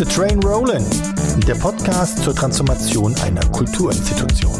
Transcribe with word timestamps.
the 0.00 0.06
Train 0.06 0.42
Rollin', 0.42 0.82
der 1.46 1.56
Podcast 1.56 2.22
zur 2.22 2.34
Transformation 2.34 3.14
einer 3.16 3.44
Kulturinstitution. 3.50 4.59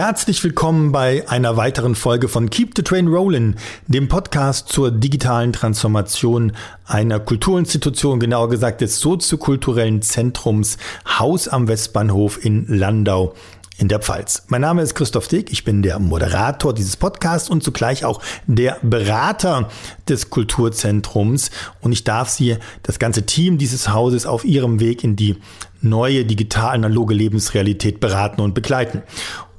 Herzlich 0.00 0.44
willkommen 0.44 0.92
bei 0.92 1.28
einer 1.28 1.56
weiteren 1.56 1.96
Folge 1.96 2.28
von 2.28 2.50
Keep 2.50 2.74
the 2.76 2.84
Train 2.84 3.08
Rollin', 3.08 3.56
dem 3.88 4.06
Podcast 4.06 4.68
zur 4.68 4.92
digitalen 4.92 5.52
Transformation 5.52 6.52
einer 6.86 7.18
Kulturinstitution, 7.18 8.20
genauer 8.20 8.48
gesagt 8.48 8.80
des 8.80 9.00
soziokulturellen 9.00 10.00
Zentrums 10.00 10.78
Haus 11.18 11.48
am 11.48 11.66
Westbahnhof 11.66 12.44
in 12.44 12.66
Landau 12.68 13.34
in 13.76 13.88
der 13.88 13.98
Pfalz. 13.98 14.44
Mein 14.46 14.60
Name 14.60 14.82
ist 14.82 14.94
Christoph 14.94 15.26
Dick, 15.26 15.50
ich 15.50 15.64
bin 15.64 15.82
der 15.82 15.98
Moderator 15.98 16.72
dieses 16.72 16.96
Podcasts 16.96 17.50
und 17.50 17.64
zugleich 17.64 18.04
auch 18.04 18.22
der 18.46 18.76
Berater 18.82 19.68
des 20.08 20.30
Kulturzentrums 20.30 21.50
und 21.80 21.90
ich 21.90 22.04
darf 22.04 22.28
Sie, 22.28 22.56
das 22.84 23.00
ganze 23.00 23.26
Team 23.26 23.58
dieses 23.58 23.88
Hauses, 23.88 24.26
auf 24.26 24.44
Ihrem 24.44 24.78
Weg 24.78 25.02
in 25.02 25.16
die 25.16 25.38
neue 25.80 26.24
digital-analoge 26.24 27.14
Lebensrealität 27.14 27.98
beraten 27.98 28.40
und 28.40 28.54
begleiten. 28.54 29.02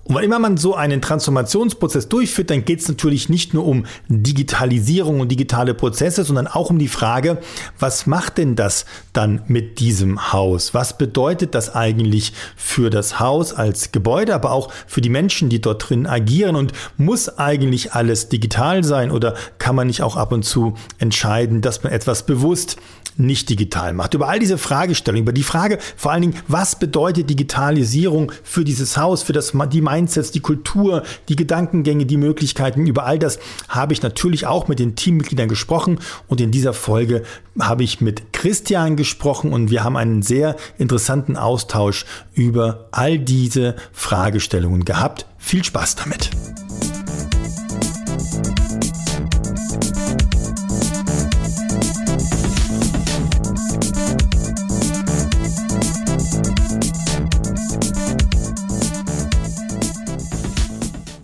Und 0.09 0.15
wann 0.15 0.23
immer 0.23 0.39
man 0.39 0.57
so 0.57 0.73
einen 0.73 1.03
Transformationsprozess 1.03 2.09
durchführt, 2.09 2.49
dann 2.49 2.65
geht 2.65 2.79
es 2.79 2.87
natürlich 2.87 3.29
nicht 3.29 3.53
nur 3.53 3.67
um 3.67 3.85
Digitalisierung 4.07 5.19
und 5.19 5.31
digitale 5.31 5.75
Prozesse, 5.75 6.23
sondern 6.23 6.47
auch 6.47 6.71
um 6.71 6.79
die 6.79 6.87
Frage, 6.87 7.37
was 7.77 8.07
macht 8.07 8.39
denn 8.39 8.55
das 8.55 8.85
dann 9.13 9.43
mit 9.45 9.77
diesem 9.79 10.33
Haus? 10.33 10.73
Was 10.73 10.97
bedeutet 10.97 11.53
das 11.53 11.75
eigentlich 11.75 12.33
für 12.55 12.89
das 12.89 13.19
Haus 13.19 13.53
als 13.53 13.91
Gebäude, 13.91 14.33
aber 14.33 14.51
auch 14.51 14.71
für 14.87 15.01
die 15.01 15.11
Menschen, 15.11 15.47
die 15.47 15.61
dort 15.61 15.87
drin 15.87 16.07
agieren? 16.07 16.55
Und 16.55 16.73
muss 16.97 17.37
eigentlich 17.37 17.93
alles 17.93 18.29
digital 18.29 18.83
sein 18.83 19.11
oder 19.11 19.35
kann 19.59 19.75
man 19.75 19.85
nicht 19.85 20.01
auch 20.01 20.15
ab 20.15 20.31
und 20.31 20.41
zu 20.41 20.73
entscheiden, 20.97 21.61
dass 21.61 21.83
man 21.83 21.93
etwas 21.93 22.25
bewusst 22.25 22.77
nicht 23.19 23.49
digital 23.49 23.93
macht. 23.93 24.13
Über 24.13 24.29
all 24.29 24.39
diese 24.39 24.57
Fragestellungen, 24.57 25.23
über 25.23 25.33
die 25.33 25.43
Frage 25.43 25.77
vor 25.95 26.11
allen 26.11 26.21
Dingen, 26.21 26.35
was 26.47 26.77
bedeutet 26.77 27.29
Digitalisierung 27.29 28.31
für 28.43 28.63
dieses 28.63 28.97
Haus, 28.97 29.21
für 29.23 29.33
das, 29.33 29.53
die 29.71 29.81
Mindsets, 29.81 30.31
die 30.31 30.39
Kultur, 30.39 31.03
die 31.27 31.35
Gedankengänge, 31.35 32.05
die 32.05 32.17
Möglichkeiten, 32.17 32.87
über 32.87 33.05
all 33.05 33.19
das 33.19 33.39
habe 33.67 33.93
ich 33.93 34.01
natürlich 34.01 34.47
auch 34.47 34.67
mit 34.67 34.79
den 34.79 34.95
Teammitgliedern 34.95 35.49
gesprochen 35.49 35.99
und 36.27 36.41
in 36.41 36.51
dieser 36.51 36.73
Folge 36.73 37.23
habe 37.59 37.83
ich 37.83 38.01
mit 38.01 38.31
Christian 38.33 38.95
gesprochen 38.95 39.51
und 39.51 39.69
wir 39.69 39.83
haben 39.83 39.97
einen 39.97 40.21
sehr 40.21 40.55
interessanten 40.77 41.35
Austausch 41.35 42.05
über 42.33 42.87
all 42.91 43.19
diese 43.19 43.75
Fragestellungen 43.91 44.85
gehabt. 44.85 45.25
Viel 45.37 45.63
Spaß 45.63 45.95
damit! 45.95 46.29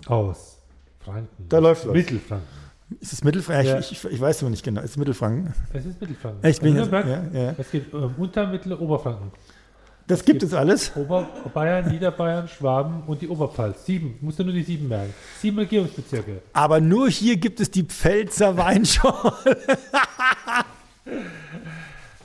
Aus 0.06 0.58
Franken. 1.04 1.48
Da 1.48 1.58
läuft 1.58 1.86
was. 1.86 1.92
Mittelfranken. 1.94 2.46
Ist 3.00 3.12
es 3.12 3.24
Mittelfranken? 3.24 3.66
Ja. 3.66 3.78
Ich, 3.80 3.92
ich, 3.92 4.04
ich 4.04 4.20
weiß 4.20 4.42
aber 4.42 4.50
nicht 4.50 4.64
genau. 4.64 4.80
Ist 4.80 4.90
es 4.90 4.96
Mittelfranken? 4.96 5.52
Es 5.72 5.84
ist 5.86 6.00
Mittelfranken. 6.00 6.44
Echt? 6.44 6.62
Bin 6.62 6.74
ich 6.74 6.80
Also 6.80 6.94
jetzt- 6.96 7.06
Nürnberg, 7.06 7.34
ja, 7.34 7.40
ja. 7.42 7.54
Es 7.58 7.70
gibt 7.70 7.92
ähm, 7.94 8.14
Unter-, 8.16 8.46
Mittel-, 8.46 8.74
Oberfranken. 8.74 9.32
Das 10.08 10.24
gibt 10.24 10.44
es 10.44 10.54
alles. 10.54 10.92
Oberbayern, 10.94 11.88
Niederbayern, 11.90 12.46
Schwaben 12.46 13.02
und 13.08 13.20
die 13.22 13.28
Oberpfalz. 13.28 13.84
Sieben. 13.86 14.16
Musst 14.20 14.38
du 14.38 14.44
nur 14.44 14.52
die 14.52 14.62
sieben 14.62 14.86
merken. 14.86 15.12
Sieben 15.40 15.58
Regierungsbezirke. 15.58 16.42
Aber 16.52 16.80
nur 16.80 17.08
hier 17.10 17.36
gibt 17.36 17.58
es 17.58 17.72
die 17.72 17.82
Pfälzer 17.82 18.56
Weinschorle. 18.56 19.32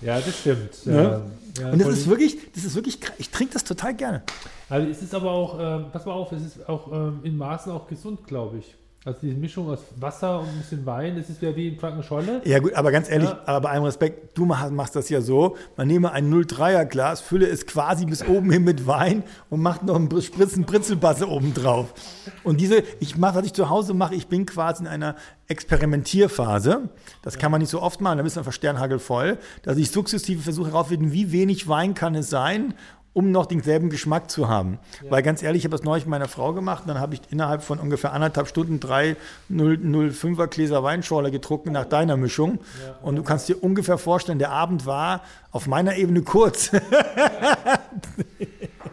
Ja, 0.01 0.19
das 0.19 0.39
stimmt. 0.39 0.85
Ja. 0.85 1.17
Ähm, 1.17 1.21
ja, 1.59 1.71
Und 1.71 1.79
das 1.79 1.89
ist 1.89 2.07
wirklich, 2.07 2.37
das 2.53 2.63
ist 2.63 2.75
wirklich, 2.75 2.99
ich 3.17 3.29
trinke 3.29 3.53
das 3.53 3.63
total 3.63 3.93
gerne. 3.93 4.23
Also 4.69 4.87
es 4.89 5.01
ist 5.01 5.13
aber 5.13 5.31
auch, 5.31 5.57
ähm, 5.59 5.85
pass 5.91 6.05
mal 6.05 6.13
auf, 6.13 6.31
es 6.31 6.43
ist 6.43 6.69
auch 6.69 6.91
ähm, 6.91 7.19
in 7.23 7.37
Maßen 7.37 7.71
auch 7.71 7.87
gesund, 7.87 8.25
glaube 8.25 8.59
ich. 8.59 8.75
Also 9.03 9.17
diese 9.23 9.33
Mischung 9.35 9.67
aus 9.67 9.79
Wasser 9.99 10.41
und 10.41 10.47
ein 10.47 10.57
bisschen 10.59 10.85
Wein, 10.85 11.15
das 11.17 11.27
ist 11.27 11.41
ja 11.41 11.55
wie 11.55 11.69
in 11.69 11.79
Frankenscholle. 11.79 12.39
Ja 12.45 12.59
gut, 12.59 12.75
aber 12.75 12.91
ganz 12.91 13.09
ehrlich, 13.09 13.29
Ja. 13.29 13.41
aber 13.47 13.61
bei 13.61 13.69
allem 13.71 13.83
Respekt, 13.83 14.37
du 14.37 14.45
mach- 14.45 14.69
machst 14.69 14.95
das 14.95 15.09
ja 15.09 15.21
so, 15.21 15.57
man 15.75 15.87
nehme 15.87 16.11
ein 16.11 16.29
03er 16.29 16.85
Glas, 16.85 17.19
fülle 17.19 17.47
es 17.47 17.65
quasi 17.65 18.05
bis 18.05 18.23
oben 18.23 18.51
hin 18.51 18.63
mit 18.63 18.85
Wein 18.85 19.23
und 19.49 19.59
macht 19.59 19.81
noch 19.81 19.95
einen 19.95 20.21
Spritzen 20.21 20.65
Britzelbasse 20.65 21.27
oben 21.27 21.55
drauf. 21.55 21.95
Und 22.43 22.61
diese, 22.61 22.83
ich 22.99 23.17
mache, 23.17 23.39
was 23.39 23.45
ich 23.47 23.53
zu 23.53 23.69
Hause 23.71 23.95
mache, 23.95 24.13
ich 24.13 24.27
bin 24.27 24.45
quasi 24.45 24.83
in 24.83 24.87
einer 24.87 25.15
Experimentierphase. 25.47 26.89
Das 27.23 27.39
kann 27.39 27.51
man 27.51 27.59
nicht 27.61 27.71
so 27.71 27.81
oft 27.81 28.01
machen, 28.01 28.17
da 28.17 28.23
bist 28.23 28.35
du 28.35 28.39
einfach 28.41 28.53
sternhagelvoll, 28.53 29.39
dass 29.63 29.77
ich 29.77 29.89
sukzessive 29.89 30.43
versuche 30.43 30.69
herauszufinden, 30.69 31.11
wie 31.11 31.31
wenig 31.31 31.67
Wein 31.67 31.95
kann 31.95 32.13
es 32.13 32.29
sein, 32.29 32.75
um 33.13 33.31
noch 33.31 33.45
denselben 33.45 33.89
Geschmack 33.89 34.31
zu 34.31 34.47
haben. 34.47 34.79
Weil 35.09 35.21
ganz 35.21 35.43
ehrlich, 35.43 35.61
ich 35.61 35.65
habe 35.65 35.75
das 35.75 35.83
neulich 35.83 36.05
mit 36.05 36.11
meiner 36.11 36.27
Frau 36.27 36.53
gemacht, 36.53 36.83
dann 36.87 36.99
habe 36.99 37.15
ich 37.15 37.21
innerhalb 37.29 37.61
von 37.61 37.79
ungefähr 37.79 38.13
anderthalb 38.13 38.47
Stunden 38.47 38.79
drei 38.79 39.15
005er 39.51 40.47
Gläser 40.47 40.83
Weinschorle 40.83 41.31
getrunken 41.31 41.71
nach 41.73 41.85
deiner 41.85 42.17
Mischung. 42.17 42.59
Und 43.01 43.17
du 43.17 43.23
kannst 43.23 43.49
dir 43.49 43.61
ungefähr 43.61 43.97
vorstellen, 43.97 44.39
der 44.39 44.51
Abend 44.51 44.85
war 44.85 45.21
auf 45.51 45.67
meiner 45.67 45.95
Ebene 45.95 46.21
kurz. 46.21 46.71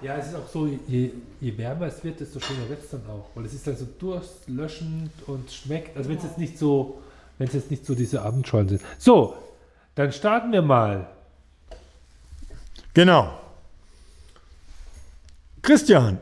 Ja, 0.00 0.16
es 0.16 0.28
ist 0.28 0.36
auch 0.36 0.48
so, 0.48 0.68
je, 0.86 1.10
je 1.40 1.58
wärmer 1.58 1.86
es 1.86 2.04
wird, 2.04 2.20
desto 2.20 2.38
schöner 2.38 2.68
wird 2.68 2.82
es 2.84 2.90
dann 2.90 3.02
auch. 3.08 3.30
Weil 3.34 3.46
es 3.46 3.54
ist 3.54 3.66
dann 3.66 3.76
so 3.76 3.86
durstlöschend 3.98 5.10
und 5.26 5.50
schmeckt, 5.50 5.96
also 5.96 6.08
wenn 6.08 6.18
es 6.18 6.22
jetzt 6.22 6.38
nicht 6.38 6.58
so, 6.58 7.02
wenn 7.38 7.48
es 7.48 7.54
jetzt 7.54 7.70
nicht 7.70 7.84
so 7.84 7.94
diese 7.94 8.22
Abendschollen 8.22 8.68
sind. 8.68 8.82
So, 8.98 9.34
dann 9.94 10.12
starten 10.12 10.52
wir 10.52 10.62
mal. 10.62 11.08
genau. 12.94 13.32
Christian, 15.62 16.18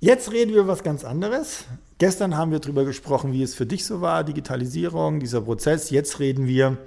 jetzt 0.00 0.32
reden 0.32 0.52
wir 0.52 0.60
über 0.60 0.72
was 0.72 0.82
ganz 0.82 1.04
anderes. 1.04 1.64
Gestern 1.98 2.36
haben 2.36 2.50
wir 2.50 2.60
darüber 2.60 2.84
gesprochen, 2.84 3.32
wie 3.32 3.42
es 3.42 3.54
für 3.54 3.66
dich 3.66 3.84
so 3.84 4.00
war, 4.00 4.24
Digitalisierung, 4.24 5.20
dieser 5.20 5.42
Prozess. 5.42 5.90
Jetzt 5.90 6.18
reden 6.18 6.46
wir 6.46 6.78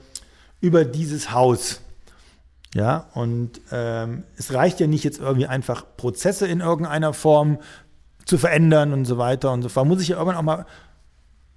über 0.62 0.85
dieses 0.85 1.31
Haus. 1.31 1.81
Ja, 2.74 3.07
und 3.13 3.62
ähm, 3.72 4.24
es 4.38 4.53
reicht 4.53 4.79
ja 4.79 4.88
nicht 4.88 5.03
jetzt 5.03 5.19
irgendwie 5.19 5.46
einfach 5.46 5.85
Prozesse 5.96 6.47
in 6.47 6.59
irgendeiner 6.59 7.13
Form 7.13 7.59
zu 8.25 8.40
verändern 8.40 8.94
und 8.94 9.06
so 9.06 9.19
weiter 9.19 9.51
und 9.51 9.62
so 9.62 9.69
fort. 9.69 9.88
Muss 9.88 10.01
ich 10.01 10.07
ja 10.07 10.16
irgendwann 10.18 10.38
auch 10.38 10.41
mal 10.41 10.66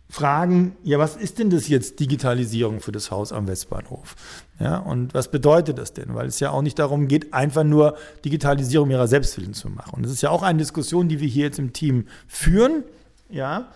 fragen, 0.09 0.77
ja, 0.85 0.99
was 0.99 1.17
ist 1.17 1.39
denn 1.39 1.51
das 1.51 1.69
jetzt 1.69 1.99
Digitalisierung 1.99 2.81
für 2.81 2.93
das 2.93 3.11
Haus 3.11 3.33
am 3.33 3.49
Westbahnhof? 3.49 4.15
Ja, 4.61 4.79
und 4.79 5.15
was 5.15 5.31
bedeutet 5.31 5.79
das 5.79 5.93
denn? 5.93 6.15
Weil 6.15 6.27
es 6.27 6.41
ja 6.41 6.51
auch 6.51 6.63
nicht 6.63 6.79
darum 6.79 7.09
geht, 7.09 7.35
einfach 7.35 7.65
nur 7.65 7.97
Digitalisierung 8.25 8.91
ihrer 8.91 9.09
Selbstwillen 9.09 9.55
zu 9.55 9.69
machen. 9.69 9.95
Und 9.97 10.05
das 10.05 10.13
ist 10.13 10.23
ja 10.23 10.31
auch 10.31 10.43
eine 10.43 10.59
Diskussion, 10.59 11.09
die 11.09 11.21
wir 11.21 11.29
hier 11.29 11.47
jetzt 11.47 11.59
im 11.59 11.73
Team 11.73 12.07
führen. 12.29 12.85
Ja, 13.29 13.69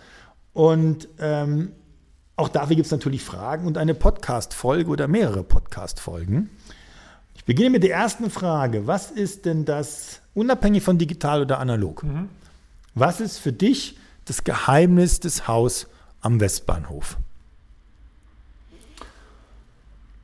und 0.53 1.09
ähm, 1.19 1.73
auch 2.37 2.49
dafür 2.49 2.75
gibt 2.75 2.85
es 2.85 2.91
natürlich 2.91 3.23
Fragen 3.23 3.67
und 3.67 3.77
eine 3.77 3.93
Podcast-Folge 3.93 4.89
oder 4.89 5.07
mehrere 5.07 5.43
Podcast-Folgen. 5.43 6.49
Ich 7.35 7.45
beginne 7.45 7.71
mit 7.71 7.83
der 7.83 7.91
ersten 7.91 8.29
Frage. 8.29 8.87
Was 8.87 9.11
ist 9.11 9.45
denn 9.45 9.65
das, 9.65 10.21
unabhängig 10.33 10.83
von 10.83 10.97
digital 10.97 11.41
oder 11.41 11.59
analog, 11.59 12.05
was 12.95 13.19
ist 13.19 13.37
für 13.37 13.53
dich 13.53 13.97
das 14.25 14.43
Geheimnis 14.43 15.19
des 15.19 15.47
Haus 15.47 15.87
am 16.21 16.39
Westbahnhof? 16.39 17.17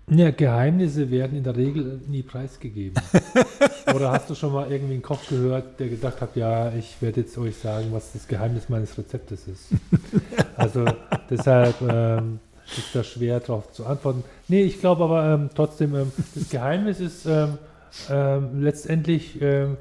Ja, 0.09 0.31
Geheimnisse 0.31 1.11
werden 1.11 1.37
in 1.37 1.43
der 1.43 1.57
Regel 1.57 1.99
nie 2.07 2.23
preisgegeben. 2.23 3.01
Oder 3.93 4.13
hast 4.13 4.29
du 4.29 4.35
schon 4.35 4.53
mal 4.53 4.71
irgendwie 4.71 4.93
einen 4.93 5.01
Koch 5.01 5.19
gehört, 5.27 5.81
der 5.81 5.89
gedacht 5.89 6.21
hat, 6.21 6.37
ja, 6.37 6.71
ich 6.73 6.95
werde 7.01 7.21
jetzt 7.21 7.37
euch 7.37 7.57
sagen, 7.57 7.87
was 7.91 8.13
das 8.13 8.25
Geheimnis 8.25 8.69
meines 8.69 8.97
Rezeptes 8.97 9.47
ist. 9.47 9.69
Also 10.55 10.85
deshalb 11.29 11.79
ähm, 11.83 12.39
ist 12.65 12.95
das 12.95 13.05
schwer 13.05 13.39
darauf 13.39 13.71
zu 13.73 13.85
antworten. 13.85 14.23
Nee, 14.47 14.63
ich 14.63 14.79
glaube 14.79 15.03
aber 15.03 15.33
ähm, 15.35 15.49
trotzdem, 15.53 15.93
ähm, 15.93 16.11
das 16.33 16.49
Geheimnis 16.49 16.99
ist 16.99 17.27
ähm, 17.27 17.59
ähm, 18.09 18.63
letztendlich 18.63 19.39
ähm, 19.39 19.77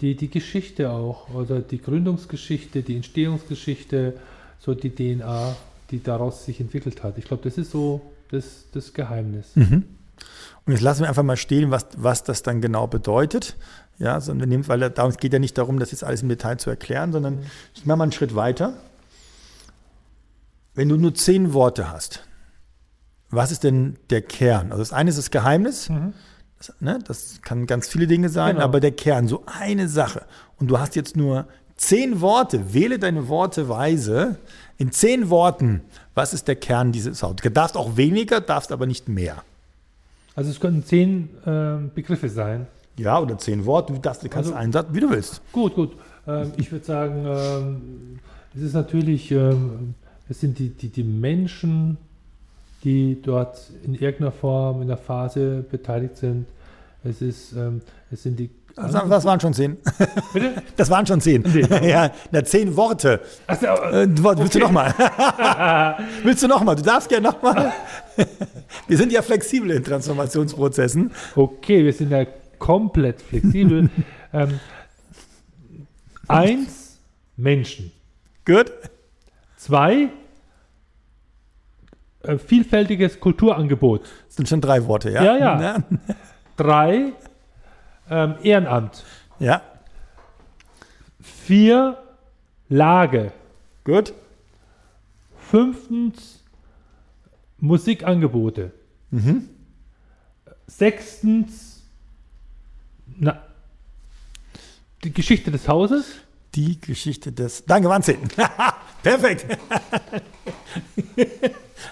die, 0.00 0.14
die 0.14 0.30
Geschichte 0.30 0.90
auch 0.90 1.34
oder 1.34 1.58
die 1.58 1.80
Gründungsgeschichte, 1.80 2.82
die 2.82 2.94
Entstehungsgeschichte, 2.94 4.14
so 4.60 4.74
die 4.74 4.90
DNA, 4.94 5.56
die 5.90 6.02
daraus 6.02 6.44
sich 6.44 6.60
entwickelt 6.60 7.02
hat. 7.02 7.18
Ich 7.18 7.24
glaube, 7.24 7.42
das 7.42 7.58
ist 7.58 7.72
so 7.72 8.00
das, 8.30 8.66
das 8.72 8.92
Geheimnis. 8.92 9.48
Und 9.56 9.84
jetzt 10.68 10.82
lassen 10.82 11.00
wir 11.02 11.08
einfach 11.08 11.22
mal 11.24 11.36
stehen, 11.36 11.70
was, 11.72 11.86
was 11.96 12.22
das 12.22 12.42
dann 12.44 12.60
genau 12.60 12.86
bedeutet. 12.86 13.56
Ja, 13.98 14.20
sondern 14.20 14.48
wir 14.48 14.56
nehmen, 14.56 14.68
weil 14.68 14.88
da- 14.90 15.06
es 15.08 15.16
geht 15.18 15.32
ja 15.32 15.38
nicht 15.38 15.58
darum, 15.58 15.78
das 15.78 15.90
jetzt 15.90 16.04
alles 16.04 16.22
im 16.22 16.28
Detail 16.28 16.56
zu 16.58 16.70
erklären, 16.70 17.10
sondern 17.12 17.40
ich 17.74 17.84
mache 17.86 17.98
mal 17.98 18.04
einen 18.04 18.12
Schritt 18.12 18.34
weiter. 18.34 18.74
Wenn 20.74 20.88
du 20.88 20.96
nur 20.96 21.14
zehn 21.14 21.52
Worte 21.52 21.90
hast, 21.90 22.24
was 23.30 23.50
ist 23.52 23.64
denn 23.64 23.96
der 24.10 24.22
Kern? 24.22 24.70
Also 24.72 24.78
das 24.82 24.92
eine 24.92 25.10
ist 25.10 25.18
das 25.18 25.30
Geheimnis, 25.30 25.90
das, 26.58 26.72
ne, 26.80 26.98
das 27.06 27.40
kann 27.42 27.66
ganz 27.66 27.88
viele 27.88 28.06
Dinge 28.06 28.28
sein, 28.28 28.54
Genau. 28.56 28.64
aber 28.64 28.80
der 28.80 28.92
Kern, 28.92 29.28
so 29.28 29.42
eine 29.46 29.88
Sache. 29.88 30.24
Und 30.58 30.68
du 30.68 30.78
hast 30.78 30.96
jetzt 30.96 31.16
nur 31.16 31.46
zehn 31.80 32.20
Worte, 32.20 32.74
wähle 32.74 32.98
deine 32.98 33.28
Worte 33.28 33.68
weise. 33.68 34.36
In 34.76 34.92
zehn 34.92 35.30
Worten, 35.30 35.80
was 36.14 36.34
ist 36.34 36.46
der 36.46 36.56
Kern 36.56 36.92
dieses 36.92 37.22
Hauses? 37.22 37.36
Du 37.42 37.50
darfst 37.50 37.76
auch 37.76 37.96
weniger, 37.96 38.40
darfst 38.40 38.70
aber 38.70 38.86
nicht 38.86 39.08
mehr. 39.08 39.42
Also 40.34 40.50
es 40.50 40.60
können 40.60 40.84
zehn 40.84 41.30
ähm, 41.46 41.90
Begriffe 41.94 42.28
sein. 42.28 42.66
Ja, 42.96 43.18
oder 43.18 43.38
zehn 43.38 43.64
Worte, 43.64 43.94
du, 43.94 43.98
darfst, 43.98 44.22
du 44.22 44.28
kannst 44.28 44.50
Also- 44.50 44.58
einen 44.60 44.72
Satz, 44.72 44.88
wie 44.92 45.00
du 45.00 45.10
willst. 45.10 45.40
Gut, 45.52 45.74
gut. 45.74 45.92
Ähm, 46.26 46.52
ich 46.58 46.70
würde 46.70 46.84
sagen, 46.84 47.24
ähm, 47.26 48.18
es 48.54 48.60
ist 48.62 48.74
natürlich, 48.74 49.30
ähm, 49.30 49.94
es 50.28 50.40
sind 50.40 50.58
die, 50.58 50.68
die, 50.68 50.88
die 50.88 51.02
Menschen, 51.02 51.96
die 52.84 53.20
dort 53.22 53.70
in 53.84 53.94
irgendeiner 53.94 54.32
Form 54.32 54.82
in 54.82 54.88
der 54.88 54.96
Phase 54.98 55.64
beteiligt 55.70 56.18
sind. 56.18 56.46
Es 57.04 57.22
ist, 57.22 57.52
ähm, 57.52 57.80
es 58.10 58.22
sind 58.22 58.38
die. 58.38 58.50
Das, 58.76 58.92
das 58.92 59.24
waren 59.24 59.40
schon 59.40 59.52
zehn. 59.54 59.76
Bitte? 60.32 60.62
Das 60.76 60.88
waren 60.90 61.06
schon 61.06 61.20
zehn. 61.20 61.42
Nee. 61.42 61.66
ja, 61.90 62.10
na, 62.30 62.44
zehn 62.44 62.76
Worte. 62.76 63.20
Achso, 63.46 63.66
Äh, 63.66 64.06
du- 64.08 64.22
willst 64.24 64.54
du 64.54 64.58
Okay. 64.58 64.58
noch 64.60 64.70
mal? 64.70 64.94
willst 66.22 66.42
du 66.42 66.48
noch 66.48 66.62
mal? 66.64 66.74
Du 66.76 66.82
darfst 66.82 67.08
gerne 67.08 67.28
noch 67.28 67.42
mal. 67.42 67.72
Wir 68.88 68.96
sind 68.96 69.12
ja 69.12 69.22
flexibel 69.22 69.70
in 69.72 69.84
Transformationsprozessen. 69.84 71.10
okay, 71.36 71.84
wir 71.84 71.92
sind 71.92 72.10
ja 72.10 72.24
komplett 72.58 73.20
flexibel. 73.22 73.90
ähm, 74.32 74.60
eins, 76.28 76.98
Menschen. 77.36 77.92
Gut? 78.46 78.72
Zwei, 79.56 80.08
äh, 82.22 82.38
vielfältiges 82.38 83.20
Kulturangebot. 83.20 84.02
Das 84.26 84.36
sind 84.36 84.48
schon 84.48 84.60
drei 84.60 84.86
Worte, 84.86 85.10
ja? 85.10 85.22
Ja, 85.22 85.60
ja. 85.60 85.76
Drei, 86.56 87.12
ähm, 88.10 88.34
Ehrenamt. 88.42 89.04
Ja, 89.38 89.62
Vier, 91.20 91.98
Lage. 92.68 93.32
gut. 93.84 94.12
Fünftens, 95.38 96.40
Musikangebote. 97.58 98.72
Sechstens, 100.66 101.82
na, 103.18 103.42
die 105.02 105.12
Geschichte 105.12 105.50
des 105.50 105.66
Hauses. 105.66 106.06
Die 106.54 106.80
Geschichte 106.80 107.32
des. 107.32 107.64
Danke, 107.64 107.88
zehn. 108.02 108.20
Perfekt. 109.02 109.46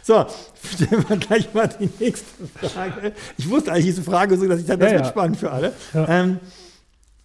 so, 0.08 0.26
stellen 0.74 1.04
wir 1.08 1.16
gleich 1.18 1.52
mal 1.54 1.68
die 1.68 1.90
nächste 2.00 2.26
Frage. 2.68 3.12
Ich 3.36 3.48
wusste 3.50 3.72
eigentlich 3.72 3.84
diese 3.84 4.02
Frage 4.02 4.36
so, 4.38 4.48
dass 4.48 4.60
ich 4.60 4.66
dachte, 4.66 4.78
das 4.80 4.90
Ja, 4.92 4.96
wird 4.96 5.04
ja. 5.06 5.10
spannend 5.12 5.36
für 5.36 5.52
alle. 5.52 5.72
Ja. 5.92 6.08
Ähm, 6.08 6.40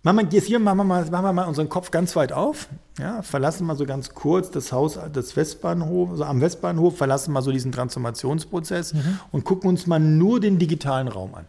machen 0.03 0.17
wir 0.17 0.25
jetzt 0.31 0.47
hier, 0.47 0.59
machen 0.59 0.77
wir, 0.77 0.83
mal, 0.83 1.05
machen 1.09 1.23
wir 1.25 1.33
mal 1.33 1.45
unseren 1.45 1.69
Kopf 1.69 1.91
ganz 1.91 2.15
weit 2.17 2.33
auf. 2.33 2.67
Ja, 2.99 3.21
verlassen 3.21 3.65
mal 3.65 3.77
so 3.77 3.85
ganz 3.85 4.13
kurz 4.13 4.51
das 4.51 4.71
Haus 4.73 4.99
des 5.15 5.35
Westbahnhofs, 5.35 6.11
also 6.11 6.25
am 6.25 6.41
Westbahnhof, 6.41 6.97
verlassen 6.97 7.31
mal 7.31 7.41
so 7.41 7.51
diesen 7.51 7.71
Transformationsprozess 7.71 8.93
Mhm. 8.93 9.19
und 9.31 9.45
gucken 9.45 9.69
uns 9.69 9.87
mal 9.87 9.99
nur 9.99 10.39
den 10.41 10.59
digitalen 10.59 11.07
Raum 11.07 11.33
an. 11.35 11.45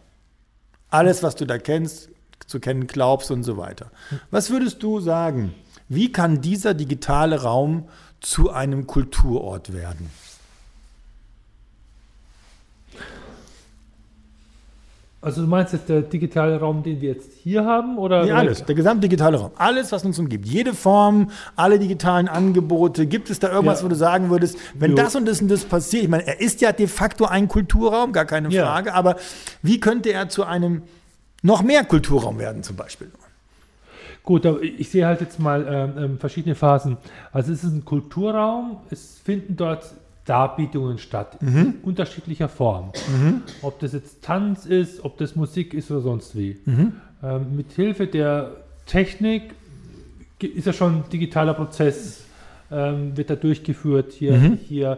Alles, 0.89 1.21
was 1.21 1.35
du 1.35 1.45
da 1.45 1.57
kennst, 1.57 2.09
zu 2.47 2.59
kennen 2.61 2.87
glaubst 2.87 3.29
und 3.29 3.43
so 3.43 3.57
weiter. 3.57 3.91
Was 4.31 4.49
würdest 4.51 4.81
du 4.83 5.01
sagen? 5.01 5.53
Wie 5.89 6.11
kann 6.11 6.41
dieser 6.41 6.73
digitale 6.73 7.41
Raum 7.41 7.89
zu 8.21 8.51
einem 8.51 8.87
Kulturort 8.87 9.73
werden? 9.73 10.09
Also 15.25 15.41
du 15.41 15.47
meinst 15.47 15.73
jetzt 15.73 15.89
der 15.89 16.01
digitale 16.03 16.59
Raum, 16.59 16.83
den 16.83 17.01
wir 17.01 17.09
jetzt 17.09 17.31
hier 17.41 17.65
haben? 17.65 17.97
Oder 17.97 18.25
Nee, 18.25 18.31
alles, 18.31 18.63
der 18.63 18.75
gesamte 18.75 19.01
digitale 19.07 19.37
Raum. 19.37 19.51
Alles, 19.57 19.91
was 19.91 20.05
uns 20.05 20.19
umgibt. 20.19 20.45
Jede 20.45 20.73
Form, 20.75 21.31
alle 21.55 21.79
digitalen 21.79 22.27
Angebote. 22.27 23.07
Gibt 23.07 23.31
es 23.31 23.39
da 23.39 23.51
irgendwas, 23.51 23.79
Ja. 23.79 23.85
wo 23.85 23.89
du 23.89 23.95
sagen 23.95 24.29
würdest, 24.29 24.55
wenn 24.75 24.91
Jo. 24.91 24.97
das 24.97 25.15
und 25.15 25.25
das 25.27 25.41
und 25.41 25.47
das 25.49 25.65
passiert? 25.65 26.03
Ich 26.03 26.09
meine, 26.09 26.27
er 26.27 26.39
ist 26.39 26.61
ja 26.61 26.71
de 26.71 26.85
facto 26.85 27.25
ein 27.25 27.47
Kulturraum, 27.47 28.11
gar 28.13 28.25
keine 28.25 28.49
Ja. 28.49 28.65
Frage. 28.67 28.93
Aber 28.93 29.15
wie 29.63 29.79
könnte 29.79 30.11
er 30.13 30.29
zu 30.29 30.43
einem 30.43 30.83
noch 31.41 31.63
mehr 31.63 31.83
Kulturraum 31.85 32.37
werden 32.37 32.61
zum 32.61 32.75
Beispiel? 32.75 33.09
Gut, 34.21 34.45
aber 34.45 34.61
ich 34.61 34.89
sehe 34.89 35.05
halt 35.07 35.21
jetzt 35.21 35.39
mal 35.39 35.65
ähm, 35.97 36.03
ähm, 36.03 36.19
verschiedene 36.19 36.53
Phasen. 36.55 36.97
Also 37.31 37.51
es 37.51 37.63
ist 37.63 37.73
ein 37.73 37.83
Kulturraum, 37.85 38.77
es 38.91 39.19
finden 39.23 39.55
dort 39.55 39.85
Darbietungen 40.25 40.97
statt, 40.97 41.37
in 41.41 41.75
unterschiedlicher 41.83 42.49
Form. 42.49 42.91
Ob 43.61 43.79
das 43.79 43.93
jetzt 43.93 44.23
Tanz 44.23 44.65
ist, 44.65 45.03
ob 45.05 45.17
das 45.17 45.35
Musik 45.35 45.73
ist 45.73 45.91
oder 45.91 46.01
sonst 46.01 46.35
wie. 46.35 46.57
Ähm, 47.23 47.55
mit 47.55 47.71
Hilfe 47.73 48.07
der 48.07 48.57
Technik 48.85 49.53
ist 50.41 50.65
ja 50.67 50.73
schon 50.73 50.95
ein 50.97 51.03
digitaler 51.11 51.53
Prozess, 51.53 52.25
ähm, 52.71 53.15
wird 53.15 53.29
da 53.29 53.35
durchgeführt. 53.35 54.13
Hier, 54.13 54.57
hier 54.67 54.97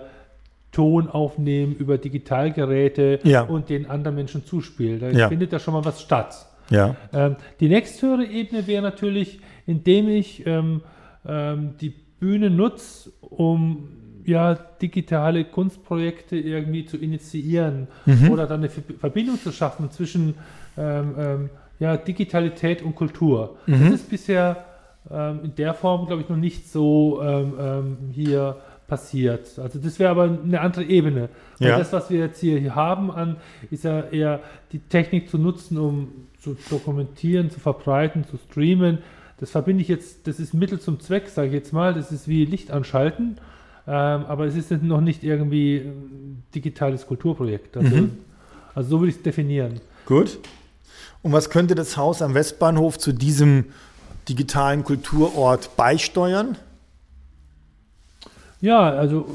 Ton 0.71 1.09
aufnehmen 1.09 1.75
über 1.75 1.97
Digitalgeräte 1.97 3.19
Ja. 3.23 3.41
und 3.43 3.69
den 3.69 3.85
anderen 3.89 4.15
Menschen 4.15 4.45
zuspielen. 4.45 4.99
Da 4.99 5.09
Ja. 5.09 5.29
findet 5.29 5.51
da 5.53 5.59
schon 5.59 5.73
mal 5.73 5.83
was 5.85 6.01
statt. 6.01 6.45
Ja. 6.69 6.95
Ähm, 7.13 7.35
die 7.59 7.69
nächsthöhere 7.69 8.25
Ebene 8.25 8.67
wäre 8.67 8.81
natürlich, 8.81 9.39
indem 9.65 10.09
ich 10.09 10.45
ähm, 10.45 10.81
ähm, 11.25 11.71
die 11.81 11.93
Bühne 12.19 12.49
nutze, 12.49 13.11
um 13.21 13.89
ja, 14.27 14.53
digitale 14.55 15.45
Kunstprojekte 15.45 16.35
irgendwie 16.37 16.85
zu 16.85 16.97
initiieren 16.97 17.87
oder 18.31 18.45
dann 18.45 18.59
eine 18.59 18.69
Ver- 18.69 18.93
Verbindung 18.99 19.39
zu 19.41 19.51
schaffen 19.51 19.89
zwischen 19.89 20.35
ähm, 20.77 21.15
ähm, 21.17 21.49
ja, 21.79 21.95
Digitalität 21.97 22.81
und 22.83 22.93
Kultur. 22.95 23.55
Das 23.65 23.79
ist 23.93 24.09
bisher 24.09 24.65
ähm, 25.09 25.39
in 25.45 25.55
der 25.55 25.73
Form, 25.73 26.05
glaube 26.07 26.21
ich, 26.23 26.29
noch 26.29 26.37
nicht 26.37 26.69
so 26.69 27.21
ähm, 27.23 27.53
ähm, 27.59 27.97
hier 28.11 28.57
passiert. 28.87 29.59
Also 29.59 29.79
das 29.79 29.97
wäre 29.99 30.11
aber 30.11 30.23
eine 30.23 30.59
andere 30.61 30.83
Ebene. 30.83 31.29
Ja. 31.59 31.77
das, 31.77 31.91
was 31.93 32.09
wir 32.09 32.19
jetzt 32.19 32.39
hier 32.39 32.73
haben, 32.75 33.11
an, 33.11 33.37
ist 33.71 33.83
ja 33.83 34.01
eher 34.01 34.39
die 34.71 34.79
Technik 34.79 35.29
zu 35.29 35.37
nutzen, 35.37 35.77
um 35.77 36.09
zu 36.39 36.55
dokumentieren, 36.69 37.49
zu 37.49 37.59
verbreiten, 37.59 38.23
zu 38.25 38.37
streamen. 38.37 38.99
Das 39.39 39.51
verbinde 39.51 39.81
ich 39.81 39.87
jetzt, 39.87 40.27
das 40.27 40.39
ist 40.39 40.53
Mittel 40.53 40.79
zum 40.79 40.99
Zweck, 40.99 41.27
sage 41.29 41.47
ich 41.49 41.53
jetzt 41.53 41.73
mal. 41.73 41.93
Das 41.93 42.11
ist 42.11 42.27
wie 42.27 42.45
Licht 42.45 42.71
anschalten. 42.71 43.37
Ähm, 43.87 44.25
aber 44.25 44.45
es 44.45 44.55
ist 44.55 44.71
noch 44.83 45.01
nicht 45.01 45.23
irgendwie 45.23 45.77
ein 45.77 46.43
digitales 46.53 47.07
Kulturprojekt. 47.07 47.77
Also, 47.77 48.09
also 48.75 48.89
so 48.89 48.99
würde 48.99 49.11
ich 49.11 49.15
es 49.15 49.23
definieren. 49.23 49.79
Gut. 50.05 50.39
Und 51.23 51.31
was 51.31 51.49
könnte 51.49 51.73
das 51.73 51.95
Haus 51.97 52.21
am 52.21 52.33
Westbahnhof 52.33 52.97
zu 52.97 53.13
diesem 53.13 53.65
digitalen 54.27 54.83
Kulturort 54.83 55.75
beisteuern? 55.77 56.57
Ja, 58.59 58.89
also 58.89 59.27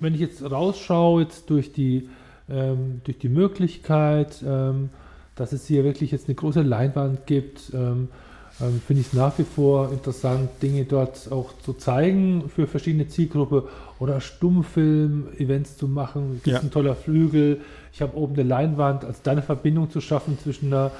wenn 0.00 0.14
ich 0.14 0.20
jetzt 0.20 0.48
rausschaue, 0.48 1.22
jetzt 1.22 1.50
durch 1.50 1.72
die, 1.72 2.08
ähm, 2.48 3.00
durch 3.04 3.18
die 3.18 3.28
Möglichkeit, 3.28 4.42
ähm, 4.46 4.90
dass 5.34 5.52
es 5.52 5.66
hier 5.66 5.82
wirklich 5.82 6.12
jetzt 6.12 6.28
eine 6.28 6.36
große 6.36 6.62
Leinwand 6.62 7.26
gibt, 7.26 7.72
ähm, 7.74 8.08
ähm, 8.60 8.80
finde 8.86 9.00
ich 9.00 9.08
es 9.08 9.12
nach 9.12 9.36
wie 9.38 9.44
vor 9.44 9.90
interessant, 9.92 10.48
Dinge 10.62 10.84
dort 10.84 11.30
auch 11.32 11.50
zu 11.64 11.72
zeigen 11.72 12.44
für 12.54 12.66
verschiedene 12.66 13.08
Zielgruppen 13.08 13.62
oder 13.98 14.20
Stummfilm-Events 14.20 15.76
zu 15.76 15.88
machen. 15.88 16.34
Es 16.38 16.42
gibt 16.44 16.56
Ja. 16.56 16.60
ein 16.62 16.70
toller 16.70 16.94
Flügel, 16.94 17.60
ich 17.92 18.02
habe 18.02 18.16
oben 18.16 18.34
eine 18.34 18.42
Leinwand, 18.44 19.04
also 19.04 19.18
da 19.22 19.32
eine 19.32 19.42
Verbindung 19.42 19.90
zu 19.90 20.00
schaffen 20.00 20.38
zwischen 20.42 20.72
einer 20.72 20.90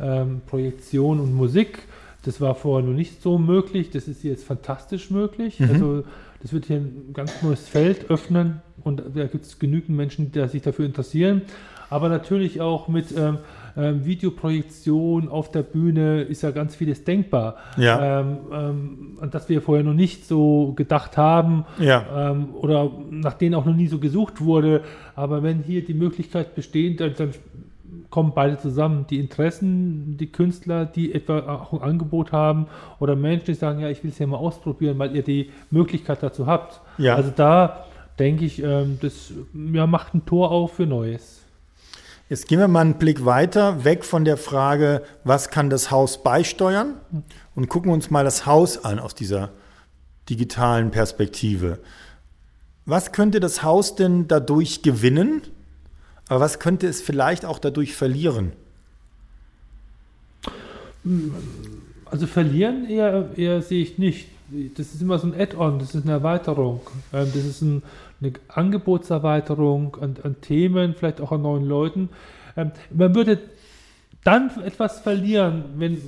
ähm, 0.00 0.40
Projektion 0.46 1.20
und 1.20 1.34
Musik. 1.34 1.80
Das 2.24 2.40
war 2.40 2.54
vorher 2.54 2.86
noch 2.88 2.94
nicht 2.96 3.20
so 3.20 3.36
möglich, 3.36 3.90
das 3.90 4.06
ist 4.06 4.22
jetzt 4.22 4.44
fantastisch 4.44 5.10
möglich. 5.10 5.60
Also 5.60 6.04
das 6.40 6.52
wird 6.52 6.66
hier 6.66 6.76
ein 6.76 7.10
ganz 7.12 7.32
neues 7.42 7.68
Feld 7.68 8.10
öffnen 8.10 8.62
und 8.84 9.02
da 9.14 9.26
gibt 9.26 9.44
es 9.44 9.58
genügend 9.58 9.96
Menschen, 9.96 10.30
die 10.30 10.46
sich 10.48 10.62
dafür 10.62 10.86
interessieren. 10.86 11.42
Aber 11.90 12.08
natürlich 12.08 12.60
auch 12.60 12.86
mit 12.88 13.06
ähm, 13.16 13.38
ähm, 13.76 14.04
Videoprojektion 14.04 15.28
auf 15.28 15.50
der 15.50 15.62
Bühne 15.62 16.22
ist 16.22 16.42
ja 16.42 16.50
ganz 16.50 16.74
vieles 16.74 17.04
denkbar. 17.04 17.56
Ja. 17.76 18.20
Ähm, 18.20 18.36
ähm, 18.52 19.18
an 19.20 19.30
das 19.30 19.48
wir 19.48 19.62
vorher 19.62 19.84
noch 19.84 19.94
nicht 19.94 20.26
so 20.26 20.72
gedacht 20.74 21.16
haben 21.16 21.64
Ja. 21.78 22.30
ähm, 22.30 22.54
oder 22.54 22.90
nach 23.10 23.34
denen 23.34 23.54
auch 23.54 23.64
noch 23.64 23.76
nie 23.76 23.86
so 23.86 23.98
gesucht 23.98 24.40
wurde. 24.40 24.82
Aber 25.14 25.42
wenn 25.42 25.60
hier 25.60 25.84
die 25.84 25.94
Möglichkeit 25.94 26.54
besteht, 26.54 27.00
dann, 27.00 27.14
dann 27.16 27.30
kommen 28.10 28.32
beide 28.34 28.58
zusammen. 28.58 29.06
Die 29.08 29.18
Interessen, 29.18 30.16
die 30.18 30.30
Künstler, 30.30 30.84
die 30.84 31.14
etwa 31.14 31.38
auch 31.40 31.72
ein 31.72 31.80
Angebot 31.80 32.30
haben 32.32 32.66
oder 33.00 33.16
Menschen, 33.16 33.46
die 33.46 33.54
sagen, 33.54 33.80
ja, 33.80 33.88
ich 33.88 34.04
will 34.04 34.10
es 34.10 34.18
ja 34.18 34.26
mal 34.26 34.36
ausprobieren, 34.36 34.98
weil 34.98 35.16
ihr 35.16 35.22
die 35.22 35.50
Möglichkeit 35.70 36.22
dazu 36.22 36.46
habt. 36.46 36.80
Ja. 36.98 37.16
Also 37.16 37.32
da 37.34 37.86
denke 38.18 38.44
ich, 38.44 38.62
ähm, 38.62 38.98
das 39.00 39.32
ja, 39.72 39.86
macht 39.86 40.14
ein 40.14 40.26
Tor 40.26 40.50
auf 40.50 40.74
für 40.74 40.86
Neues. 40.86 41.41
Jetzt 42.32 42.48
gehen 42.48 42.60
wir 42.60 42.66
mal 42.66 42.80
einen 42.80 42.94
Blick 42.94 43.26
weiter, 43.26 43.84
weg 43.84 44.06
von 44.06 44.24
der 44.24 44.38
Frage, 44.38 45.02
was 45.22 45.50
kann 45.50 45.68
das 45.68 45.90
Haus 45.90 46.22
beisteuern 46.22 46.94
und 47.54 47.68
gucken 47.68 47.92
uns 47.92 48.10
mal 48.10 48.24
das 48.24 48.46
Haus 48.46 48.86
an 48.86 48.98
aus 48.98 49.14
dieser 49.14 49.50
digitalen 50.30 50.90
Perspektive. 50.90 51.78
was 52.86 53.12
könnte 53.12 53.38
das 53.38 53.62
Haus 53.62 53.96
denn 53.96 54.28
dadurch 54.28 54.80
gewinnen? 54.80 55.42
Aber 56.26 56.40
was 56.40 56.58
könnte 56.58 56.86
es 56.86 57.02
vielleicht 57.02 57.44
auch 57.44 57.58
dadurch 57.58 57.94
verlieren? 57.94 58.54
Also 62.06 62.26
verlieren 62.26 62.88
eher, 62.88 63.28
eher 63.36 63.60
sehe 63.60 63.82
ich 63.82 63.98
nicht. 63.98 64.28
Das 64.78 64.94
ist 64.94 65.02
immer 65.02 65.18
so 65.18 65.26
ein 65.26 65.38
Add-on, 65.38 65.78
das 65.78 65.94
ist 65.94 66.04
eine 66.04 66.12
Erweiterung. 66.12 66.80
Ähm, 67.12 67.28
das 67.34 67.44
ist 67.44 67.60
ein, 67.60 67.82
eine 68.22 68.32
Angebotserweiterung 68.48 69.96
an, 70.00 70.16
an, 70.22 70.40
Themen, 70.40 70.94
vielleicht 70.94 71.20
auch 71.20 71.32
an 71.32 71.42
neuen 71.42 71.66
Leuten. 71.66 72.08
Ähm, 72.56 72.72
man 72.90 73.14
würde 73.14 73.38
dann 74.24 74.50
etwas 74.64 75.00
verlieren, 75.00 75.64
wenn, 75.76 76.00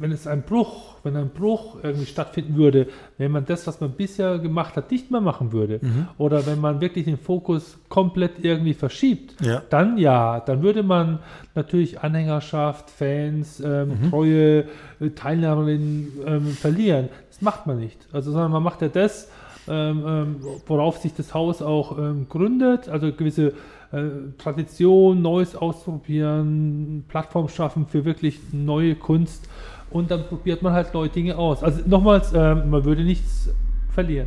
wenn 0.00 0.10
es 0.10 0.26
ein 0.26 0.42
Bruch, 0.42 0.96
wenn 1.04 1.14
ein 1.16 1.28
Bruch 1.28 1.76
irgendwie 1.84 2.06
stattfinden 2.06 2.56
würde, 2.56 2.88
wenn 3.16 3.30
man 3.30 3.44
das, 3.44 3.64
was 3.68 3.80
man 3.80 3.92
bisher 3.92 4.38
gemacht 4.40 4.76
hat, 4.76 4.90
nicht 4.90 5.12
mehr 5.12 5.20
machen 5.20 5.52
würde. 5.52 5.78
Mhm. 5.80 6.08
Oder 6.18 6.46
wenn 6.46 6.60
man 6.60 6.80
wirklich 6.80 7.04
den 7.04 7.16
Fokus 7.16 7.78
komplett 7.88 8.44
irgendwie 8.44 8.74
verschiebt, 8.74 9.40
ja. 9.40 9.62
dann 9.70 9.98
ja, 9.98 10.40
dann 10.40 10.62
würde 10.62 10.82
man 10.82 11.20
natürlich 11.54 12.00
Anhängerschaft, 12.00 12.90
Fans, 12.90 13.60
ähm, 13.60 14.00
mhm. 14.00 14.10
treue 14.10 14.64
äh, 14.98 15.10
Teilnehmerinnen 15.14 16.12
ähm, 16.26 16.46
verlieren. 16.48 17.08
Das 17.28 17.40
macht 17.40 17.68
man 17.68 17.78
nicht. 17.78 18.00
Also, 18.12 18.32
sondern 18.32 18.50
man 18.50 18.64
macht 18.64 18.82
ja 18.82 18.88
das, 18.88 19.30
ähm, 19.68 20.04
ähm 20.06 20.36
worauf 20.66 20.98
sich 20.98 21.14
das 21.14 21.34
Haus 21.34 21.62
auch 21.62 21.98
ähm, 21.98 22.26
gründet, 22.28 22.88
also 22.88 23.12
gewisse 23.12 23.54
äh, 23.92 24.02
Tradition, 24.38 25.22
Neues 25.22 25.54
ausprobieren, 25.56 27.04
Plattform 27.08 27.48
schaffen 27.48 27.86
für 27.86 28.04
wirklich 28.04 28.40
neue 28.52 28.94
Kunst 28.94 29.48
und 29.90 30.10
dann 30.10 30.26
probiert 30.26 30.62
man 30.62 30.72
halt 30.72 30.92
neue 30.92 31.08
Dinge 31.08 31.38
aus. 31.38 31.62
Also 31.62 31.80
nochmals, 31.86 32.32
äh, 32.32 32.54
man 32.54 32.84
würde 32.84 33.04
nichts 33.04 33.50
verlieren. 33.90 34.26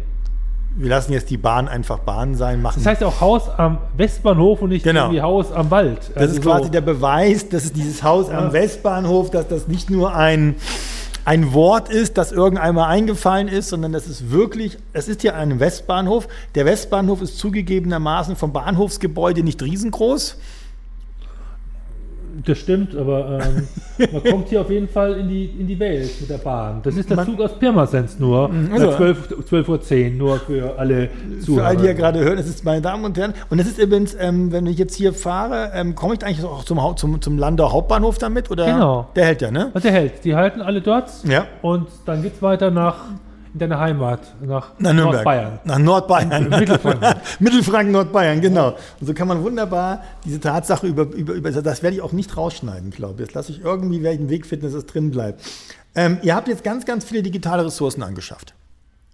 Wir 0.75 0.89
lassen 0.89 1.11
jetzt 1.11 1.29
die 1.29 1.37
Bahn 1.37 1.67
einfach 1.67 1.99
Bahn 1.99 2.35
sein. 2.35 2.61
Machen. 2.61 2.75
Das 2.77 2.85
heißt 2.85 3.03
auch 3.03 3.19
Haus 3.19 3.49
am 3.49 3.79
Westbahnhof 3.97 4.61
und 4.61 4.69
nicht 4.69 4.83
genau. 4.83 5.05
irgendwie 5.05 5.21
Haus 5.21 5.51
am 5.51 5.71
Wald. 5.71 6.11
Das 6.13 6.17
also 6.17 6.35
ist 6.35 6.41
quasi 6.43 6.65
so. 6.65 6.71
der 6.71 6.81
Beweis, 6.81 7.49
dass 7.49 7.65
es 7.65 7.73
dieses 7.73 8.03
Haus 8.03 8.29
ja. 8.29 8.37
am 8.37 8.53
Westbahnhof, 8.53 9.31
dass 9.31 9.47
das 9.47 9.67
nicht 9.67 9.89
nur 9.89 10.13
ein 10.15 10.55
ein 11.27 11.51
Wort 11.51 11.89
ist, 11.89 12.17
das 12.17 12.31
irgendeinmal 12.31 12.89
eingefallen 12.89 13.49
ist, 13.49 13.67
sondern 13.67 13.91
das 13.91 14.07
ist 14.07 14.31
wirklich, 14.31 14.77
es 14.93 15.09
ist 15.09 15.23
hier 15.23 15.35
ein 15.35 15.59
Westbahnhof. 15.59 16.29
Der 16.55 16.65
Westbahnhof 16.65 17.21
ist 17.21 17.37
zugegebenermaßen 17.37 18.37
vom 18.37 18.53
Bahnhofsgebäude 18.53 19.43
nicht 19.43 19.61
riesengroß. 19.61 20.37
Das 22.45 22.57
stimmt, 22.57 22.95
aber 22.95 23.39
ähm, 23.41 23.67
man 24.11 24.23
kommt 24.23 24.49
hier 24.49 24.61
auf 24.61 24.69
jeden 24.69 24.87
Fall 24.87 25.13
in 25.13 25.27
die, 25.27 25.45
in 25.45 25.67
die 25.67 25.79
Welt 25.79 26.09
mit 26.19 26.29
der 26.29 26.37
Bahn. 26.37 26.81
Das 26.83 26.95
ist 26.95 27.09
der 27.09 27.17
man, 27.17 27.25
Zug 27.25 27.41
aus 27.41 27.57
Pirmasens 27.57 28.19
nur. 28.19 28.49
Mhm. 28.49 28.71
Also, 28.73 28.91
12, 28.93 29.45
12 29.45 29.69
Uhr 29.69 29.81
10, 29.81 30.17
nur 30.17 30.37
für 30.39 30.77
alle 30.77 31.09
Zuhörer. 31.43 31.63
Für 31.63 31.67
alle, 31.67 31.77
die 31.77 31.85
ja 31.85 31.93
gerade 31.93 32.19
hören, 32.19 32.37
das 32.37 32.47
ist, 32.47 32.63
meine 32.63 32.81
Damen 32.81 33.05
und 33.05 33.17
Herren. 33.17 33.33
Und 33.49 33.59
das 33.59 33.67
ist 33.67 33.79
übrigens, 33.79 34.15
ähm, 34.19 34.51
wenn 34.51 34.65
ich 34.67 34.77
jetzt 34.77 34.95
hier 34.95 35.13
fahre, 35.13 35.71
ähm, 35.73 35.95
komme 35.95 36.15
ich 36.15 36.25
eigentlich 36.25 36.45
auch 36.45 36.63
zum, 36.63 36.79
zum, 36.95 37.21
zum 37.21 37.37
Landau 37.37 37.71
Hauptbahnhof 37.71 38.17
damit? 38.17 38.51
Oder? 38.51 38.65
Genau. 38.65 39.07
Der 39.15 39.25
hält 39.25 39.41
ja, 39.41 39.51
ne? 39.51 39.71
Der 39.83 39.91
hält. 39.91 40.23
Die 40.23 40.35
halten 40.35 40.61
alle 40.61 40.81
dort. 40.81 41.09
Ja. 41.23 41.45
Und 41.61 41.87
dann 42.05 42.21
geht 42.21 42.35
es 42.35 42.41
weiter 42.41 42.71
nach 42.71 43.05
deine 43.57 43.79
Heimat, 43.79 44.35
nach, 44.41 44.71
nach 44.79 44.93
Nordbayern. 44.93 45.59
Nach 45.63 45.77
Nordbayern. 45.77 46.49
Mittelfranken. 46.49 47.21
Mittelfranken, 47.39 47.91
Nordbayern, 47.91 48.41
genau. 48.41 48.75
Und 48.99 49.07
so 49.07 49.13
kann 49.13 49.27
man 49.27 49.43
wunderbar 49.43 50.03
diese 50.25 50.39
Tatsache 50.39 50.87
über, 50.87 51.03
über, 51.03 51.33
über 51.33 51.51
das 51.51 51.83
werde 51.83 51.95
ich 51.95 52.01
auch 52.01 52.11
nicht 52.11 52.35
rausschneiden, 52.37 52.91
glaube 52.91 53.15
ich. 53.15 53.19
Jetzt 53.27 53.35
lasse 53.35 53.51
ich 53.51 53.61
irgendwie 53.61 54.03
welchen 54.03 54.29
Weg 54.29 54.45
finden, 54.45 54.65
dass 54.65 54.73
es 54.73 54.85
drin 54.85 55.11
bleibt. 55.11 55.41
Ähm, 55.95 56.19
ihr 56.21 56.35
habt 56.35 56.47
jetzt 56.47 56.63
ganz, 56.63 56.85
ganz 56.85 57.05
viele 57.05 57.23
digitale 57.23 57.65
Ressourcen 57.65 58.03
angeschafft. 58.03 58.53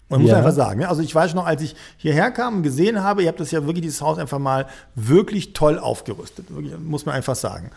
Man 0.10 0.22
muss 0.22 0.32
ja. 0.32 0.38
einfach 0.38 0.52
sagen. 0.52 0.82
Ne? 0.82 0.90
Also 0.90 1.02
ich 1.02 1.14
weiß 1.14 1.34
noch, 1.34 1.46
als 1.46 1.62
ich 1.62 1.76
hierher 1.98 2.30
kam 2.30 2.58
und 2.58 2.64
gesehen 2.64 3.02
habe, 3.02 3.24
ihr 3.24 3.30
habt 3.30 3.40
das 3.40 3.52
ja 3.52 3.66
wirklich, 3.66 3.84
dieses 3.84 4.02
Haus 4.02 4.20
einfach 4.20 4.40
mal 4.40 4.68
wirklich 4.96 5.54
toll 5.54 5.80
aufgerüstet. 5.80 6.54
Wirklich, 6.54 6.78
muss 6.78 7.06
man 7.06 7.16
einfach 7.16 7.36
sagen. 7.36 7.72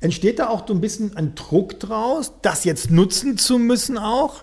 Entsteht 0.00 0.38
da 0.38 0.48
auch 0.48 0.66
so 0.66 0.74
ein 0.74 0.80
bisschen 0.80 1.16
ein 1.16 1.34
Druck 1.34 1.78
draus, 1.80 2.32
das 2.42 2.64
jetzt 2.64 2.90
nutzen 2.90 3.38
zu 3.38 3.58
müssen 3.58 3.98
auch? 3.98 4.42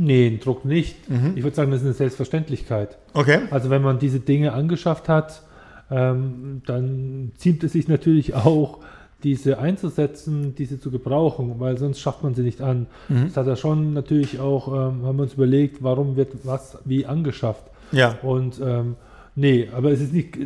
Nee, 0.00 0.28
ein 0.28 0.38
Druck 0.38 0.64
nicht. 0.64 1.10
Mhm. 1.10 1.32
Ich 1.34 1.42
würde 1.42 1.56
sagen, 1.56 1.72
das 1.72 1.80
ist 1.80 1.86
eine 1.86 1.94
Selbstverständlichkeit. 1.94 2.98
Okay. 3.14 3.40
Also 3.50 3.68
wenn 3.68 3.82
man 3.82 3.98
diese 3.98 4.20
Dinge 4.20 4.52
angeschafft 4.52 5.08
hat, 5.08 5.42
ähm, 5.90 6.62
dann 6.66 7.32
ziemt 7.36 7.64
es 7.64 7.72
sich 7.72 7.88
natürlich 7.88 8.34
auch, 8.34 8.78
diese 9.24 9.58
einzusetzen, 9.58 10.54
diese 10.54 10.78
zu 10.78 10.92
gebrauchen, 10.92 11.54
weil 11.58 11.76
sonst 11.76 11.98
schafft 11.98 12.22
man 12.22 12.36
sie 12.36 12.42
nicht 12.42 12.60
an. 12.60 12.86
Mhm. 13.08 13.24
Das 13.24 13.36
hat 13.36 13.48
ja 13.48 13.56
schon 13.56 13.92
natürlich 13.92 14.38
auch, 14.38 14.68
ähm, 14.68 15.04
haben 15.04 15.16
wir 15.16 15.24
uns 15.24 15.34
überlegt, 15.34 15.82
warum 15.82 16.14
wird 16.14 16.34
was 16.44 16.78
wie 16.84 17.04
angeschafft. 17.04 17.64
Ja. 17.90 18.16
Und 18.22 18.60
ähm, 18.64 18.94
nee, 19.34 19.68
aber 19.74 19.90
es 19.90 20.00
ist 20.00 20.12
nicht 20.12 20.38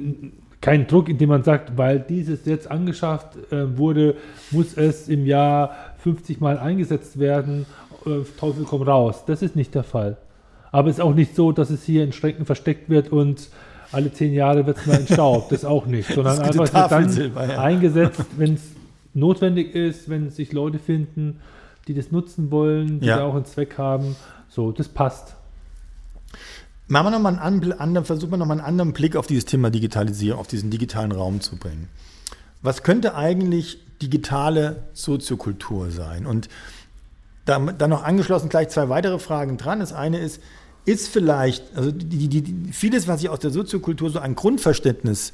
kein 0.62 0.86
Druck, 0.86 1.10
indem 1.10 1.28
man 1.28 1.42
sagt, 1.42 1.76
weil 1.76 2.00
dieses 2.00 2.46
jetzt 2.46 2.70
angeschafft 2.70 3.36
äh, 3.52 3.76
wurde, 3.76 4.14
muss 4.52 4.74
es 4.78 5.08
im 5.08 5.26
Jahr 5.26 5.76
50 5.98 6.40
Mal 6.40 6.56
eingesetzt 6.56 7.18
werden 7.18 7.66
äh, 8.06 8.24
Teufel 8.38 8.64
komm 8.64 8.82
raus. 8.82 9.24
Das 9.26 9.42
ist 9.42 9.56
nicht 9.56 9.74
der 9.74 9.84
Fall. 9.84 10.16
Aber 10.70 10.88
es 10.88 10.96
ist 10.96 11.00
auch 11.00 11.14
nicht 11.14 11.36
so, 11.36 11.52
dass 11.52 11.70
es 11.70 11.84
hier 11.84 12.02
in 12.02 12.12
Schränken 12.12 12.46
versteckt 12.46 12.88
wird 12.88 13.12
und 13.12 13.48
alle 13.92 14.12
zehn 14.12 14.32
Jahre 14.32 14.66
wird 14.66 14.78
es 14.78 14.86
mal 14.86 14.96
entstaubt. 14.96 15.52
Das 15.52 15.64
auch 15.64 15.86
nicht. 15.86 16.08
Sondern 16.08 16.38
einfach 16.38 16.72
wird 16.72 16.74
dann 16.74 17.50
ja. 17.50 17.60
eingesetzt, 17.60 18.24
wenn 18.36 18.54
es 18.54 18.62
notwendig 19.14 19.74
ist, 19.74 20.08
wenn 20.08 20.30
sich 20.30 20.52
Leute 20.52 20.78
finden, 20.78 21.40
die 21.88 21.94
das 21.94 22.10
nutzen 22.10 22.50
wollen, 22.50 23.00
die 23.00 23.06
ja. 23.06 23.18
da 23.18 23.24
auch 23.24 23.34
einen 23.34 23.44
Zweck 23.44 23.76
haben. 23.76 24.16
So, 24.48 24.72
das 24.72 24.88
passt. 24.88 25.34
Machen 26.88 27.06
wir 27.06 27.10
nochmal 27.10 27.38
einen 27.38 27.72
anderen, 27.72 28.04
versuchen 28.04 28.32
wir 28.32 28.36
nochmal 28.38 28.58
einen 28.58 28.66
anderen 28.66 28.92
Blick 28.92 29.16
auf 29.16 29.26
dieses 29.26 29.44
Thema 29.44 29.70
Digitalisierung, 29.70 30.40
auf 30.40 30.46
diesen 30.46 30.70
digitalen 30.70 31.12
Raum 31.12 31.40
zu 31.40 31.56
bringen. 31.56 31.88
Was 32.62 32.82
könnte 32.82 33.14
eigentlich 33.14 33.78
digitale 34.00 34.84
Soziokultur 34.92 35.90
sein? 35.90 36.26
Und 36.26 36.48
da, 37.44 37.58
dann 37.58 37.90
noch 37.90 38.04
angeschlossen 38.04 38.48
gleich 38.48 38.68
zwei 38.68 38.88
weitere 38.88 39.18
Fragen 39.18 39.56
dran. 39.56 39.80
Das 39.80 39.92
eine 39.92 40.18
ist, 40.18 40.40
ist 40.84 41.08
vielleicht, 41.08 41.76
also 41.76 41.90
die, 41.90 42.28
die, 42.28 42.72
vieles, 42.72 43.08
was 43.08 43.22
ich 43.22 43.28
aus 43.28 43.40
der 43.40 43.50
Soziokultur 43.50 44.10
so 44.10 44.20
an 44.20 44.34
Grundverständnis 44.34 45.32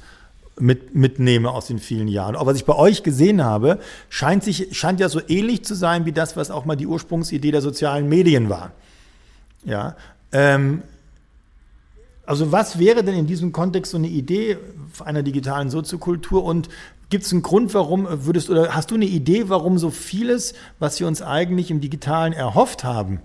mit, 0.60 0.94
mitnehme 0.94 1.50
aus 1.50 1.66
den 1.66 1.78
vielen 1.78 2.08
Jahren. 2.08 2.36
Auch 2.36 2.46
was 2.46 2.56
ich 2.56 2.64
bei 2.64 2.74
euch 2.74 3.02
gesehen 3.02 3.44
habe, 3.44 3.78
scheint, 4.08 4.42
sich, 4.44 4.76
scheint 4.76 5.00
ja 5.00 5.08
so 5.08 5.20
ähnlich 5.28 5.64
zu 5.64 5.74
sein 5.74 6.04
wie 6.04 6.12
das, 6.12 6.36
was 6.36 6.50
auch 6.50 6.64
mal 6.64 6.76
die 6.76 6.86
Ursprungsidee 6.86 7.50
der 7.50 7.62
sozialen 7.62 8.08
Medien 8.08 8.48
war. 8.48 8.72
Ja. 9.64 9.96
Ähm, 10.32 10.82
also 12.26 12.52
was 12.52 12.78
wäre 12.78 13.02
denn 13.02 13.14
in 13.14 13.26
diesem 13.26 13.52
Kontext 13.52 13.92
so 13.92 13.98
eine 13.98 14.08
Idee 14.08 14.58
einer 15.02 15.22
digitalen 15.22 15.70
Soziokultur 15.70 16.44
und 16.44 16.68
Gibt 17.10 17.24
es 17.24 17.32
einen 17.32 17.42
Grund, 17.42 17.72
warum 17.72 18.06
würdest 18.26 18.50
oder 18.50 18.74
hast 18.74 18.90
du 18.90 18.94
eine 18.94 19.06
Idee, 19.06 19.48
warum 19.48 19.78
so 19.78 19.90
vieles, 19.90 20.52
was 20.78 21.00
wir 21.00 21.06
uns 21.06 21.22
eigentlich 21.22 21.70
im 21.70 21.80
Digitalen 21.80 22.34
erhofft 22.34 22.84
haben, 22.84 23.20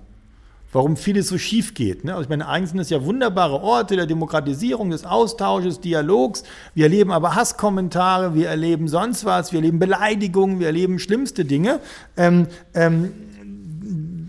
warum 0.71 0.95
vieles 0.95 1.27
so 1.27 1.37
schief 1.37 1.73
geht? 1.73 2.05
Ne? 2.05 2.13
Also 2.13 2.23
ich 2.23 2.29
meine, 2.29 2.47
eigentlich 2.47 2.69
sind 2.69 2.79
es 2.79 2.89
ja 2.89 3.03
wunderbare 3.03 3.61
Orte 3.61 3.97
der 3.97 4.05
Demokratisierung, 4.05 4.89
des 4.89 5.03
Austausches, 5.03 5.81
Dialogs. 5.81 6.43
Wir 6.73 6.85
erleben 6.85 7.11
aber 7.11 7.35
Hasskommentare, 7.35 8.35
wir 8.35 8.47
erleben 8.47 8.87
sonst 8.87 9.25
was, 9.25 9.51
wir 9.51 9.59
erleben 9.59 9.79
Beleidigungen, 9.79 10.61
wir 10.61 10.67
erleben 10.67 10.97
schlimmste 10.97 11.43
Dinge. 11.43 11.81
Ähm, 12.15 12.47
ähm, 12.73 13.11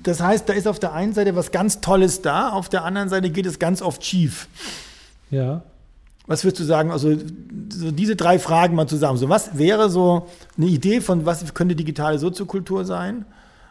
das 0.02 0.20
heißt, 0.20 0.48
da 0.48 0.52
ist 0.52 0.66
auf 0.66 0.80
der 0.80 0.94
einen 0.94 1.14
Seite 1.14 1.36
was 1.36 1.52
ganz 1.52 1.80
Tolles 1.80 2.22
da, 2.22 2.50
auf 2.50 2.68
der 2.68 2.84
anderen 2.84 3.08
Seite 3.08 3.30
geht 3.30 3.46
es 3.46 3.60
ganz 3.60 3.82
oft 3.82 4.04
schief. 4.04 4.48
Ja. 5.30 5.62
Was 6.26 6.44
würdest 6.44 6.60
du 6.60 6.64
sagen, 6.64 6.90
also 6.90 7.14
so 7.70 7.90
diese 7.90 8.16
drei 8.16 8.38
Fragen 8.38 8.74
mal 8.74 8.86
zusammen. 8.86 9.18
So, 9.18 9.28
was 9.28 9.58
wäre 9.58 9.90
so 9.90 10.28
eine 10.56 10.66
Idee 10.66 11.00
von, 11.00 11.26
was 11.26 11.52
könnte 11.54 11.76
digitale 11.76 12.18
Soziokultur 12.18 12.84
sein? 12.84 13.26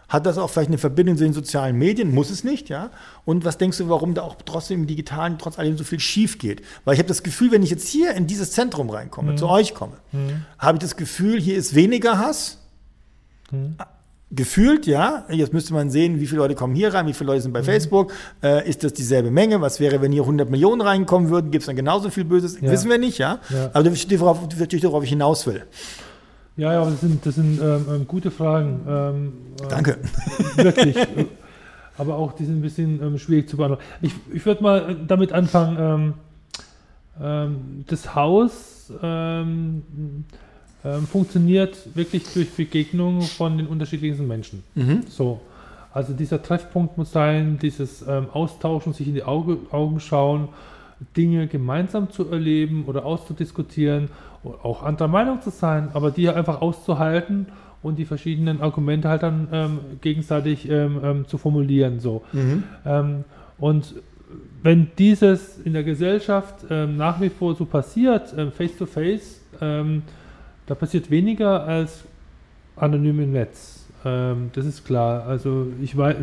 Hat 0.07 0.27
das 0.27 0.37
auch 0.37 0.49
vielleicht 0.49 0.69
eine 0.69 0.77
Verbindung 0.77 1.17
zu 1.17 1.23
den 1.23 1.33
sozialen 1.33 1.75
Medien? 1.77 2.13
Muss 2.13 2.29
es 2.29 2.43
nicht, 2.43 2.69
ja? 2.69 2.91
Und 3.25 3.45
was 3.45 3.57
denkst 3.57 3.79
du, 3.79 3.89
warum 3.89 4.13
da 4.13 4.21
auch 4.21 4.35
trotzdem 4.45 4.81
im 4.81 4.87
Digitalen 4.87 5.39
trotz 5.39 5.57
allem 5.57 5.77
so 5.77 5.83
viel 5.83 5.99
schief 5.99 6.37
geht? 6.37 6.61
Weil 6.85 6.93
ich 6.93 6.99
habe 6.99 7.07
das 7.07 7.23
Gefühl, 7.23 7.51
wenn 7.51 7.63
ich 7.63 7.71
jetzt 7.71 7.87
hier 7.87 8.13
in 8.13 8.27
dieses 8.27 8.51
Zentrum 8.51 8.91
reinkomme, 8.91 9.31
mhm. 9.31 9.37
zu 9.37 9.49
euch 9.49 9.73
komme, 9.73 9.93
mhm. 10.11 10.45
habe 10.59 10.75
ich 10.75 10.81
das 10.81 10.97
Gefühl, 10.97 11.39
hier 11.39 11.55
ist 11.55 11.73
weniger 11.73 12.19
Hass. 12.19 12.59
Mhm 13.49 13.75
gefühlt, 14.35 14.87
ja, 14.87 15.25
jetzt 15.29 15.53
müsste 15.53 15.73
man 15.73 15.89
sehen, 15.89 16.19
wie 16.19 16.27
viele 16.27 16.41
Leute 16.41 16.55
kommen 16.55 16.75
hier 16.75 16.93
rein, 16.93 17.07
wie 17.07 17.13
viele 17.13 17.31
Leute 17.31 17.41
sind 17.41 17.53
bei 17.53 17.61
mhm. 17.61 17.65
Facebook, 17.65 18.11
äh, 18.41 18.67
ist 18.67 18.83
das 18.83 18.93
dieselbe 18.93 19.31
Menge, 19.31 19.61
was 19.61 19.79
wäre, 19.79 20.01
wenn 20.01 20.11
hier 20.11 20.23
100 20.23 20.49
Millionen 20.49 20.81
reinkommen 20.81 21.29
würden, 21.29 21.51
gibt 21.51 21.61
es 21.63 21.67
dann 21.67 21.75
genauso 21.75 22.09
viel 22.09 22.25
Böses, 22.25 22.59
ja. 22.59 22.71
wissen 22.71 22.89
wir 22.89 22.97
nicht, 22.97 23.17
ja, 23.17 23.39
ja. 23.49 23.69
aber 23.73 23.83
das 23.83 23.93
ist 23.93 24.19
worauf, 24.19 24.39
worauf 24.41 25.03
ich 25.03 25.09
hinaus 25.09 25.45
will. 25.45 25.63
Ja, 26.55 26.73
ja, 26.73 26.85
das 26.85 27.01
sind, 27.01 27.25
das 27.25 27.35
sind 27.35 27.59
ähm, 27.61 27.85
ähm 27.89 28.07
gute 28.07 28.29
Fragen. 28.29 28.81
Ähm, 28.87 29.33
Danke. 29.69 29.97
Äh, 30.57 30.63
wirklich. 30.63 30.95
aber 31.97 32.15
auch 32.15 32.33
die 32.33 32.45
sind 32.45 32.59
ein 32.59 32.61
bisschen 32.61 33.01
ähm, 33.01 33.17
schwierig 33.17 33.49
zu 33.49 33.57
beantworten. 33.57 33.83
Ich, 34.01 34.13
ich 34.31 34.45
würde 34.45 34.61
mal 34.61 34.91
äh, 34.91 34.95
damit 35.07 35.31
anfangen, 35.31 35.77
ähm, 35.79 36.13
ähm, 37.21 37.85
das 37.87 38.13
Haus 38.13 38.91
ähm, 40.85 41.07
funktioniert 41.07 41.77
wirklich 41.95 42.23
durch 42.33 42.51
Begegnungen 42.51 43.21
von 43.21 43.57
den 43.57 43.67
unterschiedlichsten 43.67 44.27
Menschen. 44.27 44.63
Mhm. 44.75 45.03
So. 45.07 45.39
Also 45.93 46.13
dieser 46.13 46.41
Treffpunkt 46.41 46.97
muss 46.97 47.11
sein, 47.11 47.59
dieses 47.61 48.01
ähm, 48.07 48.27
Austauschen, 48.33 48.93
sich 48.93 49.07
in 49.07 49.13
die 49.13 49.23
Auge, 49.23 49.57
Augen 49.71 49.99
schauen, 49.99 50.49
Dinge 51.15 51.47
gemeinsam 51.47 52.09
zu 52.11 52.29
erleben 52.29 52.85
oder 52.87 53.05
auszudiskutieren, 53.05 54.09
auch 54.43 54.83
anderer 54.83 55.07
Meinung 55.07 55.41
zu 55.41 55.51
sein, 55.51 55.89
aber 55.93 56.11
die 56.11 56.29
einfach 56.29 56.61
auszuhalten 56.61 57.47
und 57.81 57.97
die 57.97 58.05
verschiedenen 58.05 58.61
Argumente 58.61 59.09
halt 59.09 59.23
dann 59.23 59.47
ähm, 59.51 59.79
gegenseitig 60.01 60.69
ähm, 60.69 60.99
ähm, 61.03 61.27
zu 61.27 61.37
formulieren. 61.37 61.99
So. 61.99 62.23
Mhm. 62.31 62.63
Ähm, 62.85 63.23
und 63.57 63.95
wenn 64.63 64.87
dieses 64.97 65.59
in 65.59 65.73
der 65.73 65.83
Gesellschaft 65.83 66.65
ähm, 66.69 66.97
nach 66.97 67.21
wie 67.21 67.29
vor 67.29 67.55
so 67.55 67.65
passiert, 67.65 68.33
ähm, 68.37 68.51
face 68.51 68.77
to 68.77 68.85
face, 68.85 69.41
da 70.67 70.75
passiert 70.75 71.09
weniger 71.11 71.63
als 71.63 72.03
anonym 72.75 73.19
im 73.19 73.31
Netz. 73.33 73.85
das 74.03 74.65
ist 74.65 74.85
klar. 74.85 75.25
Also 75.25 75.67
ich 75.81 75.95
weiß, 75.95 76.15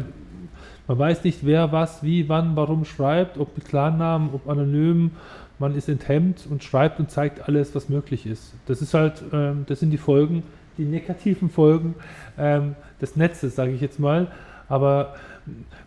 man 0.89 0.99
weiß 0.99 1.25
nicht, 1.25 1.47
wer 1.47 1.71
was, 1.73 2.03
wie, 2.03 2.29
wann, 2.29 2.57
warum 2.57 2.85
schreibt, 2.85 3.39
ob 3.39 3.57
mit 3.57 3.67
Klarnamen, 3.67 4.31
ob 4.33 4.49
anonym. 4.49 5.13
Man 5.59 5.77
ist 5.77 5.89
enthemmt 5.89 6.47
und 6.51 6.65
schreibt 6.65 6.99
und 6.99 7.11
zeigt 7.11 7.47
alles, 7.49 7.75
was 7.75 7.89
möglich 7.89 8.27
ist. 8.27 8.55
Das 8.67 8.83
ist 8.83 8.95
halt, 8.95 9.23
das 9.67 9.81
sind 9.81 9.91
die 9.91 9.99
Folgen 9.99 10.43
die 10.81 10.85
negativen 10.87 11.51
Folgen 11.51 11.95
ähm, 12.39 12.75
des 13.01 13.17
Netzes, 13.17 13.55
sage 13.55 13.73
ich 13.73 13.81
jetzt 13.81 14.01
mal. 14.01 14.29
Aber 14.69 15.15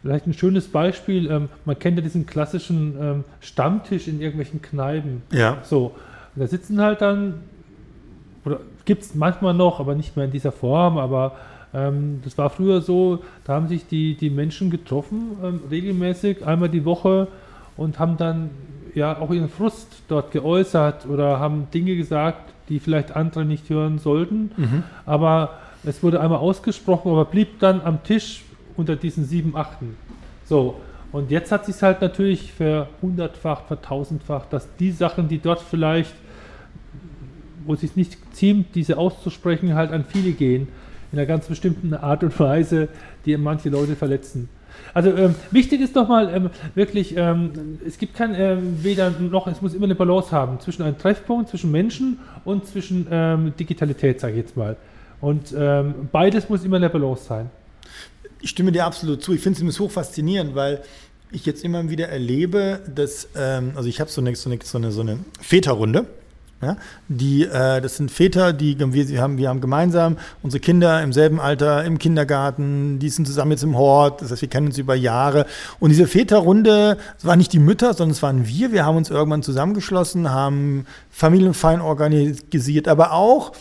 vielleicht 0.01 0.27
ein 0.27 0.33
schönes 0.33 0.67
Beispiel, 0.67 1.29
ähm, 1.29 1.49
man 1.65 1.77
kennt 1.79 1.97
ja 1.97 2.03
diesen 2.03 2.25
klassischen 2.25 2.95
ähm, 2.99 3.23
Stammtisch 3.41 4.07
in 4.07 4.21
irgendwelchen 4.21 4.61
Kneipen. 4.61 5.23
Ja. 5.31 5.57
So, 5.63 5.95
und 6.35 6.41
da 6.41 6.47
sitzen 6.47 6.81
halt 6.81 7.01
dann, 7.01 7.41
oder 8.45 8.59
gibt 8.85 9.03
es 9.03 9.15
manchmal 9.15 9.53
noch, 9.53 9.79
aber 9.79 9.95
nicht 9.95 10.15
mehr 10.15 10.25
in 10.25 10.31
dieser 10.31 10.51
Form, 10.51 10.97
aber 10.97 11.33
ähm, 11.73 12.21
das 12.23 12.37
war 12.37 12.49
früher 12.49 12.81
so, 12.81 13.19
da 13.45 13.53
haben 13.53 13.67
sich 13.67 13.87
die, 13.87 14.15
die 14.15 14.29
Menschen 14.29 14.69
getroffen, 14.69 15.37
ähm, 15.43 15.61
regelmäßig, 15.69 16.45
einmal 16.45 16.69
die 16.69 16.85
Woche 16.85 17.27
und 17.77 17.99
haben 17.99 18.17
dann 18.17 18.51
ja 18.93 19.19
auch 19.19 19.31
ihren 19.31 19.49
Frust 19.49 20.03
dort 20.07 20.31
geäußert 20.31 21.07
oder 21.07 21.39
haben 21.39 21.67
Dinge 21.73 21.95
gesagt, 21.95 22.53
die 22.69 22.79
vielleicht 22.79 23.15
andere 23.15 23.45
nicht 23.45 23.69
hören 23.69 23.97
sollten. 23.99 24.51
Mhm. 24.55 24.83
Aber 25.05 25.57
es 25.83 26.03
wurde 26.03 26.21
einmal 26.21 26.39
ausgesprochen, 26.39 27.11
aber 27.11 27.25
blieb 27.25 27.59
dann 27.59 27.81
am 27.81 28.03
Tisch 28.03 28.43
unter 28.77 28.95
diesen 28.95 29.25
sieben 29.25 29.55
Achten. 29.55 29.97
So, 30.45 30.75
und 31.11 31.31
jetzt 31.31 31.51
hat 31.51 31.65
sich 31.65 31.81
halt 31.81 32.01
natürlich 32.01 32.51
verhundertfacht, 32.53 33.67
vertausendfacht, 33.67 34.51
dass 34.51 34.67
die 34.77 34.91
Sachen, 34.91 35.27
die 35.27 35.39
dort 35.39 35.61
vielleicht, 35.61 36.13
wo 37.65 37.73
es 37.73 37.81
sich 37.81 37.95
nicht 37.95 38.17
ziemt, 38.33 38.75
diese 38.75 38.97
auszusprechen, 38.97 39.75
halt 39.75 39.91
an 39.91 40.05
viele 40.07 40.31
gehen. 40.31 40.67
In 41.11 41.19
einer 41.19 41.27
ganz 41.27 41.47
bestimmten 41.47 41.93
Art 41.93 42.23
und 42.23 42.39
Weise, 42.39 42.89
die 43.25 43.37
manche 43.37 43.69
Leute 43.69 43.95
verletzen. 43.95 44.49
Also 44.93 45.11
ähm, 45.11 45.35
wichtig 45.51 45.81
ist 45.81 45.95
nochmal 45.95 46.33
ähm, 46.33 46.49
wirklich, 46.75 47.15
ähm, 47.17 47.79
es 47.85 47.97
gibt 47.97 48.15
kein 48.15 48.35
ähm, 48.35 48.83
weder 48.83 49.09
noch, 49.09 49.47
es 49.47 49.61
muss 49.61 49.73
immer 49.73 49.85
eine 49.85 49.95
Balance 49.95 50.31
haben 50.31 50.59
zwischen 50.59 50.83
einem 50.83 50.97
Treffpunkt, 50.97 51.49
zwischen 51.49 51.71
Menschen 51.71 52.19
und 52.45 52.67
zwischen 52.67 53.07
ähm, 53.09 53.53
Digitalität, 53.59 54.19
sage 54.19 54.33
ich 54.33 54.39
jetzt 54.39 54.57
mal. 54.57 54.75
Und 55.21 55.53
ähm, 55.57 56.09
beides 56.11 56.49
muss 56.49 56.63
immer 56.63 56.75
in 56.75 56.83
der 56.83 56.89
Balance 56.89 57.23
sein. 57.25 57.49
Ich 58.41 58.49
stimme 58.49 58.71
dir 58.71 58.85
absolut 58.85 59.23
zu. 59.23 59.33
Ich 59.33 59.41
finde 59.41 59.65
es 59.65 59.79
hoch 59.79 59.89
faszinierend, 59.89 60.53
weil 60.53 60.81
ich 61.31 61.45
jetzt 61.45 61.63
immer 61.63 61.89
wieder 61.89 62.09
erlebe, 62.09 62.81
dass, 62.93 63.29
also 63.33 63.89
ich 63.89 63.99
habe 63.99 64.11
eine, 64.17 64.35
so, 64.35 64.49
eine, 64.49 64.59
so, 64.61 64.77
eine, 64.77 64.91
so 64.91 65.01
eine 65.01 65.19
Väterrunde 65.41 66.05
ja, 66.63 66.77
die, 67.07 67.43
äh, 67.43 67.81
das 67.81 67.97
sind 67.97 68.11
Väter, 68.11 68.53
die 68.53 68.77
wir 68.79 69.21
haben, 69.21 69.37
wir 69.37 69.49
haben 69.49 69.61
gemeinsam 69.61 70.17
unsere 70.41 70.59
Kinder 70.59 71.01
im 71.01 71.13
selben 71.13 71.39
Alter 71.39 71.83
im 71.83 71.99
Kindergarten, 71.99 72.99
die 72.99 73.09
sind 73.09 73.25
zusammen 73.25 73.51
jetzt 73.51 73.63
im 73.63 73.77
Hort, 73.77 74.21
das 74.21 74.31
heißt, 74.31 74.41
wir 74.41 74.49
kennen 74.49 74.67
uns 74.67 74.77
über 74.77 74.95
Jahre. 74.95 75.45
Und 75.79 75.89
diese 75.89 76.07
Väterrunde, 76.07 76.97
es 77.17 77.25
waren 77.25 77.37
nicht 77.37 77.53
die 77.53 77.59
Mütter, 77.59 77.93
sondern 77.93 78.11
es 78.11 78.23
waren 78.23 78.47
wir. 78.47 78.71
Wir 78.71 78.85
haben 78.85 78.97
uns 78.97 79.09
irgendwann 79.09 79.43
zusammengeschlossen, 79.43 80.31
haben 80.31 80.85
Familienfeiern 81.11 81.81
organisiert, 81.81 82.87
aber 82.87 83.13
auch 83.13 83.53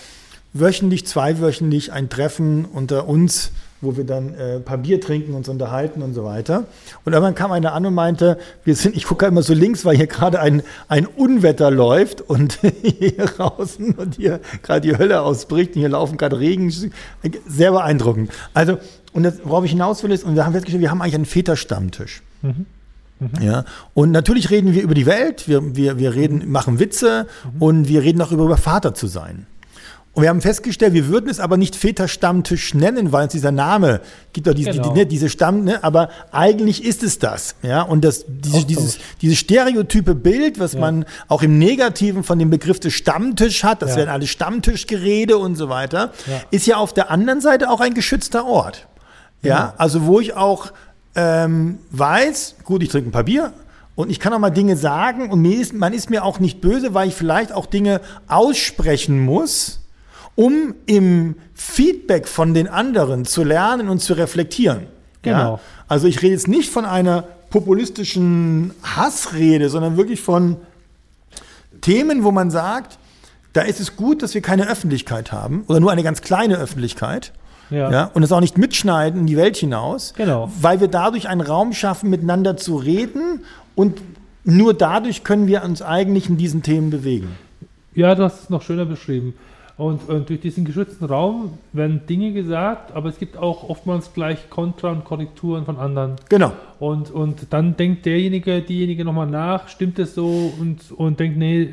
wöchentlich, 0.52 1.06
zweiwöchentlich 1.06 1.92
ein 1.92 2.08
Treffen 2.08 2.64
unter 2.64 3.08
uns 3.08 3.52
wo 3.82 3.96
wir 3.96 4.04
dann 4.04 4.34
äh, 4.34 4.54
ein 4.54 4.64
paar 4.64 4.78
Bier 4.78 5.00
trinken, 5.00 5.34
uns 5.34 5.48
unterhalten 5.48 6.02
und 6.02 6.14
so 6.14 6.24
weiter. 6.24 6.64
Und 7.04 7.12
irgendwann 7.12 7.34
kam 7.34 7.52
einer 7.52 7.74
an 7.74 7.84
und 7.84 7.94
meinte, 7.94 8.38
wir 8.64 8.74
sind, 8.76 8.96
ich 8.96 9.04
gucke 9.04 9.26
immer 9.26 9.42
so 9.42 9.52
links, 9.52 9.84
weil 9.84 9.96
hier 9.96 10.06
gerade 10.06 10.40
ein, 10.40 10.62
ein 10.88 11.06
Unwetter 11.06 11.70
läuft 11.70 12.22
und 12.22 12.60
hier 12.82 13.26
draußen 13.26 13.94
und 13.96 14.14
hier 14.14 14.40
gerade 14.62 14.80
die 14.80 14.96
Hölle 14.96 15.20
ausbricht 15.20 15.74
und 15.74 15.80
hier 15.80 15.88
laufen 15.90 16.16
gerade 16.16 16.38
Regen. 16.38 16.72
Sehr 17.46 17.72
beeindruckend. 17.72 18.30
Also, 18.54 18.78
und 19.12 19.24
das, 19.24 19.40
worauf 19.44 19.64
ich 19.64 19.72
hinaus 19.72 20.02
will, 20.02 20.12
ist, 20.12 20.24
und 20.24 20.36
wir 20.36 20.46
haben 20.46 20.52
festgestellt, 20.52 20.80
wir 20.80 20.90
haben 20.90 21.02
eigentlich 21.02 21.16
einen 21.16 21.26
Väterstammtisch. 21.26 22.22
Mhm. 22.40 22.66
Mhm. 23.18 23.42
Ja, 23.42 23.64
und 23.94 24.12
natürlich 24.12 24.50
reden 24.50 24.74
wir 24.74 24.82
über 24.82 24.94
die 24.94 25.06
Welt, 25.06 25.48
wir, 25.48 25.76
wir, 25.76 25.98
wir 25.98 26.14
reden, 26.14 26.50
machen 26.50 26.78
Witze 26.78 27.26
mhm. 27.44 27.62
und 27.62 27.88
wir 27.88 28.02
reden 28.02 28.22
auch 28.22 28.32
über, 28.32 28.44
über 28.44 28.56
Vater 28.56 28.94
zu 28.94 29.08
sein. 29.08 29.46
Und 30.14 30.22
wir 30.22 30.28
haben 30.28 30.42
festgestellt, 30.42 30.92
wir 30.92 31.08
würden 31.08 31.30
es 31.30 31.40
aber 31.40 31.56
nicht 31.56 31.74
Väterstammtisch 31.74 32.74
nennen, 32.74 33.12
weil 33.12 33.28
es 33.28 33.32
dieser 33.32 33.50
Name 33.50 34.02
gibt 34.34 34.46
doch 34.46 34.52
diese, 34.52 34.72
genau. 34.72 34.92
die, 34.92 35.00
ne, 35.00 35.06
diese 35.06 35.30
Stamm, 35.30 35.64
ne, 35.64 35.82
aber 35.82 36.10
eigentlich 36.32 36.84
ist 36.84 37.02
es 37.02 37.18
das, 37.18 37.54
ja. 37.62 37.80
Und 37.80 38.04
das, 38.04 38.26
diese, 38.28 38.66
dieses, 38.66 38.98
dieses 39.22 39.38
stereotype 39.38 40.14
Bild, 40.14 40.58
was 40.58 40.74
ja. 40.74 40.80
man 40.80 41.06
auch 41.28 41.42
im 41.42 41.58
Negativen 41.58 42.24
von 42.24 42.38
dem 42.38 42.50
Begriff 42.50 42.78
des 42.78 42.92
Stammtisch 42.92 43.64
hat, 43.64 43.80
das 43.80 43.92
ja. 43.92 43.96
werden 43.98 44.10
alle 44.10 44.26
Stammtischgerede 44.26 45.38
und 45.38 45.56
so 45.56 45.70
weiter, 45.70 46.12
ja. 46.26 46.40
ist 46.50 46.66
ja 46.66 46.76
auf 46.76 46.92
der 46.92 47.10
anderen 47.10 47.40
Seite 47.40 47.70
auch 47.70 47.80
ein 47.80 47.94
geschützter 47.94 48.44
Ort. 48.44 48.86
Ja, 49.42 49.74
also 49.78 50.04
wo 50.04 50.20
ich 50.20 50.34
auch 50.34 50.72
ähm, 51.16 51.78
weiß, 51.90 52.56
gut, 52.64 52.82
ich 52.82 52.90
trinke 52.90 53.08
ein 53.08 53.12
paar 53.12 53.24
Bier, 53.24 53.52
und 53.94 54.10
ich 54.10 54.20
kann 54.20 54.32
auch 54.32 54.38
mal 54.38 54.50
Dinge 54.50 54.76
sagen 54.76 55.30
und 55.30 55.44
ist, 55.44 55.74
man 55.74 55.92
ist 55.92 56.08
mir 56.08 56.24
auch 56.24 56.40
nicht 56.40 56.60
böse, 56.60 56.94
weil 56.94 57.08
ich 57.08 57.14
vielleicht 57.14 57.52
auch 57.52 57.66
Dinge 57.66 58.00
aussprechen 58.26 59.20
muss, 59.20 59.81
um 60.34 60.74
im 60.86 61.36
Feedback 61.54 62.26
von 62.28 62.54
den 62.54 62.68
anderen 62.68 63.24
zu 63.24 63.44
lernen 63.44 63.88
und 63.88 64.00
zu 64.00 64.14
reflektieren. 64.14 64.86
Genau. 65.22 65.54
Ja? 65.54 65.60
Also 65.88 66.06
ich 66.06 66.22
rede 66.22 66.32
jetzt 66.32 66.48
nicht 66.48 66.70
von 66.70 66.84
einer 66.84 67.24
populistischen 67.50 68.72
Hassrede, 68.82 69.68
sondern 69.68 69.96
wirklich 69.96 70.20
von 70.20 70.56
Themen, 71.82 72.24
wo 72.24 72.30
man 72.30 72.50
sagt, 72.50 72.98
da 73.52 73.62
ist 73.62 73.80
es 73.80 73.96
gut, 73.96 74.22
dass 74.22 74.34
wir 74.34 74.40
keine 74.40 74.68
Öffentlichkeit 74.68 75.32
haben 75.32 75.64
oder 75.68 75.78
nur 75.78 75.92
eine 75.92 76.02
ganz 76.02 76.22
kleine 76.22 76.56
Öffentlichkeit. 76.56 77.32
Ja. 77.70 77.90
ja. 77.90 78.10
und 78.12 78.22
es 78.22 78.32
auch 78.32 78.40
nicht 78.40 78.58
mitschneiden 78.58 79.20
in 79.20 79.26
die 79.26 79.36
Welt 79.38 79.56
hinaus, 79.56 80.12
genau. 80.14 80.52
weil 80.60 80.80
wir 80.80 80.88
dadurch 80.88 81.28
einen 81.28 81.40
Raum 81.40 81.72
schaffen, 81.72 82.10
miteinander 82.10 82.58
zu 82.58 82.76
reden 82.76 83.44
und 83.74 84.02
nur 84.44 84.74
dadurch 84.74 85.24
können 85.24 85.46
wir 85.46 85.62
uns 85.62 85.80
eigentlich 85.80 86.28
in 86.28 86.36
diesen 86.36 86.62
Themen 86.62 86.90
bewegen. 86.90 87.28
Ja, 87.94 88.14
du 88.14 88.24
hast 88.24 88.42
es 88.42 88.50
noch 88.50 88.60
schöner 88.60 88.84
beschrieben. 88.84 89.34
Und, 89.78 90.08
und, 90.08 90.28
durch 90.28 90.40
diesen 90.40 90.64
geschützten 90.64 91.06
Raum 91.06 91.58
werden 91.72 92.02
Dinge 92.06 92.32
gesagt, 92.32 92.94
aber 92.94 93.08
es 93.08 93.18
gibt 93.18 93.36
auch 93.38 93.68
oftmals 93.68 94.12
gleich 94.12 94.50
Kontra 94.50 94.90
und 94.90 95.04
Korrekturen 95.04 95.64
von 95.64 95.78
anderen. 95.78 96.16
Genau. 96.28 96.52
Und, 96.78 97.10
und 97.10 97.52
dann 97.52 97.76
denkt 97.76 98.04
derjenige, 98.04 98.60
diejenige 98.60 99.04
nochmal 99.04 99.26
nach, 99.26 99.68
stimmt 99.68 99.98
es 99.98 100.14
so 100.14 100.52
und, 100.60 100.92
und 100.92 101.18
denkt, 101.18 101.38
nee, 101.38 101.72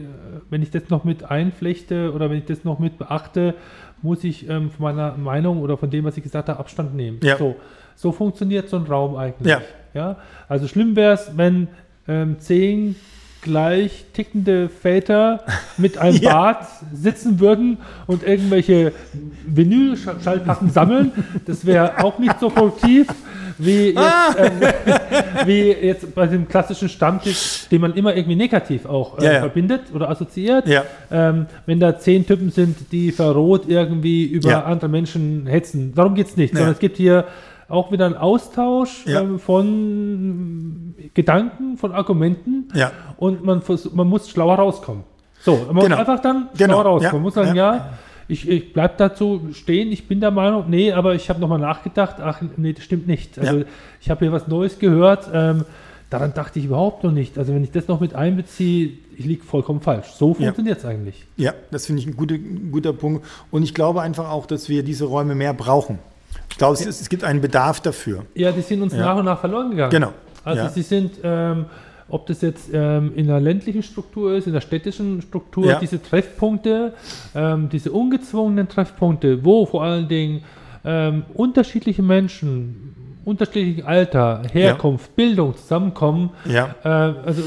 wenn 0.49 0.63
ich 0.63 0.71
das 0.71 0.89
noch 0.89 1.03
mit 1.03 1.29
einflechte 1.29 2.13
oder 2.13 2.29
wenn 2.29 2.37
ich 2.37 2.45
das 2.45 2.63
noch 2.63 2.79
mit 2.79 2.97
beachte, 2.97 3.55
muss 4.01 4.23
ich 4.23 4.49
ähm, 4.49 4.71
von 4.71 4.83
meiner 4.83 5.17
Meinung 5.17 5.61
oder 5.61 5.77
von 5.77 5.89
dem, 5.89 6.05
was 6.05 6.15
ich 6.15 6.23
gesagt 6.23 6.47
habe, 6.47 6.59
Abstand 6.59 6.95
nehmen. 6.95 7.19
Ja. 7.21 7.37
So, 7.37 7.57
so 7.95 8.11
funktioniert 8.13 8.69
so 8.69 8.77
ein 8.77 8.83
Raum 8.83 9.17
eigentlich. 9.17 9.51
Ja. 9.51 9.61
Ja? 9.93 10.17
Also 10.47 10.67
schlimm 10.67 10.95
wäre 10.95 11.13
es, 11.13 11.31
wenn 11.35 11.67
ähm, 12.07 12.39
zehn 12.39 12.95
gleich 13.41 14.05
tickende 14.13 14.69
Väter 14.69 15.43
mit 15.77 15.97
einem 15.97 16.17
ja. 16.21 16.33
Bart 16.33 16.67
sitzen 16.93 17.39
würden 17.39 17.77
und 18.07 18.23
irgendwelche 18.23 18.93
Vinyl-Schallplatten 19.45 20.69
sammeln. 20.69 21.11
Das 21.45 21.65
wäre 21.65 22.03
auch 22.03 22.19
nicht 22.19 22.39
so 22.39 22.49
produktiv 22.49 23.07
wie 23.59 23.87
jetzt, 23.87 23.97
ah. 23.97 24.35
äh, 24.37 25.45
wie 25.45 25.71
jetzt 25.71 26.15
bei 26.15 26.25
dem 26.27 26.47
klassischen 26.47 26.89
Stammtisch, 26.89 27.67
den 27.69 27.81
man 27.81 27.93
immer 27.93 28.15
irgendwie 28.15 28.37
negativ 28.37 28.85
auch 28.85 29.19
äh, 29.19 29.25
ja, 29.25 29.31
ja. 29.33 29.39
verbindet 29.41 29.81
oder 29.93 30.09
assoziiert. 30.09 30.65
Ähm, 31.11 31.45
wenn 31.65 31.79
da 31.79 31.99
zehn 31.99 32.25
Typen 32.25 32.51
sind, 32.51 32.91
die 32.91 33.11
verroht 33.11 33.63
irgendwie 33.67 34.25
über 34.25 34.65
andere 34.65 34.89
Menschen 34.89 35.45
hetzen. 35.45 35.93
Darum 35.93 36.15
geht 36.15 36.27
es 36.27 36.37
nicht, 36.37 36.55
sondern 36.55 36.73
es 36.73 36.79
gibt 36.79 36.97
hier 36.97 37.25
auch 37.69 37.91
wieder 37.91 38.05
ein 38.05 38.17
Austausch 38.17 39.05
ja. 39.05 39.21
ähm, 39.21 39.39
von 39.39 40.95
Gedanken, 41.13 41.77
von 41.77 41.91
Argumenten 41.91 42.69
ja. 42.73 42.91
und 43.17 43.43
man, 43.43 43.61
man 43.93 44.07
muss 44.07 44.29
schlauer 44.29 44.55
rauskommen. 44.55 45.03
So, 45.41 45.55
man 45.55 45.67
genau. 45.67 45.81
muss 45.81 45.91
einfach 45.91 46.19
dann 46.19 46.49
genau. 46.57 46.73
schlauer 46.73 46.85
rauskommen. 46.85 47.15
Man 47.15 47.21
muss 47.23 47.33
sagen, 47.35 47.55
ja, 47.55 47.93
ich, 48.27 48.47
ich 48.47 48.73
bleibe 48.73 48.93
dazu 48.97 49.49
stehen, 49.53 49.91
ich 49.91 50.07
bin 50.07 50.19
der 50.19 50.31
Meinung, 50.31 50.65
nee, 50.69 50.91
aber 50.91 51.15
ich 51.15 51.29
habe 51.29 51.39
nochmal 51.39 51.59
nachgedacht, 51.59 52.17
ach 52.19 52.41
nee, 52.57 52.73
das 52.73 52.83
stimmt 52.83 53.07
nicht. 53.07 53.39
Also 53.39 53.63
ich 54.01 54.09
habe 54.09 54.19
hier 54.19 54.31
was 54.31 54.47
Neues 54.47 54.77
gehört, 54.77 55.29
ähm, 55.33 55.65
daran 56.09 56.33
dachte 56.33 56.59
ich 56.59 56.65
überhaupt 56.65 57.03
noch 57.03 57.11
nicht. 57.11 57.37
Also 57.37 57.53
wenn 57.53 57.63
ich 57.63 57.71
das 57.71 57.87
noch 57.87 57.99
mit 57.99 58.13
einbeziehe, 58.13 58.91
ich 59.17 59.25
liege 59.25 59.43
vollkommen 59.43 59.81
falsch. 59.81 60.07
So 60.07 60.33
funktioniert 60.33 60.77
es 60.77 60.83
ja. 60.83 60.89
eigentlich. 60.89 61.25
Ja, 61.37 61.53
das 61.71 61.85
finde 61.87 62.01
ich 62.01 62.07
ein 62.07 62.15
guter, 62.15 62.37
guter 62.37 62.93
Punkt. 62.93 63.25
Und 63.51 63.63
ich 63.63 63.73
glaube 63.73 64.01
einfach 64.01 64.29
auch, 64.29 64.45
dass 64.45 64.69
wir 64.69 64.83
diese 64.83 65.05
Räume 65.05 65.35
mehr 65.35 65.53
brauchen. 65.53 65.99
Ich 66.49 66.57
glaube, 66.57 66.73
es, 66.73 66.85
es, 66.85 67.09
gibt 67.09 67.23
einen 67.23 67.41
Bedarf 67.41 67.79
dafür. 67.79 68.25
Ja, 68.33 68.51
die 68.51 68.61
sind 68.61 68.81
uns 68.81 68.93
ja. 68.93 68.99
nach 68.99 69.17
und 69.17 69.25
nach 69.25 69.39
verloren 69.39 69.71
gegangen. 69.71 69.91
Genau. 69.91 70.13
Also 70.43 70.63
ja. 70.63 70.69
sie 70.69 70.81
sind, 70.81 71.13
ähm, 71.23 71.65
ob 72.09 72.25
das 72.27 72.41
jetzt 72.41 72.69
ähm, 72.73 73.11
in 73.15 73.27
der 73.27 73.39
ländlichen 73.39 73.83
Struktur 73.83 74.33
ist, 74.33 74.47
in 74.47 74.53
der 74.53 74.61
städtischen 74.61 75.21
Struktur, 75.21 75.67
Ja. 75.67 75.79
diese 75.79 76.01
Treffpunkte, 76.01 76.93
ähm, 77.35 77.69
diese 77.69 77.91
ungezwungenen 77.91 78.67
Treffpunkte, 78.67 79.43
wo 79.45 79.65
vor 79.65 79.83
allen 79.83 80.07
Dingen 80.07 80.43
ähm, 80.83 81.23
unterschiedliche 81.33 82.01
Menschen, 82.01 82.95
unterschiedlichen 83.25 83.85
Alter, 83.85 84.41
Herkunft, 84.51 85.15
Bildung 85.15 85.55
zusammenkommen. 85.55 86.31
Ja. 86.45 86.75
Äh, 86.83 86.87
also 86.87 87.43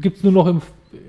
gibt 0.00 0.18
es 0.18 0.22
nur 0.22 0.32
noch 0.32 0.46
im, 0.46 0.62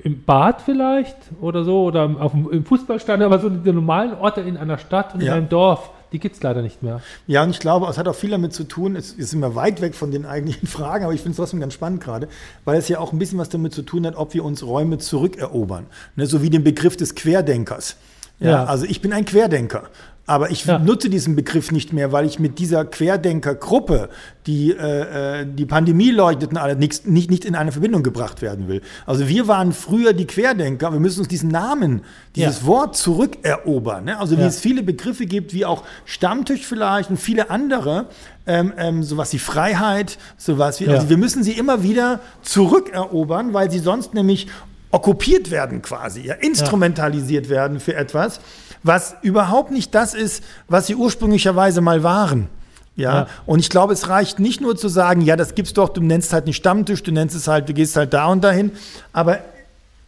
im 0.03 0.23
Bad 0.23 0.61
vielleicht 0.61 1.17
oder 1.41 1.63
so 1.63 1.83
oder 1.83 2.09
auf 2.19 2.31
dem, 2.31 2.49
im 2.51 2.65
Fußballstadion, 2.65 3.31
aber 3.31 3.39
so 3.39 3.49
die 3.49 3.71
normalen 3.71 4.13
Orte 4.15 4.41
in 4.41 4.57
einer 4.57 4.77
Stadt 4.77 5.13
und 5.13 5.21
Ja. 5.21 5.33
in 5.33 5.37
einem 5.39 5.49
Dorf, 5.49 5.91
die 6.11 6.19
gibt 6.19 6.35
es 6.35 6.43
leider 6.43 6.61
nicht 6.61 6.83
mehr. 6.83 7.01
Ja, 7.27 7.43
und 7.43 7.49
ich 7.49 7.59
glaube, 7.59 7.87
es 7.87 7.97
hat 7.97 8.07
auch 8.07 8.15
viel 8.15 8.29
damit 8.29 8.53
zu 8.53 8.63
tun, 8.63 8.95
es 8.95 9.11
ist 9.11 9.33
immer 9.33 9.55
weit 9.55 9.81
weg 9.81 9.95
von 9.95 10.11
den 10.11 10.25
eigentlichen 10.25 10.67
Fragen, 10.67 11.03
aber 11.03 11.13
ich 11.13 11.21
finde 11.21 11.31
es 11.31 11.37
trotzdem 11.37 11.59
ganz 11.59 11.73
spannend 11.73 12.01
gerade, 12.01 12.27
weil 12.65 12.77
es 12.77 12.87
ja 12.87 12.99
auch 12.99 13.13
ein 13.13 13.19
bisschen 13.19 13.37
was 13.37 13.49
damit 13.49 13.73
zu 13.73 13.81
tun 13.81 14.05
hat, 14.05 14.15
ob 14.15 14.33
wir 14.33 14.43
uns 14.43 14.63
Räume 14.63 14.97
zurückerobern. 14.97 15.85
Ne, 16.15 16.25
so 16.25 16.41
wie 16.41 16.49
den 16.49 16.63
Begriff 16.63 16.97
des 16.97 17.15
Querdenkers. 17.15 17.97
Ja, 18.39 18.49
Ja. 18.49 18.65
Also 18.65 18.85
ich 18.85 19.01
bin 19.01 19.13
ein 19.13 19.25
Querdenker. 19.25 19.89
Aber 20.29 20.51
ich 20.51 20.65
Ja. 20.65 20.77
nutze 20.77 21.09
diesen 21.09 21.37
Begriff 21.37 21.71
nicht 21.71 21.93
mehr, 21.93 22.11
weil 22.11 22.25
ich 22.25 22.37
mit 22.37 22.59
dieser 22.59 22.83
Querdenkergruppe, 22.83 24.09
die 24.45 24.71
äh, 24.73 25.41
äh, 25.41 25.45
die 25.49 25.65
Pandemie 25.65 26.11
leugneten, 26.11 26.57
alle 26.57 26.75
nicht, 26.75 27.07
nicht, 27.07 27.31
nicht 27.31 27.45
in 27.45 27.55
eine 27.55 27.71
Verbindung 27.71 28.03
gebracht 28.03 28.41
werden 28.41 28.67
will. 28.67 28.81
Also 29.05 29.29
wir 29.29 29.47
waren 29.47 29.71
früher 29.71 30.11
die 30.11 30.27
Querdenker, 30.27 30.91
wir 30.91 30.99
müssen 30.99 31.19
uns 31.19 31.29
diesen 31.29 31.49
Namen, 31.49 32.01
dieses 32.35 32.59
Ja. 32.61 32.65
Wort 32.67 32.97
zurückerobern. 32.97 34.03
Ne? 34.03 34.19
Also 34.19 34.35
wie 34.37 34.41
Ja. 34.41 34.47
es 34.47 34.59
viele 34.59 34.83
Begriffe 34.83 35.25
gibt, 35.25 35.53
wie 35.53 35.65
auch 35.65 35.83
Stammtisch 36.03 36.65
vielleicht 36.65 37.09
und 37.09 37.17
viele 37.17 37.49
andere, 37.49 38.07
ähm, 38.45 38.73
ähm, 38.77 39.03
sowas 39.03 39.31
wie 39.31 39.39
Freiheit, 39.39 40.17
sowas 40.37 40.81
wie, 40.81 40.89
also 40.89 41.07
wir 41.09 41.17
müssen 41.17 41.41
sie 41.43 41.53
immer 41.53 41.83
wieder 41.83 42.19
zurückerobern, 42.41 43.53
weil 43.53 43.71
sie 43.71 43.79
sonst 43.79 44.13
nämlich 44.13 44.47
okkupiert 44.91 45.51
werden 45.51 45.81
quasi, 45.81 46.21
ja, 46.21 46.33
instrumentalisiert 46.35 47.49
werden 47.49 47.79
für 47.79 47.95
etwas, 47.95 48.39
was 48.87 49.15
überhaupt 49.21 49.71
nicht 49.71 49.93
das 49.93 50.13
ist, 50.13 50.43
was 50.67 50.87
sie 50.87 50.95
ursprünglicherweise 50.95 51.81
mal 51.81 52.03
waren. 52.03 52.47
Ja, 52.95 53.13
Ja. 53.13 53.27
und 53.45 53.59
ich 53.59 53.69
glaube, 53.69 53.93
es 53.93 54.09
reicht 54.09 54.39
nicht 54.39 54.59
nur 54.59 54.75
zu 54.75 54.87
sagen, 54.87 55.21
ja, 55.21 55.35
das 55.35 55.53
gibt's 55.53 55.73
doch, 55.73 55.89
du 55.89 56.01
nennst 56.01 56.33
halt 56.33 56.47
nicht 56.47 56.55
Stammtisch, 56.57 57.03
du 57.03 57.11
nennst 57.11 57.35
es 57.35 57.47
halt, 57.47 57.69
du 57.69 57.73
gehst 57.73 57.95
halt 57.95 58.11
da 58.13 58.25
und 58.25 58.43
dahin, 58.43 58.71
aber 59.13 59.37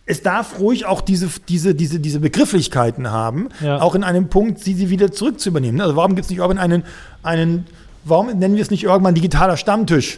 es 0.07 0.23
darf 0.23 0.57
ruhig 0.59 0.87
auch 0.87 1.01
diese, 1.01 1.29
diese, 1.47 1.75
diese, 1.75 1.99
diese 1.99 2.19
Begrifflichkeiten 2.19 3.11
haben, 3.11 3.49
Ja. 3.61 3.79
auch 3.79 3.93
in 3.93 4.03
einem 4.03 4.29
Punkt, 4.29 4.57
sie, 4.59 4.73
sie 4.73 4.89
wieder 4.89 5.11
zurückzuübernehmen. 5.11 5.81
Also 5.81 5.95
warum 5.95 6.15
gibt 6.15 6.23
es 6.25 6.29
nicht 6.31 6.39
irgendwann 6.39 6.57
einen, 6.63 6.83
einen, 7.21 7.67
warum 8.05 8.27
nennen 8.39 8.55
wir 8.55 8.63
es 8.63 8.71
nicht 8.71 8.85
irgendwann 8.85 9.13
digitaler 9.13 9.55
Stammtisch? 9.55 10.17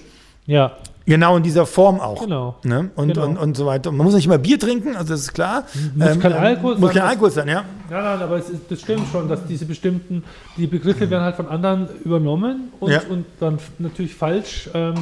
Ja, 0.51 0.71
Genau 1.03 1.35
in 1.35 1.41
dieser 1.43 1.65
Form 1.65 1.99
auch. 1.99 2.21
Genau. 2.23 2.55
Ne? 2.63 2.91
Und, 2.95 3.07
Genau. 3.13 3.25
und, 3.25 3.37
und 3.37 3.57
so 3.57 3.65
weiter. 3.65 3.91
Man 3.91 4.05
muss 4.05 4.13
nicht 4.13 4.27
immer 4.27 4.37
Bier 4.37 4.59
trinken, 4.59 4.95
also 4.95 5.09
das 5.13 5.21
ist 5.21 5.33
klar. 5.33 5.63
Muss 5.95 6.19
kein 6.19 6.31
Alkohol 6.31 6.75
Muss 6.77 6.81
sein, 6.81 6.89
kein 6.89 6.95
das- 7.01 7.09
Alkohol 7.09 7.31
sein, 7.31 7.47
ja. 7.47 7.63
Nein, 7.89 8.03
nein, 8.03 8.21
aber 8.21 8.37
es 8.37 8.49
ist, 8.51 8.61
das 8.69 8.79
stimmt 8.81 9.07
schon, 9.11 9.27
dass 9.27 9.43
diese 9.47 9.65
bestimmten, 9.65 10.23
die 10.57 10.67
Begriffe 10.67 11.09
werden 11.09 11.23
halt 11.23 11.35
von 11.35 11.47
anderen 11.47 11.89
übernommen 12.05 12.71
und, 12.79 12.91
Ja. 12.91 13.01
und 13.09 13.25
dann 13.39 13.57
natürlich 13.79 14.13
falsch 14.13 14.69
ähm, 14.75 14.93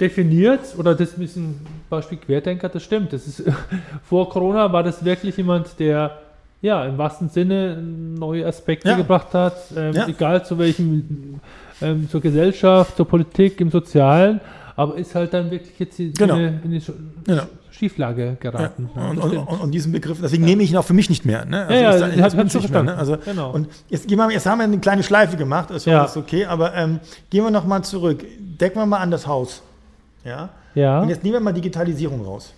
definiert. 0.00 0.60
Oder 0.76 0.94
das 0.94 1.14
ist 1.14 1.36
ein 1.36 1.66
Beispiel 1.88 2.18
Querdenker, 2.18 2.68
das 2.68 2.82
stimmt. 2.82 3.12
Das 3.12 3.26
ist, 3.26 3.42
vor 4.08 4.28
Corona 4.28 4.70
war 4.72 4.82
das 4.82 5.04
wirklich 5.04 5.36
jemand, 5.38 5.78
der 5.78 6.18
ja 6.60 6.84
im 6.84 6.98
wahrsten 6.98 7.30
Sinne 7.30 7.76
neue 7.80 8.46
Aspekte 8.46 8.88
Ja. 8.90 8.96
gebracht 8.96 9.32
hat, 9.32 9.56
ähm, 9.76 9.94
Ja. 9.94 10.06
egal 10.08 10.44
zu 10.44 10.58
welchem, 10.58 11.40
ähm, 11.82 12.08
zur 12.08 12.20
Gesellschaft, 12.20 12.96
zur 12.96 13.06
Politik, 13.06 13.60
im 13.60 13.70
Sozialen, 13.70 14.40
aber 14.76 14.96
ist 14.96 15.14
halt 15.14 15.32
dann 15.34 15.50
wirklich 15.50 15.78
jetzt 15.78 15.98
in, 16.00 16.12
Genau. 16.12 16.34
eine, 16.34 16.60
in 16.64 16.70
eine 16.70 16.80
Genau. 17.24 17.42
Schieflage 17.70 18.36
geraten. 18.40 18.88
Ja, 18.96 19.08
Und, 19.10 19.16
das 19.18 19.24
und, 19.26 19.36
und, 19.36 19.60
und 19.60 19.70
diesen 19.72 19.92
Begriff, 19.92 20.18
deswegen 20.22 20.44
nehme 20.44 20.62
ich 20.62 20.70
ihn 20.70 20.76
auch 20.78 20.84
für 20.84 20.94
mich 20.94 21.10
nicht 21.10 21.24
mehr. 21.26 21.44
Ne? 21.44 21.66
Also 21.66 21.72
Ja, 21.74 21.80
ja, 22.08 22.16
das 22.28 22.32
schon 22.32 22.46
ich 22.46 22.54
nicht 22.54 22.70
mehr, 22.70 22.82
ne? 22.82 22.96
Also, 22.96 23.18
Genau. 23.22 23.50
Und 23.52 23.68
jetzt, 23.88 24.08
gehen 24.08 24.16
wir, 24.18 24.30
jetzt 24.30 24.46
haben 24.46 24.58
wir 24.58 24.64
eine 24.64 24.78
kleine 24.78 25.02
Schleife 25.02 25.36
gemacht, 25.36 25.70
ist 25.70 25.84
Ja. 25.86 26.04
ja. 26.06 26.16
okay, 26.16 26.46
aber 26.46 26.74
ähm, 26.74 27.00
gehen 27.28 27.44
wir 27.44 27.50
nochmal 27.50 27.82
zurück. 27.84 28.24
Decken 28.60 28.80
wir 28.80 28.86
mal 28.86 28.98
an 28.98 29.10
das 29.10 29.26
Haus. 29.26 29.62
Ja? 30.24 30.48
ja, 30.74 31.00
Und 31.02 31.10
jetzt 31.10 31.22
nehmen 31.22 31.34
wir 31.34 31.40
mal 31.40 31.52
Digitalisierung 31.52 32.24
raus. 32.24 32.52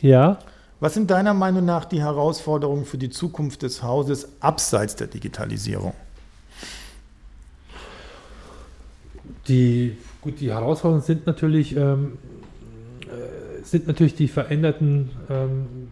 ja. 0.00 0.38
Was 0.80 0.94
sind 0.94 1.10
deiner 1.10 1.34
Meinung 1.34 1.64
nach 1.64 1.86
die 1.86 2.00
Herausforderungen 2.00 2.84
für 2.84 2.98
die 2.98 3.10
Zukunft 3.10 3.62
des 3.62 3.82
Hauses 3.82 4.28
abseits 4.38 4.94
der 4.94 5.08
Digitalisierung? 5.08 5.92
Die, 9.48 9.96
gut, 10.20 10.40
die 10.40 10.50
Herausforderungen 10.50 11.02
sind 11.02 11.26
natürlich, 11.26 11.76
ähm, 11.76 12.18
äh, 13.02 13.62
sind 13.64 13.86
natürlich 13.86 14.14
die 14.14 14.28
veränderten 14.28 15.10
ähm, 15.30 15.88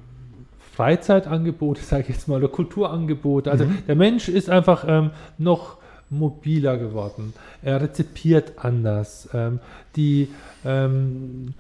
Freizeitangebote, 0.74 1.80
sage 1.84 2.02
ich 2.02 2.08
jetzt 2.10 2.28
mal, 2.28 2.36
oder 2.36 2.48
Kulturangebote. 2.48 3.50
Also 3.50 3.66
der 3.88 3.96
Mensch 3.96 4.28
ist 4.28 4.50
einfach 4.50 4.84
ähm, 4.86 5.10
noch 5.38 5.78
mobiler 6.10 6.76
geworden. 6.76 7.32
Er 7.62 7.80
rezipiert 7.80 8.52
anders. 8.58 9.28
Ähm, 9.34 9.58
die 9.96 10.28
ähm, 10.64 11.54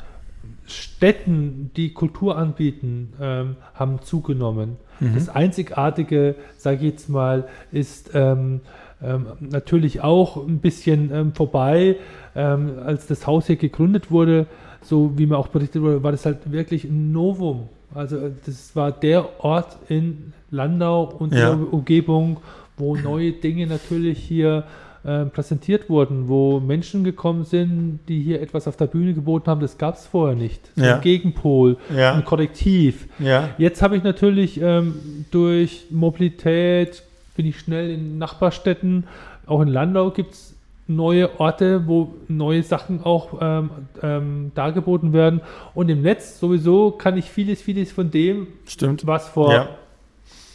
Städten, 0.66 1.70
die 1.76 1.92
Kultur 1.92 2.36
anbieten, 2.36 3.12
ähm, 3.20 3.56
haben 3.74 4.02
zugenommen. 4.02 4.76
Das 4.98 5.28
Einzigartige, 5.28 6.36
sage 6.56 6.76
ich 6.78 6.92
jetzt 6.92 7.08
mal, 7.10 7.48
ist 7.70 8.12
ähm, 8.14 8.62
ähm, 9.02 9.26
natürlich 9.40 10.00
auch 10.02 10.36
ein 10.46 10.58
bisschen 10.58 11.10
ähm, 11.12 11.32
vorbei. 11.32 11.96
Ähm, 12.34 12.72
als 12.84 13.06
das 13.06 13.26
Haus 13.26 13.46
hier 13.46 13.56
gegründet 13.56 14.10
wurde, 14.10 14.46
so 14.82 15.12
wie 15.16 15.26
mir 15.26 15.36
auch 15.38 15.48
berichtet 15.48 15.82
wurde, 15.82 16.02
war 16.02 16.12
das 16.12 16.24
halt 16.26 16.50
wirklich 16.52 16.84
ein 16.84 17.12
Novum. 17.12 17.68
Also 17.94 18.16
äh, 18.16 18.30
das 18.44 18.74
war 18.76 18.92
der 18.92 19.42
Ort 19.44 19.76
in 19.88 20.32
Landau 20.50 21.04
und 21.18 21.32
Ja. 21.34 21.54
der 21.54 21.72
Umgebung, 21.72 22.38
wo 22.76 22.96
neue 22.96 23.32
Dinge 23.32 23.66
natürlich 23.66 24.18
hier 24.18 24.64
äh, 25.04 25.24
präsentiert 25.26 25.88
wurden, 25.88 26.28
wo 26.28 26.58
Menschen 26.60 27.04
gekommen 27.04 27.44
sind, 27.44 28.00
die 28.08 28.20
hier 28.20 28.42
etwas 28.42 28.66
auf 28.66 28.76
der 28.76 28.86
Bühne 28.86 29.14
geboten 29.14 29.46
haben, 29.48 29.60
das 29.60 29.78
gab 29.78 29.94
es 29.94 30.06
vorher 30.06 30.36
nicht. 30.36 30.60
So 30.74 30.84
Ja. 30.84 30.96
Ein 30.96 31.00
Gegenpol, 31.00 31.76
Ja. 31.96 32.14
ein 32.14 32.24
Korrektiv. 32.24 33.08
Ja. 33.20 33.50
Jetzt 33.56 33.82
habe 33.82 33.96
ich 33.96 34.02
natürlich 34.02 34.60
ähm, 34.60 34.94
durch 35.30 35.86
Mobilität, 35.90 37.02
bin 37.36 37.46
ich 37.46 37.58
schnell 37.60 37.90
in 37.90 38.18
Nachbarstädten, 38.18 39.04
auch 39.46 39.60
in 39.60 39.68
Landau 39.68 40.10
gibt 40.10 40.32
es 40.32 40.56
neue 40.88 41.40
Orte, 41.40 41.86
wo 41.86 42.14
neue 42.28 42.62
Sachen 42.62 43.02
auch 43.02 43.38
ähm, 43.40 43.70
ähm, 44.02 44.52
dargeboten 44.54 45.12
werden. 45.12 45.40
Und 45.74 45.88
im 45.88 46.02
Netz 46.02 46.38
sowieso 46.38 46.92
kann 46.92 47.16
ich 47.16 47.26
vieles, 47.26 47.60
vieles 47.60 47.92
von 47.92 48.10
dem, 48.10 48.48
Stimmt. 48.66 49.06
was 49.06 49.28
vor 49.28 49.52
Ja. 49.52 49.68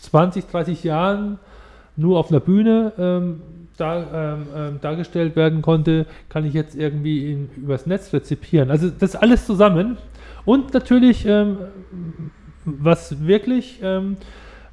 20, 0.01 0.47
30 0.47 0.83
Jahren 0.83 1.37
nur 1.95 2.17
auf 2.17 2.29
einer 2.29 2.39
Bühne 2.39 2.93
ähm, 2.97 3.41
da, 3.77 4.33
ähm, 4.35 4.47
ähm, 4.55 4.79
dargestellt 4.81 5.35
werden 5.35 5.61
konnte, 5.61 6.05
kann 6.29 6.45
ich 6.45 6.53
jetzt 6.53 6.75
irgendwie 6.75 7.31
in, 7.31 7.49
übers 7.57 7.85
Netz 7.85 8.13
rezipieren. 8.13 8.71
Also 8.71 8.89
das 8.89 9.15
alles 9.15 9.45
zusammen. 9.45 9.97
Und 10.45 10.73
natürlich, 10.73 11.25
ähm, 11.25 11.57
was 12.65 13.25
wirklich 13.25 13.79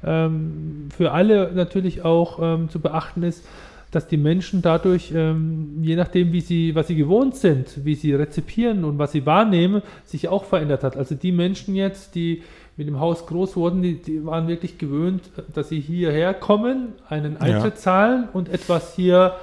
ähm, 0.03 0.89
für 0.95 1.11
alle 1.11 1.51
natürlich 1.53 2.03
auch 2.03 2.39
ähm, 2.41 2.69
zu 2.69 2.79
beachten 2.79 3.23
ist, 3.23 3.45
dass 3.91 4.07
die 4.07 4.17
Menschen 4.17 4.61
dadurch, 4.61 5.11
ähm, 5.15 5.79
je 5.81 5.95
nachdem, 5.95 6.31
wie 6.31 6.41
sie, 6.41 6.75
was 6.75 6.87
sie 6.87 6.95
gewohnt 6.95 7.35
sind, 7.35 7.85
wie 7.85 7.95
sie 7.95 8.13
rezipieren 8.13 8.83
und 8.83 8.99
was 8.99 9.11
sie 9.11 9.25
wahrnehmen, 9.25 9.81
sich 10.05 10.27
auch 10.27 10.43
verändert 10.43 10.83
hat. 10.83 10.95
Also 10.95 11.15
die 11.15 11.31
Menschen 11.31 11.73
jetzt, 11.75 12.13
die 12.13 12.43
mit 12.77 12.87
dem 12.87 12.99
Haus 12.99 13.25
groß 13.25 13.55
wurden, 13.55 13.81
die, 13.81 13.95
die 13.95 14.25
waren 14.25 14.47
wirklich 14.47 14.77
gewöhnt, 14.77 15.23
dass 15.53 15.69
sie 15.69 15.79
hierher 15.79 16.33
kommen, 16.33 16.89
einen 17.09 17.37
Eintritt 17.37 17.77
zahlen 17.77 18.29
und 18.31 18.47
etwas 18.47 18.95
hier 18.95 19.35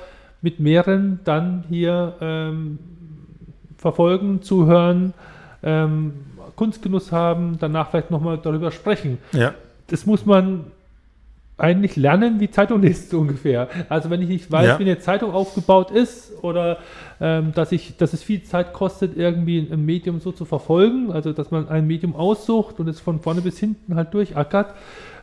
mit 0.43 0.61
mehreren 0.61 1.21
dann 1.25 1.65
hier 1.69 2.15
ähm, 2.21 2.79
verfolgen, 3.77 4.43
zuhören, 4.43 5.13
ähm, 5.63 6.13
Kunstgenuss 6.55 7.13
haben, 7.13 7.59
danach 7.61 7.91
vielleicht 7.91 8.11
nochmal 8.11 8.39
darüber 8.43 8.71
sprechen 8.71 9.19
Ja. 9.33 9.55
Das 9.89 10.07
muss 10.07 10.27
man 10.27 10.65
eigentlich 11.59 11.97
lernen, 11.97 12.39
wie 12.39 12.51
Zeitung 12.51 12.83
liest 12.83 13.15
ungefähr. 13.15 13.69
Also 13.89 14.11
wenn 14.11 14.21
ich 14.21 14.29
nicht 14.29 14.53
weiß, 14.53 14.67
Ja. 14.67 14.79
wie 14.79 14.83
eine 14.85 14.99
Zeitung 14.99 15.33
aufgebaut 15.33 15.91
ist 15.91 16.33
oder 16.43 16.79
ähm, 17.19 17.53
dass 17.55 17.73
ich, 17.73 17.97
dass 17.97 18.13
es 18.13 18.23
viel 18.23 18.43
Zeit 18.43 18.75
kostet, 18.75 19.17
irgendwie 19.17 19.59
ein 19.73 19.85
Medium 19.87 20.21
so 20.21 20.33
zu 20.33 20.45
verfolgen, 20.45 21.13
also 21.13 21.33
dass 21.33 21.51
man 21.51 21.69
ein 21.69 21.87
Medium 21.87 22.15
aussucht 22.15 22.79
und 22.79 22.89
es 22.89 23.01
von 23.01 23.21
vorne 23.21 23.41
bis 23.41 23.59
hinten 23.59 23.95
halt 23.95 24.13
durchackert, 24.13 24.75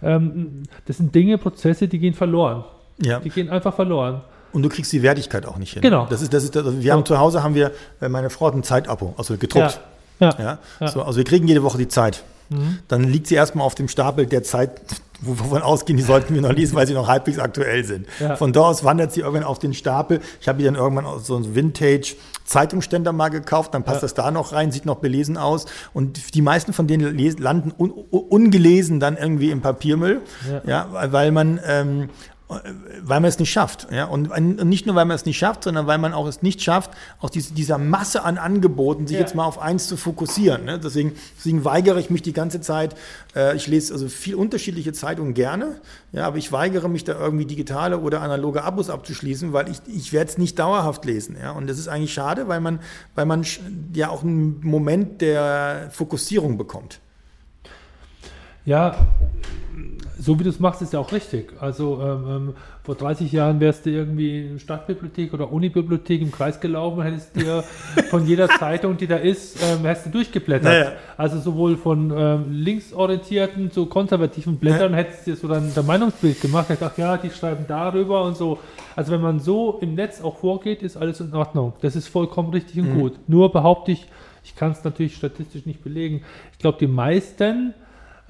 ähm, 0.02 0.64
das 0.86 0.98
sind 0.98 1.14
Dinge, 1.14 1.38
Prozesse, 1.38 1.88
die 1.88 2.00
gehen 2.00 2.16
verloren. 2.16 2.64
ja. 2.98 3.20
Die 3.20 3.30
gehen 3.30 3.50
einfach 3.50 3.76
verloren. 3.76 4.22
Und 4.54 4.62
du 4.64 4.70
kriegst 4.70 4.92
die 4.94 5.02
Wertigkeit 5.04 5.46
auch 5.48 5.58
nicht 5.58 5.74
hin. 5.74 5.82
Genau. 5.84 6.06
Das 6.10 6.22
ist, 6.24 6.34
das 6.34 6.44
ist, 6.44 6.56
also 6.58 6.82
wir 6.82 6.94
haben 6.94 7.06
zu 7.06 7.18
Hause 7.20 7.44
haben 7.44 7.54
wir, 7.56 7.72
äh, 8.02 8.10
meine 8.10 8.30
Frau 8.32 8.48
hat 8.48 8.56
ein 8.56 8.64
Zeitabo, 8.64 9.14
also 9.18 9.38
gedruckt. 9.38 9.80
Ja. 10.20 10.36
Ja. 10.40 10.58
Ja. 10.80 10.88
So, 10.88 11.02
also 11.04 11.18
wir 11.18 11.26
kriegen 11.26 11.48
jede 11.48 11.62
Woche 11.64 11.78
die 11.78 11.88
Zeit. 11.88 12.24
Mhm. 12.50 12.80
Dann 12.88 13.04
liegt 13.04 13.28
sie 13.28 13.36
erstmal 13.36 13.66
auf 13.66 13.76
dem 13.76 13.88
Stapel 13.88 14.26
der 14.26 14.44
Zeit, 14.44 14.82
wovon 15.22 15.62
ausgehen, 15.62 15.98
die 15.98 16.04
sollten 16.04 16.34
wir 16.34 16.42
noch 16.42 16.52
lesen, 16.52 16.76
weil 16.76 16.88
sie 16.88 16.94
noch 16.94 17.08
halbwegs 17.08 17.40
aktuell 17.40 17.84
sind. 17.84 18.08
Ja. 18.20 18.36
Von 18.36 18.54
dort 18.54 18.68
aus 18.68 18.84
wandert 18.84 19.12
sie 19.14 19.22
irgendwann 19.22 19.44
auf 19.44 19.60
den 19.60 19.74
Stapel. 19.74 20.20
Ich 20.42 20.48
habe 20.48 20.64
dann 20.64 20.76
irgendwann 20.76 21.20
so 21.20 21.36
einen 21.36 21.56
Vintage-Zeitungsständer 21.56 23.14
mal 23.14 23.30
gekauft, 23.30 23.74
dann 23.74 23.84
passt 23.84 23.98
ja. 23.98 24.02
das 24.02 24.14
da 24.14 24.32
noch 24.32 24.52
rein, 24.52 24.72
sieht 24.72 24.86
noch 24.86 24.98
belesen 24.98 25.38
aus. 25.38 25.66
Und 25.94 26.36
die 26.36 26.42
meisten 26.42 26.74
von 26.74 26.88
denen 26.88 27.18
landen 27.38 27.74
un 27.78 27.92
ungelesen 27.92 29.00
dann 29.00 29.18
irgendwie 29.18 29.52
im 29.52 29.62
Papiermüll, 29.62 30.22
ja, 30.50 30.62
ja 30.66 31.12
weil 31.12 31.32
man 31.32 31.60
ähm, 31.66 32.10
weil 32.48 33.20
man 33.20 33.26
es 33.26 33.40
nicht 33.40 33.52
schafft. 33.52 33.88
Ja? 33.92 34.06
Und 34.06 34.30
nicht 34.68 34.86
nur, 34.86 34.96
weil 34.96 35.06
man 35.06 35.16
es 35.16 35.26
nicht 35.26 35.38
schafft, 35.38 35.64
sondern 35.64 35.88
weil 35.88 35.98
man 35.98 36.14
auch 36.14 36.28
es 36.28 36.42
nicht 36.42 36.62
schafft, 36.62 36.92
auch 37.20 37.30
diese, 37.30 37.54
dieser 37.54 37.78
Masse 37.78 38.24
an 38.24 38.38
Angeboten, 38.38 39.08
sich 39.08 39.16
ja. 39.16 39.22
jetzt 39.22 39.36
mal 39.36 39.46
auf 39.46 39.60
eins 39.60 39.88
zu 39.88 39.98
fokussieren. 39.98 40.66
Ne? 40.66 40.80
Deswegen, 40.80 41.14
deswegen 41.38 41.66
weigere 41.66 41.98
ich 42.00 42.10
mich 42.10 42.22
die 42.22 42.34
ganze 42.34 42.62
Zeit. 42.62 42.96
Äh, 43.36 43.56
ich 43.56 43.68
lese 43.68 43.94
also 43.94 44.10
viel 44.10 44.36
unterschiedliche 44.36 44.94
Zeitungen 44.94 45.34
gerne, 45.34 45.82
ja, 46.12 46.28
aber 46.28 46.38
ich 46.38 46.52
weigere 46.52 46.90
mich 46.90 47.04
da 47.04 47.14
irgendwie 47.14 47.46
digitale 47.46 48.00
oder 48.00 48.22
analoge 48.22 48.64
Abos 48.64 48.90
abzuschließen, 48.90 49.54
weil 49.54 49.70
ich, 49.70 49.80
ich 49.88 50.14
werde 50.14 50.32
es 50.32 50.38
nicht 50.38 50.60
dauerhaft 50.60 51.06
lesen. 51.06 51.38
Ja? 51.42 51.52
Und 51.52 51.68
das 51.68 51.80
ist 51.80 51.88
eigentlich 51.88 52.14
schade, 52.14 52.48
weil 52.48 52.60
man, 52.60 52.80
weil 53.16 53.26
man 53.26 53.46
ja 53.94 54.10
auch 54.10 54.24
einen 54.24 54.60
Moment 54.62 55.22
der 55.22 55.90
Fokussierung 55.92 56.58
bekommt. 56.58 57.00
Ja, 58.66 59.08
so 60.18 60.40
wie 60.40 60.44
du 60.44 60.50
es 60.50 60.60
machst, 60.60 60.82
ist 60.82 60.94
ja 60.94 61.00
auch 61.00 61.12
richtig. 61.12 61.54
Also 61.60 62.02
ähm, 62.02 62.26
ähm 62.28 62.54
vor 62.84 62.96
30 62.96 63.32
Jahren 63.32 63.62
wärst 63.62 63.86
du 63.86 63.92
irgendwie 63.92 64.46
in 64.46 64.60
Stadtbibliothek 64.60 65.34
oder 65.34 65.54
Unibibliothek 65.54 66.22
im 66.22 66.34
Kreis 66.34 66.60
gelaufen 66.60 67.00
und 67.00 67.06
hättest 67.06 67.34
dir 67.34 67.64
von 68.10 68.28
jeder 68.28 68.50
Zeitung, 68.50 68.98
die 68.98 69.08
da 69.08 69.16
ist, 69.16 69.58
ähm, 69.64 69.88
hast 69.88 70.06
du 70.06 70.10
durchgeblättert. 70.10 70.66
Naja. 70.66 70.92
Also 71.16 71.40
sowohl 71.40 71.78
von 71.78 72.12
ähm, 72.16 72.46
linksorientierten 72.52 73.72
zu 73.72 73.86
konservativen 73.86 74.58
Blättern 74.58 74.92
naja. 74.92 75.06
hättest 75.06 75.26
du 75.26 75.32
dir 75.32 75.38
so 75.38 75.48
dann 75.48 75.72
dein 75.74 75.86
Meinungsbild 75.86 76.42
gemacht. 76.42 76.70
Ich 76.72 76.80
dachte, 76.80 77.00
ja, 77.00 77.16
die 77.16 77.30
schreiben 77.30 77.64
darüber 77.70 78.26
und 78.26 78.36
so. 78.36 78.60
Also 78.98 79.14
wenn 79.14 79.22
man 79.22 79.40
so 79.40 79.80
im 79.80 79.96
Netz 79.96 80.22
auch 80.22 80.36
vorgeht, 80.36 80.84
ist 80.84 80.98
alles 80.98 81.22
in 81.22 81.34
Ordnung. 81.34 81.72
Das 81.80 81.96
ist 81.96 82.10
vollkommen 82.10 82.50
richtig 82.50 82.82
und 82.82 82.96
mhm. 82.96 83.00
gut. 83.00 83.14
Nur 83.28 83.50
behaupte 83.50 83.94
ich, 83.94 84.08
ich 84.44 84.58
kann 84.58 84.72
es 84.72 84.84
natürlich 84.84 85.16
statistisch 85.16 85.66
nicht 85.66 85.82
belegen. 85.86 86.24
Ich 86.52 86.60
glaube, 86.60 86.80
die 86.80 86.88
meisten 86.88 87.74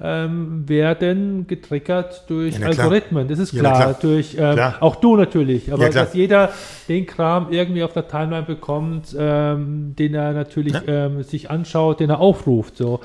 ähm, 0.04 0.68
werden 0.68 1.46
getriggert 1.46 2.24
durch 2.28 2.58
ja, 2.58 2.66
Algorithmen. 2.66 3.26
Das 3.26 3.38
ist 3.38 3.52
klar. 3.52 3.72
Ja, 3.72 3.80
klar. 3.80 3.96
Durch, 4.00 4.34
ähm, 4.34 4.52
klar. 4.54 4.76
Auch 4.80 4.96
du 4.96 5.16
natürlich. 5.16 5.72
Aber 5.72 5.84
ja, 5.84 5.88
dass 5.88 6.12
jeder 6.14 6.50
den 6.88 7.06
Kram 7.06 7.50
irgendwie 7.50 7.82
auf 7.82 7.94
der 7.94 8.06
Timeline 8.06 8.42
bekommt, 8.42 9.16
ähm, 9.18 9.94
den 9.98 10.14
er 10.14 10.32
natürlich 10.32 10.74
ähm, 10.86 11.22
sich 11.22 11.50
anschaut, 11.50 12.00
den 12.00 12.10
er 12.10 12.20
aufruft. 12.20 12.76
So. 12.76 13.00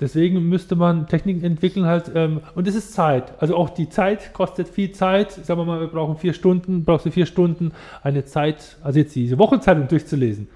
Deswegen 0.00 0.48
müsste 0.48 0.74
man 0.74 1.06
Techniken 1.06 1.44
entwickeln 1.44 1.86
halt. 1.86 2.10
Ähm, 2.14 2.40
und 2.54 2.66
es 2.66 2.74
ist 2.74 2.92
Zeit. 2.92 3.32
Also 3.38 3.56
auch 3.56 3.70
die 3.70 3.88
Zeit 3.88 4.32
kostet 4.32 4.68
viel 4.68 4.90
Zeit. 4.90 5.30
Sagen 5.32 5.60
wir 5.60 5.64
mal, 5.64 5.80
wir 5.80 5.86
brauchen 5.86 6.16
vier 6.16 6.32
Stunden, 6.32 6.84
brauchst 6.84 7.06
du 7.06 7.12
vier 7.12 7.26
Stunden 7.26 7.72
eine 8.02 8.24
Zeit, 8.24 8.76
also 8.82 8.98
jetzt 8.98 9.14
diese 9.14 9.38
Wochenzeitung 9.38 9.86
durchzulesen. 9.86 10.48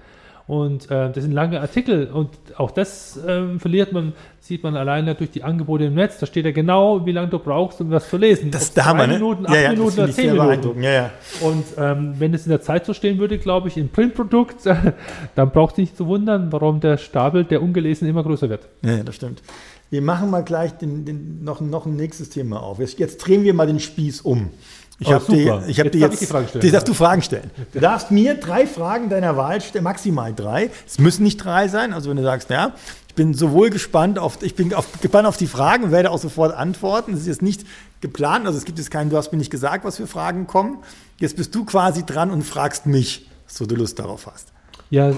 Und 0.47 0.91
äh, 0.91 1.11
das 1.11 1.23
sind 1.23 1.31
lange 1.31 1.59
Artikel 1.59 2.05
und 2.05 2.29
auch 2.57 2.69
das 2.69 3.19
ähm, 3.27 3.59
verliert 3.59 3.91
man, 3.91 4.13
sieht 4.39 4.61
man 4.61 4.75
alleine 4.75 5.15
durch 5.15 5.31
die 5.31 5.41
Angebote 5.41 5.85
im 5.85 5.95
Netz. 5.95 6.19
Da 6.19 6.27
steht 6.27 6.45
ja 6.45 6.51
genau, 6.51 7.03
wie 7.03 7.13
lange 7.13 7.29
du 7.29 7.39
brauchst, 7.39 7.81
um 7.81 7.89
das 7.89 8.07
zu 8.09 8.17
lesen. 8.17 8.51
Das 8.51 8.63
ist 8.63 8.77
der 8.77 8.85
Hammer, 8.85 9.07
ne? 9.07 9.13
Minuten, 9.13 9.47
acht 9.47 9.55
ja, 9.55 9.61
ja, 9.61 9.69
Minuten 9.71 9.99
oder 9.99 10.11
zehn 10.11 10.33
Minuten. 10.33 10.83
Ja, 10.83 10.91
ja. 10.91 11.11
Und 11.41 11.65
ähm, 11.79 12.13
wenn 12.19 12.31
es 12.35 12.45
in 12.45 12.51
der 12.51 12.61
Zeit 12.61 12.85
so 12.85 12.93
stehen 12.93 13.17
würde, 13.17 13.39
glaube 13.39 13.69
ich, 13.69 13.77
im 13.77 13.89
Printprodukt, 13.89 14.67
dann 15.35 15.51
braucht 15.51 15.73
es 15.73 15.77
nicht 15.79 15.97
zu 15.97 16.05
wundern, 16.05 16.51
warum 16.51 16.79
der 16.79 16.97
Stapel 16.97 17.43
der 17.43 17.63
Ungelesen 17.63 18.07
immer 18.07 18.21
größer 18.21 18.47
wird. 18.47 18.67
Ja, 18.83 19.01
das 19.01 19.15
stimmt. 19.15 19.41
Wir 19.89 20.03
machen 20.03 20.29
mal 20.29 20.43
gleich 20.43 20.77
den, 20.77 21.05
den, 21.05 21.43
noch, 21.43 21.59
noch 21.59 21.87
ein 21.87 21.95
nächstes 21.95 22.29
Thema 22.29 22.61
auf. 22.61 22.77
Jetzt, 22.79 22.99
jetzt 22.99 23.17
drehen 23.17 23.43
wir 23.43 23.55
mal 23.55 23.65
den 23.65 23.79
Spieß 23.79 24.21
um. 24.21 24.51
Ich 24.99 25.07
oh, 25.07 25.13
habe 25.13 25.25
dir, 25.25 25.63
ich 25.67 25.79
hab 25.79 25.85
jetzt, 25.85 25.95
dir 25.95 25.99
jetzt 26.01 26.21
die 26.21 26.25
Frage 26.25 26.47
stellen. 26.47 26.61
Die 26.61 26.71
darfst 26.71 26.87
du 26.87 26.93
Fragen 26.93 27.21
stellen. 27.21 27.51
Du 27.73 27.79
darfst 27.79 28.11
mir 28.11 28.35
drei 28.35 28.65
Fragen 28.65 29.09
deiner 29.09 29.35
Wahl 29.35 29.59
stellen, 29.59 29.83
maximal 29.83 30.33
drei. 30.33 30.69
Es 30.87 30.99
müssen 30.99 31.23
nicht 31.23 31.37
drei 31.37 31.67
sein. 31.67 31.93
Also 31.93 32.09
wenn 32.09 32.17
du 32.17 32.23
sagst, 32.23 32.49
ja, 32.49 32.73
ich 33.09 33.15
bin 33.15 33.33
sowohl 33.33 33.69
gespannt 33.69 34.19
auf, 34.19 34.41
ich 34.41 34.55
bin 34.55 34.73
auf, 34.73 34.87
gespannt 35.01 35.27
auf 35.27 35.35
die 35.35 35.47
Fragen, 35.47 35.91
werde 35.91 36.11
auch 36.11 36.17
sofort 36.17 36.55
antworten. 36.55 37.13
Es 37.13 37.21
ist 37.21 37.27
jetzt 37.27 37.41
nicht 37.41 37.65
geplant, 37.99 38.45
also 38.45 38.57
es 38.57 38.65
gibt 38.65 38.77
jetzt 38.77 38.91
keinen, 38.91 39.09
du 39.09 39.17
hast 39.17 39.31
mir 39.31 39.37
nicht 39.37 39.51
gesagt, 39.51 39.83
was 39.83 39.97
für 39.97 40.07
Fragen 40.07 40.47
kommen. 40.47 40.79
Jetzt 41.17 41.35
bist 41.35 41.53
du 41.55 41.65
quasi 41.65 42.05
dran 42.05 42.31
und 42.31 42.43
fragst 42.43 42.85
mich, 42.85 43.29
so 43.47 43.65
du 43.65 43.75
Lust 43.75 43.99
darauf 43.99 44.27
hast. 44.27 44.53
Ja, 44.89 45.13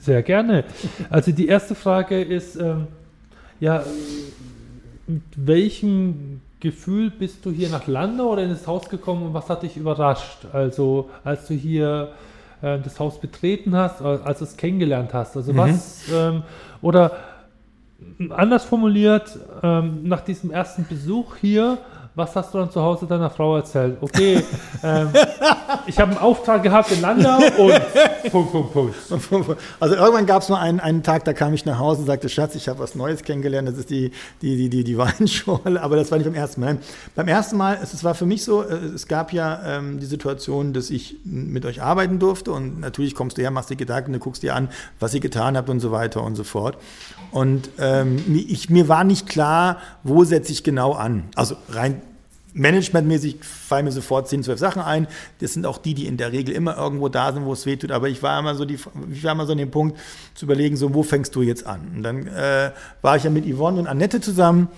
sehr 0.00 0.22
gerne. 0.22 0.64
Also 1.08 1.32
die 1.32 1.46
erste 1.46 1.74
Frage 1.74 2.22
ist, 2.22 2.56
ähm, 2.56 2.88
ja, 3.60 3.84
mit 5.06 5.22
welchem 5.36 6.40
Gefühl 6.62 7.10
bist 7.10 7.44
du 7.44 7.50
hier 7.50 7.68
nach 7.70 7.88
Landau 7.88 8.30
oder 8.30 8.44
in 8.44 8.50
das 8.50 8.68
Haus 8.68 8.88
gekommen 8.88 9.26
und 9.26 9.34
was 9.34 9.50
hat 9.50 9.64
dich 9.64 9.76
überrascht? 9.76 10.46
Also 10.52 11.10
als 11.24 11.48
du 11.48 11.54
hier 11.54 12.12
äh, 12.62 12.78
das 12.78 13.00
Haus 13.00 13.20
betreten 13.20 13.74
hast, 13.74 14.00
äh, 14.00 14.04
als 14.04 14.38
du 14.38 14.44
es 14.44 14.56
kennengelernt 14.56 15.12
hast. 15.12 15.36
Also 15.36 15.52
mhm. 15.52 15.56
was 15.56 16.04
ähm, 16.14 16.44
oder 16.80 17.16
anders 18.30 18.62
formuliert, 18.64 19.36
ähm, 19.64 20.04
nach 20.04 20.20
diesem 20.20 20.52
ersten 20.52 20.86
Besuch 20.86 21.34
hier, 21.34 21.78
was 22.14 22.36
hast 22.36 22.52
du 22.52 22.58
dann 22.58 22.70
zu 22.70 22.82
Hause 22.82 23.06
deiner 23.06 23.30
Frau 23.30 23.56
erzählt? 23.56 23.96
Okay, 24.00 24.42
ähm, 24.82 25.08
ich 25.86 25.98
habe 25.98 26.10
einen 26.10 26.20
Auftrag 26.20 26.62
gehabt 26.62 26.92
in 26.92 27.00
Landau 27.00 27.36
und 27.36 28.30
Punkt, 28.30 28.52
Punkt, 28.52 28.72
Punkt. 28.72 29.60
Also 29.80 29.94
irgendwann 29.94 30.26
gab 30.26 30.42
es 30.42 30.48
mal 30.48 30.60
einen, 30.60 30.80
einen 30.80 31.02
Tag, 31.02 31.24
da 31.24 31.32
kam 31.32 31.54
ich 31.54 31.64
nach 31.64 31.78
Hause 31.78 32.00
und 32.00 32.06
sagte, 32.06 32.28
Schatz, 32.28 32.54
ich 32.54 32.68
habe 32.68 32.80
was 32.80 32.94
Neues 32.94 33.22
kennengelernt, 33.22 33.68
das 33.68 33.78
ist 33.78 33.90
die, 33.90 34.12
die, 34.42 34.56
die, 34.56 34.68
die, 34.68 34.84
die 34.84 34.98
Weinschorle, 35.02 35.80
aber 35.80 35.96
das 35.96 36.10
war 36.10 36.18
nicht 36.18 36.26
beim 36.26 36.34
ersten 36.34 36.60
Mal. 36.60 36.78
Beim 37.14 37.28
ersten 37.28 37.56
Mal, 37.56 37.78
es, 37.82 37.94
es 37.94 38.04
war 38.04 38.14
für 38.14 38.26
mich 38.26 38.44
so, 38.44 38.62
äh, 38.62 38.74
es 38.74 39.08
gab 39.08 39.32
ja 39.32 39.60
ähm, 39.64 39.98
die 39.98 40.06
Situation, 40.06 40.72
dass 40.72 40.90
ich 40.90 41.16
mit 41.24 41.64
euch 41.64 41.82
arbeiten 41.82 42.18
durfte 42.18 42.52
und 42.52 42.80
natürlich 42.80 43.14
kommst 43.14 43.38
du 43.38 43.42
her, 43.42 43.50
machst 43.50 43.70
dir 43.70 43.76
Gedanken, 43.76 44.12
du 44.12 44.18
guckst 44.18 44.42
dir 44.42 44.54
an, 44.54 44.68
was 45.00 45.14
ihr 45.14 45.20
getan 45.20 45.56
habt 45.56 45.70
und 45.70 45.80
so 45.80 45.92
weiter 45.92 46.22
und 46.22 46.36
so 46.36 46.44
fort. 46.44 46.76
Und 47.32 47.70
ähm, 47.78 48.22
ich, 48.48 48.70
mir 48.70 48.88
war 48.88 49.04
nicht 49.04 49.28
klar, 49.28 49.78
wo 50.04 50.22
setze 50.22 50.52
ich 50.52 50.62
genau 50.62 50.92
an. 50.92 51.24
Also 51.34 51.56
rein 51.70 52.00
Managementmäßig 52.54 53.36
fallen 53.42 53.86
mir 53.86 53.92
sofort 53.92 54.28
10, 54.28 54.44
12 54.44 54.58
Sachen 54.58 54.82
ein. 54.82 55.06
Das 55.40 55.54
sind 55.54 55.64
auch 55.64 55.78
die, 55.78 55.94
die 55.94 56.06
in 56.06 56.18
der 56.18 56.32
Regel 56.32 56.54
immer 56.54 56.76
irgendwo 56.76 57.08
da 57.08 57.32
sind, 57.32 57.46
wo 57.46 57.54
es 57.54 57.64
weh 57.64 57.76
tut. 57.76 57.90
Aber 57.90 58.08
ich 58.08 58.22
war 58.22 58.38
immer 58.38 58.54
so, 58.54 58.66
die, 58.66 58.78
ich 59.10 59.24
war 59.24 59.32
immer 59.32 59.46
so 59.46 59.52
an 59.52 59.58
dem 59.58 59.70
Punkt 59.70 59.98
zu 60.34 60.44
überlegen, 60.44 60.76
so, 60.76 60.92
wo 60.92 61.02
fängst 61.02 61.34
du 61.34 61.42
jetzt 61.42 61.66
an? 61.66 61.80
Und 61.96 62.02
dann 62.02 62.26
äh, 62.26 62.70
war 63.00 63.16
ich 63.16 63.24
ja 63.24 63.30
mit 63.30 63.46
Yvonne 63.46 63.80
und 63.80 63.86
Annette 63.86 64.20
zusammen 64.20 64.68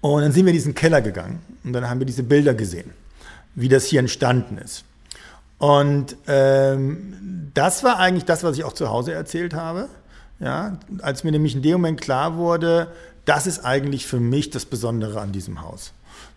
und 0.00 0.20
dann 0.20 0.32
sind 0.32 0.44
wir 0.44 0.50
in 0.50 0.56
diesen 0.56 0.74
Keller 0.74 1.00
gegangen 1.00 1.40
und 1.64 1.72
dann 1.72 1.88
haben 1.88 2.00
wir 2.00 2.06
diese 2.06 2.22
Bilder 2.22 2.54
gesehen, 2.54 2.90
wie 3.54 3.68
das 3.68 3.86
hier 3.86 4.00
entstanden 4.00 4.58
ist. 4.58 4.84
Und 5.56 6.16
ähm, 6.28 7.50
das 7.54 7.82
war 7.82 7.98
eigentlich 7.98 8.24
das, 8.24 8.44
was 8.44 8.56
ich 8.56 8.64
auch 8.64 8.74
zu 8.74 8.90
Hause 8.90 9.12
erzählt 9.12 9.54
habe. 9.54 9.88
Ja, 10.40 10.78
als 11.02 11.24
mir 11.24 11.32
nämlich 11.32 11.54
in 11.54 11.62
dem 11.62 11.72
Moment 11.72 12.00
klar 12.00 12.36
wurde, 12.36 12.88
das 13.24 13.46
ist 13.46 13.64
eigentlich 13.64 14.06
für 14.06 14.20
mich 14.20 14.50
das 14.50 14.64
Besondere 14.64 15.20
an 15.20 15.32
diesem 15.32 15.62
Haus. 15.62 15.92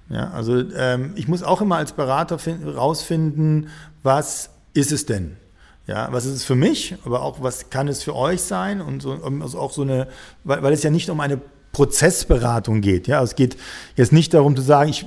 Ja, 0.10 0.32
also 0.32 0.60
ähm, 0.76 1.14
ich 1.16 1.28
muss 1.28 1.44
auch 1.44 1.62
immer 1.62 1.78
als 1.78 1.94
Berater 1.94 2.38
rausfinden, 2.66 3.70
was 4.04 4.50
ist 4.74 4.92
es 4.92 5.06
denn? 5.06 5.38
Ja, 5.88 6.10
was 6.12 6.26
ist 6.26 6.34
es 6.34 6.44
für 6.44 6.56
mich, 6.56 6.96
aber 7.06 7.22
auch 7.22 7.42
was 7.42 7.70
kann 7.70 7.88
es 7.88 8.04
für 8.04 8.16
euch 8.16 8.42
sein 8.42 8.82
und 8.82 9.02
so, 9.02 9.14
also 9.42 9.60
auch 9.60 9.72
so 9.72 9.84
eine, 9.84 10.08
weil, 10.44 10.62
weil 10.64 10.74
es 10.74 10.84
ja 10.84 10.90
nicht 10.90 11.10
um 11.10 11.20
eine 11.20 11.40
Prozessberatung 11.72 12.82
geht. 12.82 13.08
Ja, 13.08 13.24
es 13.24 13.36
geht 13.36 13.58
jetzt 13.96 14.12
nicht 14.12 14.34
darum 14.34 14.56
zu 14.56 14.62
sagen, 14.62 14.90
ich 14.90 15.06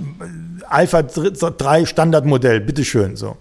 Alpha 0.68 1.02
3 1.02 1.84
Standardmodell, 1.84 2.60
bitteschön, 2.60 3.16
so. 3.16 3.36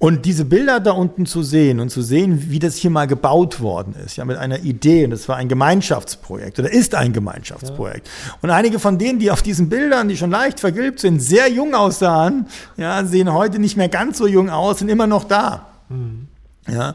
Und 0.00 0.24
diese 0.24 0.46
Bilder 0.46 0.80
da 0.80 0.92
unten 0.92 1.26
zu 1.26 1.42
sehen 1.42 1.78
und 1.78 1.90
zu 1.90 2.00
sehen, 2.00 2.50
wie 2.50 2.58
das 2.58 2.76
hier 2.76 2.88
mal 2.88 3.06
gebaut 3.06 3.60
worden 3.60 3.94
ist, 4.02 4.16
ja, 4.16 4.24
mit 4.24 4.38
einer 4.38 4.60
Idee, 4.60 5.04
und 5.04 5.10
das 5.10 5.28
war 5.28 5.36
ein 5.36 5.46
Gemeinschaftsprojekt 5.50 6.58
oder 6.58 6.72
ist 6.72 6.94
ein 6.94 7.12
Gemeinschaftsprojekt. 7.12 8.06
Ja. 8.06 8.34
Und 8.40 8.48
einige 8.48 8.78
von 8.78 8.96
denen, 8.96 9.18
die 9.18 9.30
auf 9.30 9.42
diesen 9.42 9.68
Bildern, 9.68 10.08
die 10.08 10.16
schon 10.16 10.30
leicht 10.30 10.58
vergilbt 10.58 11.00
sind, 11.00 11.20
sehr 11.20 11.50
jung 11.50 11.74
aussahen, 11.74 12.46
ja, 12.78 13.04
sehen 13.04 13.30
heute 13.30 13.58
nicht 13.58 13.76
mehr 13.76 13.90
ganz 13.90 14.16
so 14.16 14.26
jung 14.26 14.48
aus, 14.48 14.78
sind 14.78 14.88
immer 14.88 15.06
noch 15.06 15.24
da. 15.24 15.66
Mhm. 15.90 16.28
Ja, 16.66 16.94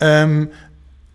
ähm, 0.00 0.48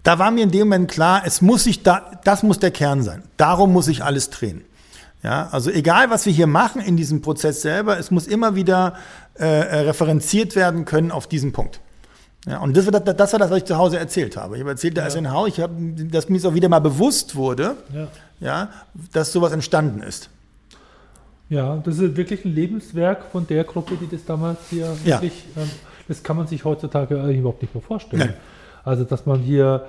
da 0.04 0.20
war 0.20 0.30
mir 0.30 0.44
in 0.44 0.52
dem 0.52 0.68
Moment 0.68 0.92
klar, 0.92 1.24
es 1.26 1.42
muss 1.42 1.64
sich 1.64 1.82
da, 1.82 2.20
das 2.24 2.44
muss 2.44 2.60
der 2.60 2.70
Kern 2.70 3.02
sein. 3.02 3.24
Darum 3.38 3.74
muss 3.74 3.86
sich 3.86 4.04
alles 4.04 4.30
drehen. 4.30 4.64
Ja, 5.24 5.50
also 5.52 5.70
egal, 5.70 6.10
was 6.12 6.26
wir 6.26 6.34
hier 6.34 6.48
machen 6.48 6.82
in 6.82 6.98
diesem 6.98 7.22
Prozess 7.22 7.62
selber, 7.62 8.00
es 8.00 8.10
muss 8.10 8.26
immer 8.26 8.56
wieder 8.56 8.96
äh, 9.42 9.46
äh, 9.46 9.80
referenziert 9.82 10.56
werden 10.56 10.86
können 10.86 11.12
auf 11.12 11.28
diesen 11.28 11.52
Punkt. 11.52 11.80
Ja, 12.48 12.60
und 12.60 12.78
das 12.78 12.86
war 12.86 13.00
das, 13.00 13.16
das 13.16 13.34
war 13.34 13.40
das, 13.40 13.50
was 13.50 13.58
ich 13.58 13.66
zu 13.66 13.78
Hause 13.78 13.98
erzählt 13.98 14.38
habe. 14.38 14.56
Ich 14.56 14.62
habe 14.62 14.72
erzählt, 14.72 14.98
da 14.98 15.02
ja. 15.02 15.08
ist 15.08 15.18
ein 15.18 15.32
Haus, 15.32 15.48
ich 15.50 15.60
habe, 15.60 15.74
dass 16.12 16.30
mir 16.30 16.38
es 16.38 16.46
auch 16.46 16.54
wieder 16.54 16.70
mal 16.70 16.80
bewusst 16.80 17.36
wurde, 17.36 17.76
ja. 17.94 18.08
ja, 18.40 18.70
dass 19.12 19.32
sowas 19.32 19.52
entstanden 19.52 20.02
ist. 20.02 20.30
Ja, 21.50 21.78
das 21.84 21.98
ist 21.98 22.16
wirklich 22.16 22.46
ein 22.46 22.54
Lebenswerk 22.54 23.26
von 23.32 23.46
der 23.48 23.64
Gruppe, 23.64 23.96
die 24.00 24.08
das 24.08 24.26
damals 24.26 24.60
hier 24.70 24.96
wirklich, 25.04 25.44
ähm, 25.58 25.70
das 26.08 26.24
kann 26.24 26.38
man 26.38 26.48
sich 26.48 26.64
heutzutage 26.64 27.16
überhaupt 27.32 27.62
nicht 27.62 27.76
mehr 27.76 27.84
vorstellen. 27.84 28.20
Nein. 28.20 28.34
Also, 28.84 29.04
dass 29.04 29.26
man 29.26 29.40
hier 29.40 29.88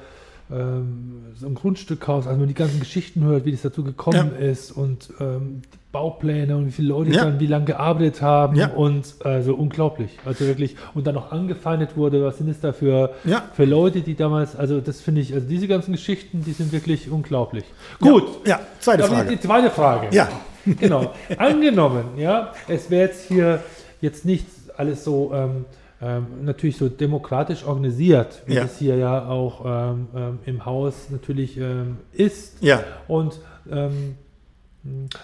ähm, 0.51 1.23
so 1.35 1.47
ein 1.47 1.55
Grundstückhaus, 1.55 2.27
also 2.27 2.39
man 2.39 2.49
die 2.49 2.55
ganzen 2.55 2.81
Geschichten 2.81 3.25
hört, 3.25 3.45
wie 3.45 3.53
das 3.53 3.63
dazu 3.63 3.83
gekommen 3.85 4.33
Ja. 4.39 4.47
ist 4.47 4.71
und 4.73 5.11
ähm, 5.21 5.63
Baupläne 5.93 6.57
und 6.57 6.67
wie 6.67 6.71
viele 6.73 6.89
Leute 6.89 7.11
Ja. 7.13 7.25
dann 7.25 7.39
wie 7.41 7.47
lange 7.47 7.67
gearbeitet 7.67 8.23
haben 8.23 8.57
Ja. 8.57 8.69
und 8.69 9.15
also 9.25 9.55
unglaublich. 9.55 10.19
Also 10.25 10.47
wirklich, 10.47 10.77
und 10.95 11.07
dann 11.07 11.17
auch 11.17 11.33
angefeindet 11.33 11.97
wurde, 11.97 12.23
was 12.25 12.39
sind 12.39 12.49
es 12.49 12.61
da 12.61 12.73
für, 12.73 13.11
Ja. 13.25 13.43
für 13.55 13.65
Leute, 13.67 14.01
die 14.01 14.15
damals, 14.15 14.57
also 14.57 14.81
das 14.81 15.01
finde 15.01 15.21
ich, 15.21 15.35
also 15.35 15.47
diese 15.47 15.69
ganzen 15.69 15.93
Geschichten, 15.93 16.43
die 16.45 16.53
sind 16.53 16.73
wirklich 16.73 17.11
unglaublich. 17.11 17.65
Gut, 18.01 18.25
Ja, 18.47 18.61
zweite 18.81 19.05
Frage. 19.05 19.31
Die 19.31 19.41
zweite 19.41 19.71
Frage. 19.71 20.09
Ja. 20.15 20.29
Genau. 20.65 21.13
Angenommen, 21.39 22.05
ja, 22.17 22.53
es 22.69 22.89
wäre 22.91 23.09
jetzt 23.09 23.27
hier 23.29 23.61
jetzt 24.01 24.25
nicht 24.25 24.47
alles 24.77 25.05
so 25.05 25.33
ähm, 25.35 25.65
ähm, 26.03 26.27
natürlich 26.45 26.77
so 26.77 26.89
demokratisch 26.89 27.65
organisiert, 27.65 28.43
wie 28.47 28.55
Ja. 28.55 28.65
es 28.65 28.79
hier 28.79 28.97
ja 28.97 29.27
auch 29.29 29.65
ähm, 29.65 30.09
ähm, 30.17 30.39
im 30.47 30.65
Haus 30.67 31.11
natürlich 31.11 31.57
ähm, 31.59 31.99
ist. 32.13 32.63
Ja. 32.63 32.83
Und 33.09 33.39
ähm, 33.71 34.17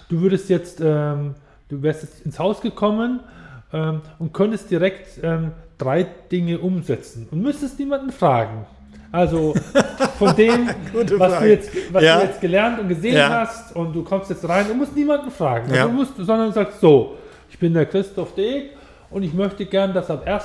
du 0.09 0.21
würdest 0.21 0.49
jetzt, 0.49 0.79
du 0.79 1.33
wärst 1.69 2.03
jetzt 2.03 2.25
ins 2.25 2.39
Haus 2.39 2.61
gekommen 2.61 3.19
und 4.19 4.33
könntest 4.33 4.71
direkt 4.71 5.19
drei 5.77 6.07
Dinge 6.31 6.59
umsetzen 6.59 7.27
und 7.29 7.41
müsstest 7.41 7.77
niemanden 7.77 8.11
fragen. 8.11 8.65
Also 9.11 9.53
von 10.17 10.33
dem, 10.37 10.69
was, 11.17 11.39
du 11.39 11.45
jetzt, 11.49 11.71
was 11.91 12.03
Ja. 12.03 12.19
du 12.19 12.25
jetzt 12.27 12.39
gelernt 12.39 12.79
und 12.79 12.87
gesehen 12.87 13.17
Ja. 13.17 13.41
hast 13.41 13.75
und 13.75 13.93
du 13.93 14.03
kommst 14.03 14.29
jetzt 14.29 14.47
rein, 14.47 14.65
du 14.67 14.75
musst 14.75 14.95
niemanden 14.95 15.29
fragen. 15.29 15.73
Ja. 15.73 15.83
Also 15.83 15.93
musst, 15.93 16.15
sondern 16.15 16.53
sagst 16.53 16.79
so, 16.79 17.15
ich 17.49 17.59
bin 17.59 17.73
der 17.73 17.85
Christoph 17.85 18.33
Deeg 18.35 18.71
und 19.11 19.23
ich 19.23 19.33
möchte 19.33 19.65
gern, 19.65 19.93
dass 19.93 20.09
am 20.09 20.19
1. 20.23 20.43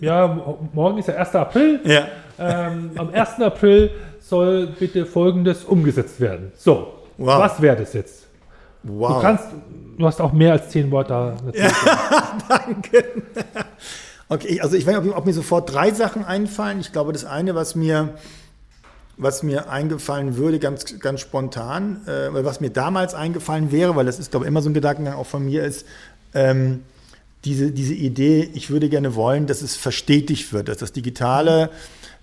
ja, 0.00 0.26
mo- 0.28 0.68
morgen 0.72 0.98
ist 0.98 1.08
der 1.08 1.18
1. 1.18 1.34
April, 1.34 1.80
Ja. 1.84 2.06
ähm, 2.38 2.90
am 2.96 3.10
1. 3.12 3.40
April 3.42 3.90
soll 4.20 4.68
bitte 4.78 5.06
Folgendes 5.06 5.64
umgesetzt 5.64 6.20
werden. 6.20 6.52
So, 6.56 6.94
Wow. 7.16 7.40
was 7.40 7.60
wäre 7.62 7.76
das 7.76 7.92
jetzt? 7.94 8.26
Wow. 8.82 9.16
Du 9.16 9.20
kannst, 9.22 9.44
du 9.98 10.06
hast 10.06 10.20
auch 10.20 10.32
mehr 10.32 10.52
als 10.52 10.68
zehn 10.70 10.90
Wörter. 10.90 11.34
natürlich. 11.44 11.72
Okay, 14.30 14.60
also 14.60 14.76
ich 14.76 14.86
weiß 14.86 15.00
nicht, 15.00 15.10
ob, 15.12 15.16
ob 15.16 15.24
mir 15.26 15.32
sofort 15.32 15.72
drei 15.72 15.90
Sachen 15.90 16.22
einfallen. 16.22 16.80
Ich 16.80 16.92
glaube, 16.92 17.14
das 17.14 17.24
eine, 17.24 17.54
was 17.54 17.74
mir, 17.74 18.10
was 19.16 19.42
mir 19.42 19.70
eingefallen 19.70 20.36
würde, 20.36 20.58
ganz, 20.58 20.98
ganz 21.00 21.20
spontan, 21.20 22.02
äh, 22.06 22.32
weil 22.34 22.44
was 22.44 22.60
mir 22.60 22.68
damals 22.68 23.14
eingefallen 23.14 23.72
wäre, 23.72 23.96
weil 23.96 24.04
das 24.04 24.18
ist, 24.18 24.30
glaube 24.30 24.44
ich, 24.44 24.48
immer 24.48 24.60
so 24.60 24.68
ein 24.68 24.74
Gedankengang 24.74 25.14
auch 25.14 25.24
von 25.24 25.46
mir 25.46 25.64
ist, 25.64 25.86
ähm, 26.34 26.82
diese, 27.44 27.70
diese 27.70 27.94
Idee, 27.94 28.50
ich 28.54 28.70
würde 28.70 28.88
gerne 28.88 29.14
wollen, 29.14 29.46
dass 29.46 29.62
es 29.62 29.76
verstetigt 29.76 30.52
wird, 30.52 30.68
dass 30.68 30.78
das 30.78 30.92
Digitale, 30.92 31.70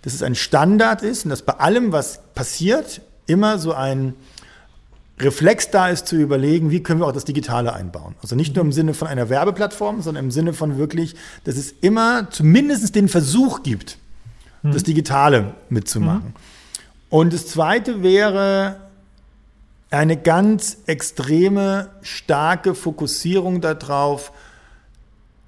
dass 0.01 0.13
es 0.13 0.23
ein 0.23 0.35
Standard 0.35 1.01
ist 1.01 1.25
und 1.25 1.29
dass 1.29 1.41
bei 1.41 1.53
allem, 1.53 1.91
was 1.91 2.19
passiert, 2.33 3.01
immer 3.27 3.57
so 3.57 3.73
ein 3.73 4.13
Reflex 5.19 5.71
da 5.71 5.89
ist 5.89 6.07
zu 6.07 6.17
überlegen, 6.17 6.71
wie 6.71 6.83
können 6.83 6.99
wir 6.99 7.07
auch 7.07 7.13
das 7.13 7.23
Digitale 7.23 7.73
einbauen. 7.73 8.15
Also 8.21 8.35
nicht 8.35 8.55
nur 8.55 8.65
im 8.65 8.73
Sinne 8.73 8.93
von 8.93 9.07
einer 9.07 9.29
Werbeplattform, 9.29 10.01
sondern 10.01 10.25
im 10.25 10.31
Sinne 10.31 10.53
von 10.53 10.77
wirklich, 10.77 11.15
dass 11.45 11.55
es 11.55 11.73
immer 11.81 12.29
zumindest 12.31 12.95
den 12.95 13.07
Versuch 13.07 13.63
gibt, 13.63 13.97
das 14.63 14.83
Digitale 14.83 15.53
mitzumachen. 15.69 16.33
Und 17.09 17.33
das 17.33 17.47
Zweite 17.47 18.01
wäre 18.03 18.77
eine 19.89 20.17
ganz 20.17 20.79
extreme, 20.87 21.89
starke 22.01 22.75
Fokussierung 22.75 23.61
darauf, 23.61 24.31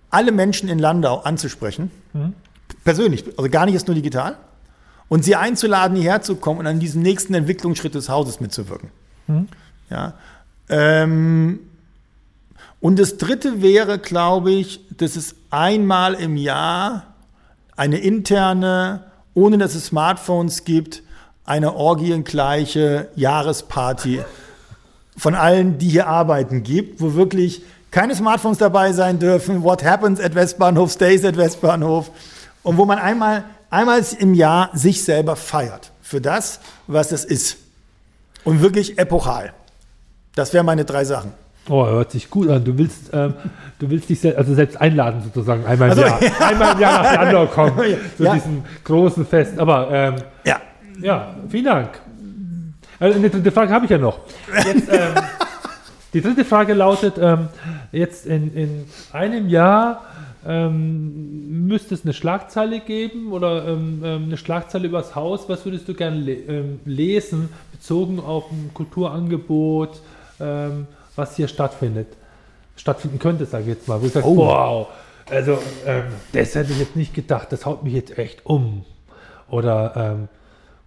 alle 0.10 0.32
Menschen 0.32 0.70
in 0.70 0.80
Landau 0.80 1.20
anzusprechen. 1.20 1.92
Persönlich, 2.84 3.26
also 3.38 3.50
gar 3.50 3.66
nicht 3.66 3.76
erst 3.76 3.88
nur 3.88 3.96
digital. 3.96 4.38
Und 5.10 5.24
sie 5.24 5.36
einzuladen, 5.36 5.96
hierher 5.96 6.22
zu 6.22 6.36
kommen 6.36 6.60
und 6.60 6.68
an 6.68 6.80
diesem 6.80 7.02
nächsten 7.02 7.34
Entwicklungsschritt 7.34 7.96
des 7.96 8.10
Hauses 8.10 8.40
mitzuwirken. 8.40 8.90
Ja. 9.90 10.14
Ähm, 10.70 11.60
und 12.80 13.00
das 13.00 13.18
dritte 13.18 13.62
wäre, 13.62 14.00
glaube 14.00 14.52
ich, 14.52 14.82
dass 14.96 15.16
es 15.16 15.36
einmal 15.50 16.14
im 16.14 16.38
Jahr 16.38 17.16
eine 17.76 17.98
interne, 17.98 19.04
ohne 19.34 19.58
dass 19.58 19.76
es 19.76 19.88
Smartphones 19.88 20.64
gibt, 20.64 21.04
eine 21.46 21.76
orgiengleiche 21.76 23.08
Jahresparty 23.16 24.22
von 25.16 25.34
allen, 25.34 25.78
die 25.78 25.90
hier 25.90 26.08
arbeiten, 26.08 26.64
gibt, 26.64 27.02
wo 27.02 27.14
wirklich 27.14 27.64
keine 27.92 28.16
Smartphones 28.16 28.58
dabei 28.58 28.92
sein 28.94 29.20
dürfen, 29.20 29.64
what 29.64 29.84
happens 29.84 30.20
at 30.20 30.36
Westbahnhof 30.36 30.92
stays 30.92 31.24
at 31.26 31.38
Westbahnhof 31.38 32.12
und 32.64 32.78
wo 32.78 32.86
man 32.86 33.00
einmal, 33.00 33.44
einmal 33.70 34.02
im 34.20 34.34
Jahr 34.34 34.70
sich 34.74 35.04
selber 35.04 35.36
feiert 35.36 35.92
für 36.02 36.22
das, 36.22 36.60
was 36.88 37.12
es 37.12 37.24
ist. 37.26 37.58
Und 38.44 38.62
wirklich 38.62 38.98
epochal. 38.98 39.54
Das 40.36 40.54
wären 40.54 40.66
meine 40.66 40.86
drei 40.86 41.04
Sachen. 41.04 41.32
Oh, 41.70 41.86
hört 41.86 42.12
sich 42.12 42.30
gut 42.30 42.48
an. 42.50 42.64
Du 42.64 42.78
willst, 42.78 43.10
ähm, 43.12 43.34
du 43.80 43.90
willst 43.90 44.08
dich 44.08 44.22
sel 44.22 44.36
also 44.38 44.54
selbst 44.56 44.80
einladen, 44.80 45.22
sozusagen, 45.22 45.66
einmal 45.66 45.92
im 45.92 46.00
Also, 46.00 46.02
Jahr. 46.04 46.20
Einmal 46.48 46.74
im 46.76 46.80
Jahr 46.80 47.04
nach 47.04 47.14
Landau 47.14 47.46
kommen, 47.48 47.74
zu 48.18 48.24
Ja. 48.24 48.34
diesem 48.36 48.64
großen 48.86 49.26
Fest. 49.26 49.60
Aber 49.60 49.90
ähm, 49.92 50.16
Ja. 50.46 50.62
ja, 51.02 51.36
vielen 51.50 51.66
Dank. 51.66 51.90
Äh, 53.02 53.14
Eine 53.14 53.30
dritte 53.30 53.52
Frage 53.52 53.74
habe 53.74 53.84
ich 53.84 53.92
ja 53.92 53.98
noch. 53.98 54.20
Jetzt, 54.66 54.88
ähm, 54.90 55.10
die 56.14 56.22
dritte 56.22 56.46
Frage 56.46 56.74
lautet: 56.74 57.16
ähm, 57.20 57.50
Jetzt 57.92 58.26
in, 58.26 58.54
in 58.54 58.86
einem 59.14 59.50
Jahr 59.50 60.04
ähm, 60.46 61.68
müsste 61.68 61.94
es 61.96 62.04
eine 62.04 62.14
Schlagzeile 62.14 62.80
geben 62.80 63.32
oder 63.32 63.68
ähm, 63.68 64.02
ähm, 64.04 64.24
eine 64.26 64.38
Schlagzeile 64.38 64.88
übers 64.88 65.16
Haus. 65.16 65.50
Was 65.50 65.66
würdest 65.66 65.88
du 65.88 65.94
gerne 65.94 66.18
le 66.18 66.34
ähm, 66.34 66.80
lesen, 66.86 67.50
bezogen 67.72 68.20
auf 68.20 68.52
ein 68.52 68.72
Kulturangebot, 68.74 70.02
ähm, 70.40 70.88
was 71.16 71.36
hier 71.36 71.48
stattfindet? 71.48 72.08
Stattfinden 72.76 73.20
könnte, 73.20 73.46
sage 73.46 73.64
ich 73.64 73.70
jetzt 73.70 73.88
mal. 73.88 74.00
Wo 74.00 74.06
du 74.06 74.12
sagst, 74.12 74.28
Oh. 74.28 74.38
wow, 74.38 74.88
also 75.30 75.58
ähm, 75.86 76.04
das 76.32 76.56
hätte 76.56 76.72
ich 76.72 76.80
jetzt 76.80 76.96
nicht 76.96 77.14
gedacht, 77.14 77.52
das 77.52 77.66
haut 77.66 77.84
mich 77.84 77.94
jetzt 77.94 78.18
echt 78.18 78.46
um. 78.46 78.86
Oder 79.50 80.28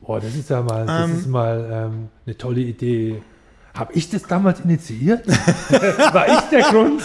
boah, 0.00 0.20
das 0.20 0.34
ist 0.34 0.50
ja 0.50 0.60
mal, 0.60 0.84
das 0.84 1.10
ist 1.10 1.26
mal 1.26 1.90
eine 2.26 2.36
tolle 2.36 2.60
Idee. 2.60 3.22
Habe 3.80 3.94
ich 3.94 4.10
das 4.10 4.24
damals 4.24 4.60
initiiert? 4.60 5.26
War 6.12 6.28
ich 6.28 6.40
der 6.50 6.62
Grund? 6.64 7.02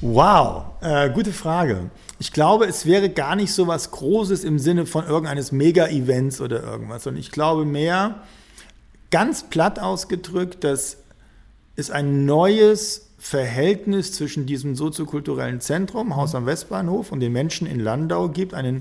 Wow, 0.00 0.64
äh, 0.80 1.10
gute 1.10 1.34
Frage. 1.34 1.90
Ich 2.18 2.32
glaube, 2.32 2.64
es 2.64 2.86
wäre 2.86 3.10
gar 3.10 3.36
nicht 3.36 3.52
so 3.52 3.66
was 3.66 3.90
Großes 3.90 4.42
im 4.42 4.58
Sinne 4.58 4.86
von 4.86 5.06
irgendeines 5.06 5.52
Mega-Events 5.52 6.40
oder 6.40 6.62
irgendwas, 6.62 7.02
sondern 7.02 7.20
ich 7.20 7.30
glaube 7.30 7.66
mehr, 7.66 8.22
ganz 9.10 9.42
platt 9.42 9.78
ausgedrückt, 9.78 10.64
dass 10.64 10.96
es 11.76 11.90
ein 11.90 12.24
neues 12.24 13.10
Verhältnis 13.18 14.14
zwischen 14.14 14.46
diesem 14.46 14.76
soziokulturellen 14.76 15.60
Zentrum, 15.60 16.16
Haus 16.16 16.34
am 16.34 16.46
Westbahnhof, 16.46 17.12
und 17.12 17.20
den 17.20 17.32
Menschen 17.32 17.66
in 17.66 17.80
Landau 17.80 18.30
gibt, 18.30 18.54
einen 18.54 18.80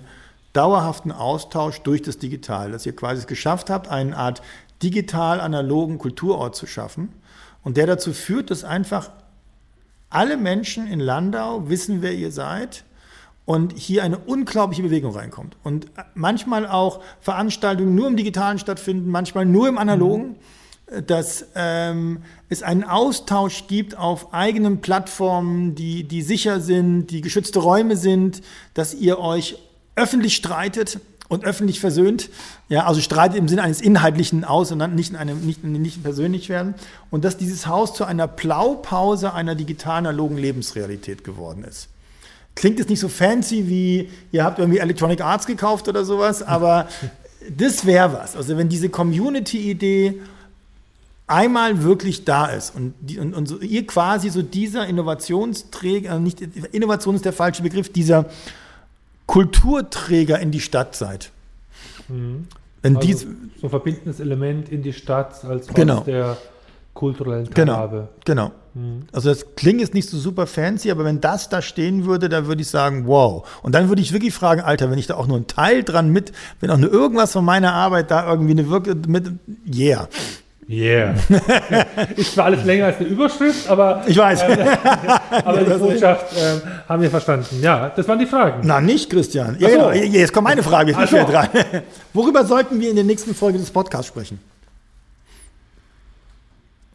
dauerhaften 0.54 1.12
Austausch 1.12 1.82
durch 1.82 2.02
das 2.02 2.20
Digital, 2.20 2.72
dass 2.72 2.86
ihr 2.86 2.96
quasi 2.96 3.20
es 3.20 3.28
geschafft 3.28 3.70
habt, 3.70 3.90
eine 3.90 4.16
Art 4.16 4.42
digital-analogen 4.84 5.98
Kulturort 5.98 6.56
zu 6.56 6.68
schaffen. 6.68 7.10
Und 7.64 7.78
der 7.78 7.88
dazu 7.88 8.14
führt, 8.14 8.52
dass 8.52 8.64
einfach 8.64 9.12
alle 10.10 10.38
Menschen 10.38 10.88
in 10.88 11.00
Landau 11.00 11.70
wissen, 11.70 12.02
wer 12.02 12.14
ihr 12.14 12.32
seid 12.32 12.86
und 13.46 13.78
hier 13.78 14.04
eine 14.04 14.18
unglaubliche 14.18 14.84
Bewegung 14.84 15.14
reinkommt. 15.14 15.56
Und 15.64 15.88
manchmal 16.16 16.68
auch 16.68 17.02
Veranstaltungen 17.22 17.96
nur 17.96 18.08
im 18.08 18.18
Digitalen 18.18 18.60
stattfinden, 18.60 19.10
manchmal 19.10 19.46
nur 19.46 19.68
im 19.68 19.78
Analogen, 19.78 20.36
dass 21.06 21.48
ähm, 21.56 22.20
es 22.50 22.64
einen 22.64 22.84
Austausch 22.84 23.68
gibt 23.68 23.98
auf 23.98 24.34
eigenen 24.34 24.80
Plattformen, 24.80 25.76
die, 25.76 26.06
die 26.06 26.22
sicher 26.22 26.62
sind, 26.62 27.08
die 27.08 27.22
geschützte 27.22 27.60
Räume 27.60 27.98
sind, 27.98 28.42
dass 28.74 28.94
ihr 28.94 29.20
euch 29.20 29.58
öffentlich 29.96 30.36
streitet 30.36 31.00
und 31.28 31.44
öffentlich 31.44 31.80
versöhnt. 31.80 32.30
Ja, 32.70 32.86
also 32.86 33.02
streitet 33.02 33.38
im 33.38 33.48
Sinne 33.48 33.64
eines 33.64 33.82
inhaltlichen 33.82 34.44
aus 34.44 34.72
und 34.72 34.80
dann 34.80 34.96
nicht 34.96 35.12
in 35.12 35.16
einem 35.16 35.46
nicht, 35.46 35.64
nicht 35.64 36.04
persönlich 36.04 36.50
werden. 36.50 36.76
Und 37.12 37.26
dass 37.26 37.38
dieses 37.38 37.68
Haus 37.68 37.94
zu 37.94 38.06
einer 38.06 38.28
Blaupause 38.28 39.34
einer 39.34 39.56
digital-analogen 39.56 40.38
Lebensrealität 40.38 41.24
geworden 41.24 41.64
ist. 41.64 41.90
Klingt 42.56 42.80
jetzt 42.80 42.90
nicht 42.90 43.00
so 43.00 43.10
fancy 43.10 43.68
wie, 43.68 44.10
ihr 44.32 44.44
habt 44.44 44.58
irgendwie 44.60 44.80
Electronic 44.80 45.22
Arts 45.22 45.46
gekauft 45.46 45.88
oder 45.88 46.06
sowas, 46.06 46.42
aber 46.42 46.88
das 47.56 47.86
wäre 47.86 48.14
was. 48.14 48.36
Also 48.36 48.58
wenn 48.58 48.70
diese 48.70 48.90
Community-Idee 48.90 50.22
einmal 51.28 51.84
wirklich 51.84 52.24
da 52.24 52.48
ist 52.48 52.74
und, 52.74 52.94
die, 53.02 53.20
und, 53.20 53.34
und 53.34 53.48
so, 53.48 53.60
ihr 53.60 53.86
quasi 53.86 54.30
so 54.30 54.42
dieser 54.42 54.88
Innovationsträger, 54.88 56.12
also 56.12 56.24
nicht 56.24 56.42
Innovation 56.72 57.16
ist 57.16 57.26
der 57.26 57.34
falsche 57.34 57.62
Begriff, 57.62 57.92
dieser 57.92 58.26
Kulturträger 59.28 60.40
in 60.40 60.52
die 60.52 60.60
Stadt 60.62 60.96
seid. 60.96 61.32
Wenn 62.08 62.48
Also, 62.84 63.00
dies, 63.08 63.22
so 63.60 63.68
ein 63.68 63.70
verbindendes 63.70 64.20
Element 64.20 64.70
in 64.70 64.82
die 64.82 64.94
Stadt 64.94 65.44
als 65.46 65.68
Ort 65.68 65.76
Genau. 65.76 66.00
der 66.02 66.38
kulturellen 66.94 67.48
genau, 67.54 67.74
Teilhabe. 67.74 68.08
genau. 68.26 68.52
Mhm. 68.74 69.04
Also 69.12 69.30
das 69.30 69.56
klingt 69.56 69.82
jetzt 69.82 69.94
nicht 69.94 70.10
so 70.10 70.18
super 70.18 70.48
fancy, 70.48 70.90
aber 70.90 71.06
wenn 71.06 71.22
das 71.22 71.50
da 71.50 71.62
stehen 71.62 72.06
würde, 72.06 72.28
dann 72.30 72.48
würde 72.48 72.62
ich 72.62 72.70
sagen, 72.70 73.06
wow. 73.06 73.48
Und 73.62 73.76
dann 73.76 73.90
würde 73.90 74.02
ich 74.02 74.14
wirklich 74.14 74.34
fragen, 74.34 74.62
Alter, 74.62 74.90
wenn 74.90 74.98
ich 74.98 75.06
da 75.06 75.16
auch 75.16 75.28
nur 75.28 75.38
einen 75.38 75.48
Teil 75.48 75.84
dran 75.84 76.10
mit, 76.10 76.32
wenn 76.60 76.72
auch 76.72 76.78
nur 76.78 76.92
irgendwas 76.92 77.34
von 77.34 77.46
meiner 77.46 77.74
Arbeit 77.74 78.10
da 78.10 78.28
irgendwie 78.28 78.52
eine 78.52 78.70
Wirke 78.70 78.96
mit, 79.08 79.32
yeah. 79.72 80.08
Yeah. 80.70 81.16
Ist 82.18 82.34
zwar 82.34 82.46
alles 82.46 82.66
länger 82.66 82.88
als 82.88 82.98
eine 82.98 83.08
Überschrift, 83.08 83.70
aber, 83.70 84.04
ich 84.06 84.18
weiß. 84.18 84.42
Äh, 84.42 84.78
aber 85.46 85.60
die 85.60 85.80
Botschaft 85.80 86.36
äh, 86.36 86.60
haben 86.90 87.02
wir 87.02 87.10
verstanden. 87.10 87.62
Ja, 87.62 87.90
das 87.96 88.06
waren 88.08 88.20
die 88.20 88.26
Fragen. 88.26 88.62
Na, 88.66 88.82
nicht, 88.82 89.10
Christian. 89.10 89.56
Ja, 89.60 89.70
so. 89.70 89.76
genau. 89.76 89.92
Jetzt 89.92 90.34
kommt 90.34 90.46
meine 90.46 90.64
Frage. 90.64 90.92
Jetzt 90.92 91.10
bin 91.10 91.22
ich 91.22 91.26
dran. 91.26 91.48
Worüber 92.14 92.44
sollten 92.44 92.82
wir 92.82 92.90
in 92.90 92.98
der 92.98 93.06
nächsten 93.06 93.34
Folge 93.34 93.60
des 93.60 93.72
Podcasts 93.72 94.08
sprechen? 94.08 94.40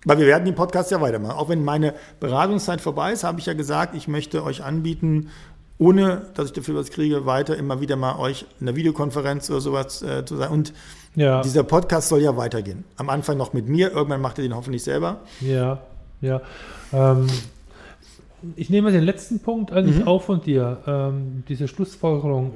Weil 0.04 0.18
wir 0.18 0.26
werden 0.26 0.44
den 0.44 0.54
Podcast 0.54 0.90
ja 0.90 1.00
weitermachen. 1.00 1.36
Auch 1.36 1.48
wenn 1.48 1.64
meine 1.64 1.94
Beratungszeit 2.20 2.82
vorbei 2.82 3.12
ist, 3.12 3.24
habe 3.24 3.40
ich 3.40 3.46
ja 3.46 3.54
gesagt, 3.54 3.94
ich 3.94 4.06
möchte 4.06 4.44
euch 4.44 4.62
anbieten, 4.62 5.30
ohne 5.78 6.26
dass 6.34 6.46
ich 6.46 6.52
dafür 6.52 6.74
was 6.74 6.90
kriege, 6.90 7.24
weiter 7.24 7.56
immer 7.56 7.80
wieder 7.80 7.96
mal 7.96 8.18
euch 8.18 8.44
in 8.60 8.66
der 8.66 8.76
Videokonferenz 8.76 9.48
oder 9.48 9.60
sowas 9.60 10.02
äh, 10.02 10.24
zu 10.26 10.36
sein. 10.36 10.50
Und 10.50 10.74
ja. 11.14 11.42
dieser 11.42 11.62
Podcast 11.62 12.08
soll 12.08 12.20
ja 12.20 12.36
weitergehen. 12.36 12.84
Am 12.96 13.10
Anfang 13.10 13.36
noch 13.36 13.52
mit 13.52 13.68
mir, 13.68 13.92
irgendwann 13.92 14.20
macht 14.20 14.38
ihr 14.38 14.44
den 14.44 14.54
hoffentlich 14.54 14.82
selber. 14.82 15.20
Ja, 15.40 15.80
ja. 16.20 16.40
Ähm, 16.92 17.26
ich 18.56 18.70
nehme 18.70 18.90
den 18.90 19.04
letzten 19.04 19.40
Punkt 19.40 19.72
eigentlich 19.72 20.00
mhm. 20.00 20.08
auf 20.08 20.24
von 20.24 20.40
dir, 20.40 20.78
ähm, 20.86 21.44
diese 21.48 21.68
Schlussfolgerung. 21.68 22.52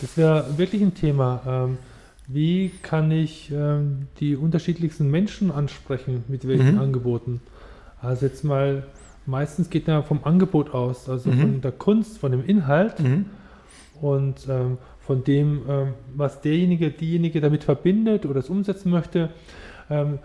Das 0.00 0.16
wäre 0.16 0.58
wirklich 0.58 0.82
ein 0.82 0.94
Thema. 0.94 1.42
Ähm, 1.46 1.78
wie 2.26 2.70
kann 2.82 3.10
ich 3.10 3.50
ähm, 3.50 4.08
die 4.20 4.36
unterschiedlichsten 4.36 5.10
Menschen 5.10 5.50
ansprechen, 5.50 6.24
mit 6.28 6.46
welchen 6.46 6.74
mhm. 6.74 6.80
Angeboten? 6.80 7.40
Also 8.00 8.26
jetzt 8.26 8.44
mal, 8.44 8.84
meistens 9.26 9.70
geht 9.70 9.88
er 9.88 10.02
vom 10.02 10.20
Angebot 10.24 10.74
aus, 10.74 11.08
also 11.08 11.30
mhm. 11.30 11.40
von 11.40 11.60
der 11.60 11.72
Kunst, 11.72 12.18
von 12.18 12.32
dem 12.32 12.44
Inhalt 12.44 13.00
mhm. 13.00 13.26
und 14.00 14.46
ähm, 14.48 14.78
von 15.06 15.24
dem, 15.24 15.62
ähm, 15.68 15.94
was 16.14 16.40
derjenige, 16.40 16.90
diejenige 16.90 17.40
damit 17.40 17.64
verbindet 17.64 18.26
oder 18.26 18.40
es 18.40 18.48
umsetzen 18.48 18.90
möchte. 18.90 19.30
Ähm, 19.90 20.18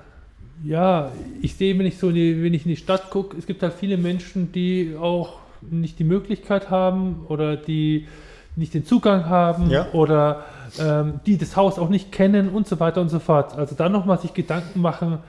ja, 0.64 1.12
ich 1.42 1.56
sehe, 1.56 1.78
wenn 1.78 1.86
ich 1.86 1.98
so, 1.98 2.12
die, 2.12 2.44
wenn 2.44 2.54
ich 2.54 2.66
in 2.66 2.70
die 2.70 2.78
Stadt 2.78 3.10
gucke, 3.10 3.38
es 3.38 3.46
gibt 3.46 3.62
halt 3.62 3.74
viele 3.74 3.98
Menschen, 3.98 4.52
die 4.52 4.96
auch 5.00 5.40
nicht 5.62 6.00
die 6.00 6.04
Möglichkeit 6.04 6.70
haben 6.70 7.26
oder 7.28 7.56
die 7.56 8.08
nicht 8.56 8.74
den 8.74 8.86
Zugang 8.86 9.26
haben 9.26 9.70
ja. 9.70 9.88
oder 9.94 10.46
ähm, 10.80 11.20
die 11.26 11.38
das 11.38 11.56
Haus 11.56 11.78
auch 11.78 11.90
nicht 11.90 12.12
kennen 12.12 12.50
und 12.50 12.68
so 12.68 12.80
weiter 12.80 13.02
und 13.02 13.10
so 13.10 13.20
fort. 13.20 13.56
Also 13.56 13.76
da 13.76 13.88
nochmal 13.88 14.20
sich 14.20 14.34
Gedanken 14.34 14.82
machen, 14.82 15.20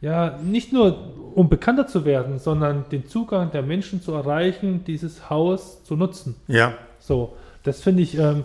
ja, 0.00 0.38
nicht 0.42 0.72
nur 0.72 0.98
um 1.34 1.48
bekannter 1.48 1.86
zu 1.86 2.04
werden, 2.04 2.38
sondern 2.38 2.84
den 2.92 3.06
Zugang 3.06 3.50
der 3.50 3.62
Menschen 3.62 4.02
zu 4.02 4.12
erreichen, 4.12 4.84
dieses 4.86 5.30
Haus 5.30 5.82
zu 5.84 5.96
nutzen. 5.96 6.36
Ja. 6.46 6.74
So, 6.98 7.34
das 7.62 7.80
finde 7.80 8.02
ich, 8.02 8.18
ähm, 8.18 8.44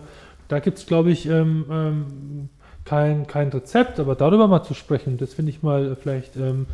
da 0.50 0.58
gibt 0.58 0.78
es, 0.78 0.86
glaube 0.86 1.10
ich, 1.10 1.26
ähm, 1.26 1.64
ähm, 1.70 2.48
kein, 2.84 3.26
kein 3.26 3.48
Rezept, 3.48 4.00
aber 4.00 4.16
darüber 4.16 4.48
mal 4.48 4.64
zu 4.64 4.74
sprechen, 4.74 5.16
das 5.16 5.34
finde 5.34 5.50
ich 5.50 5.62
mal 5.62 5.96
vielleicht, 5.96 6.36
ähm, 6.36 6.66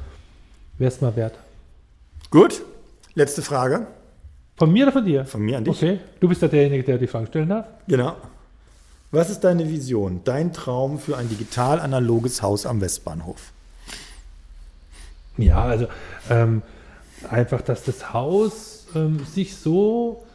wäre 0.78 0.88
es 0.88 1.00
mal 1.00 1.14
wert. 1.14 1.34
Gut, 2.30 2.62
letzte 3.14 3.42
Frage. 3.42 3.86
Von 4.56 4.72
mir 4.72 4.84
oder 4.84 4.92
von 4.92 5.04
dir? 5.04 5.26
Von 5.26 5.42
mir 5.42 5.58
an 5.58 5.64
dich. 5.64 5.76
Okay, 5.76 6.00
du 6.20 6.28
bist 6.28 6.40
ja 6.40 6.48
derjenige, 6.48 6.84
der 6.84 6.96
die 6.96 7.06
Fragen 7.06 7.26
stellen 7.26 7.50
darf. 7.50 7.66
Genau. 7.86 8.16
Was 9.10 9.28
ist 9.28 9.40
deine 9.40 9.68
Vision, 9.68 10.22
dein 10.24 10.52
Traum 10.52 10.98
für 10.98 11.16
ein 11.16 11.28
digital-analoges 11.28 12.42
Haus 12.42 12.64
am 12.64 12.80
Westbahnhof? 12.80 13.52
Ja, 15.36 15.62
also 15.62 15.86
ähm, 16.30 16.62
einfach, 17.28 17.60
dass 17.60 17.84
das 17.84 18.14
Haus 18.14 18.86
ähm, 18.94 19.24
sich 19.26 19.56
so 19.56 20.25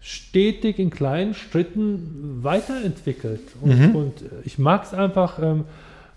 stetig 0.00 0.78
in 0.78 0.90
kleinen 0.90 1.34
Schritten 1.34 2.40
weiterentwickelt. 2.42 3.42
Und, 3.60 3.78
mhm. 3.78 3.96
und 3.96 4.14
ich 4.44 4.58
mag 4.58 4.84
es 4.84 4.94
einfach, 4.94 5.38
ähm, 5.42 5.64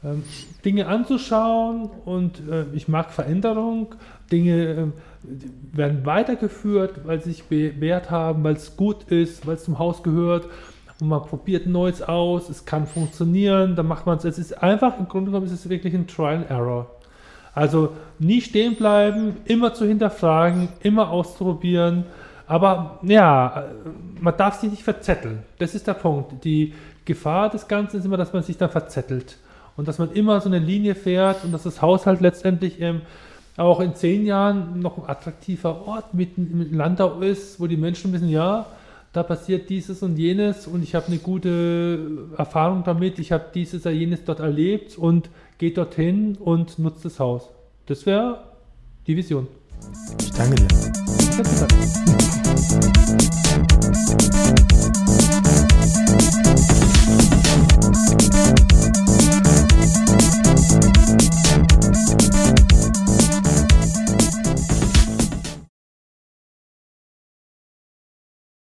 ähm, 0.04 0.24
Dinge 0.66 0.88
anzuschauen 0.88 1.90
und 2.06 2.42
äh, 2.50 2.66
ich 2.74 2.88
mag 2.88 3.12
Veränderung. 3.12 3.96
Dinge 4.32 4.66
ähm, 4.66 4.94
werden 5.72 6.06
weitergeführt, 6.06 7.06
weil 7.06 7.22
sie 7.22 7.32
sich 7.32 7.44
bewährt 7.44 8.12
haben, 8.12 8.44
weil 8.44 8.56
es 8.56 8.76
gut 8.76 9.04
ist, 9.04 9.48
weil 9.48 9.56
es 9.56 9.64
zum 9.64 9.80
Haus 9.80 10.04
gehört 10.04 10.48
und 11.00 11.08
man 11.08 11.22
probiert 11.22 11.68
Neues 11.68 12.02
aus, 12.02 12.50
es 12.50 12.66
kann 12.66 12.86
funktionieren, 12.86 13.76
dann 13.76 13.88
macht 13.88 14.06
man 14.06 14.18
es. 14.18 14.26
Es 14.26 14.38
ist 14.38 14.62
einfach, 14.62 15.00
im 15.00 15.08
Grunde 15.08 15.32
genommen 15.32 15.46
ist 15.46 15.54
es 15.54 15.70
wirklich 15.70 15.94
ein 15.94 16.08
Trial 16.08 16.38
and 16.38 16.50
Error. 16.50 16.90
Also 17.54 17.90
nie 18.20 18.42
stehen 18.42 18.76
bleiben, 18.76 19.38
immer 19.46 19.74
zu 19.74 19.86
hinterfragen, 19.86 20.70
immer 20.82 21.10
auszuprobieren. 21.10 22.06
Aber 22.46 23.00
ja, 23.04 23.66
man 24.20 24.36
darf 24.38 24.60
sich 24.60 24.72
nicht 24.72 24.84
verzetteln. 24.84 25.44
Das 25.60 25.76
ist 25.76 25.88
der 25.88 25.94
Punkt. 25.94 26.44
Die 26.44 26.74
Gefahr 27.06 27.50
des 27.50 27.68
Ganzen 27.68 27.98
ist 27.98 28.06
immer, 28.06 28.18
dass 28.18 28.34
man 28.34 28.44
sich 28.44 28.58
dann 28.58 28.70
verzettelt. 28.70 29.38
Und 29.76 29.88
dass 29.88 29.98
man 29.98 30.12
immer 30.12 30.40
so 30.42 30.50
eine 30.50 30.60
Linie 30.60 30.96
fährt 30.96 31.44
und 31.44 31.52
dass 31.52 31.64
das 31.64 31.82
Haushalt 31.82 32.22
letztendlich 32.22 32.80
ähm, 32.80 33.02
auch 33.58 33.80
in 33.80 33.96
zehn 33.96 34.26
Jahren 34.26 34.80
noch 34.80 34.98
ein 34.98 35.10
attraktiver 35.10 35.88
Ort 35.88 36.14
mitten 36.14 36.50
im 36.52 36.78
Landau 36.78 37.20
ist, 37.20 37.60
wo 37.60 37.68
die 37.68 37.78
Menschen 37.78 38.14
wissen, 38.14 38.30
ja, 38.30 38.66
da 39.14 39.22
passiert 39.22 39.70
dieses 39.70 40.02
und 40.02 40.18
jenes 40.18 40.66
und 40.66 40.82
ich 40.82 40.96
habe 40.96 41.08
eine 41.08 41.18
gute 41.18 42.28
Erfahrung 42.36 42.84
damit, 42.84 43.20
ich 43.20 43.32
habe 43.32 43.46
dieses 43.54 43.86
oder 43.86 43.94
jenes 43.94 44.26
dort 44.26 44.40
erlebt 44.40 44.98
und 44.98 45.30
geht 45.60 45.78
dorthin 45.78 46.36
und 46.40 46.80
nutzt 46.80 47.06
das 47.06 47.20
Haus. 47.20 47.50
Das 47.86 48.08
wäre 48.08 48.44
die 49.06 49.16
Vision. 49.16 49.48
Ich 50.20 50.32
danke 50.32 50.56
dir. 50.56 50.68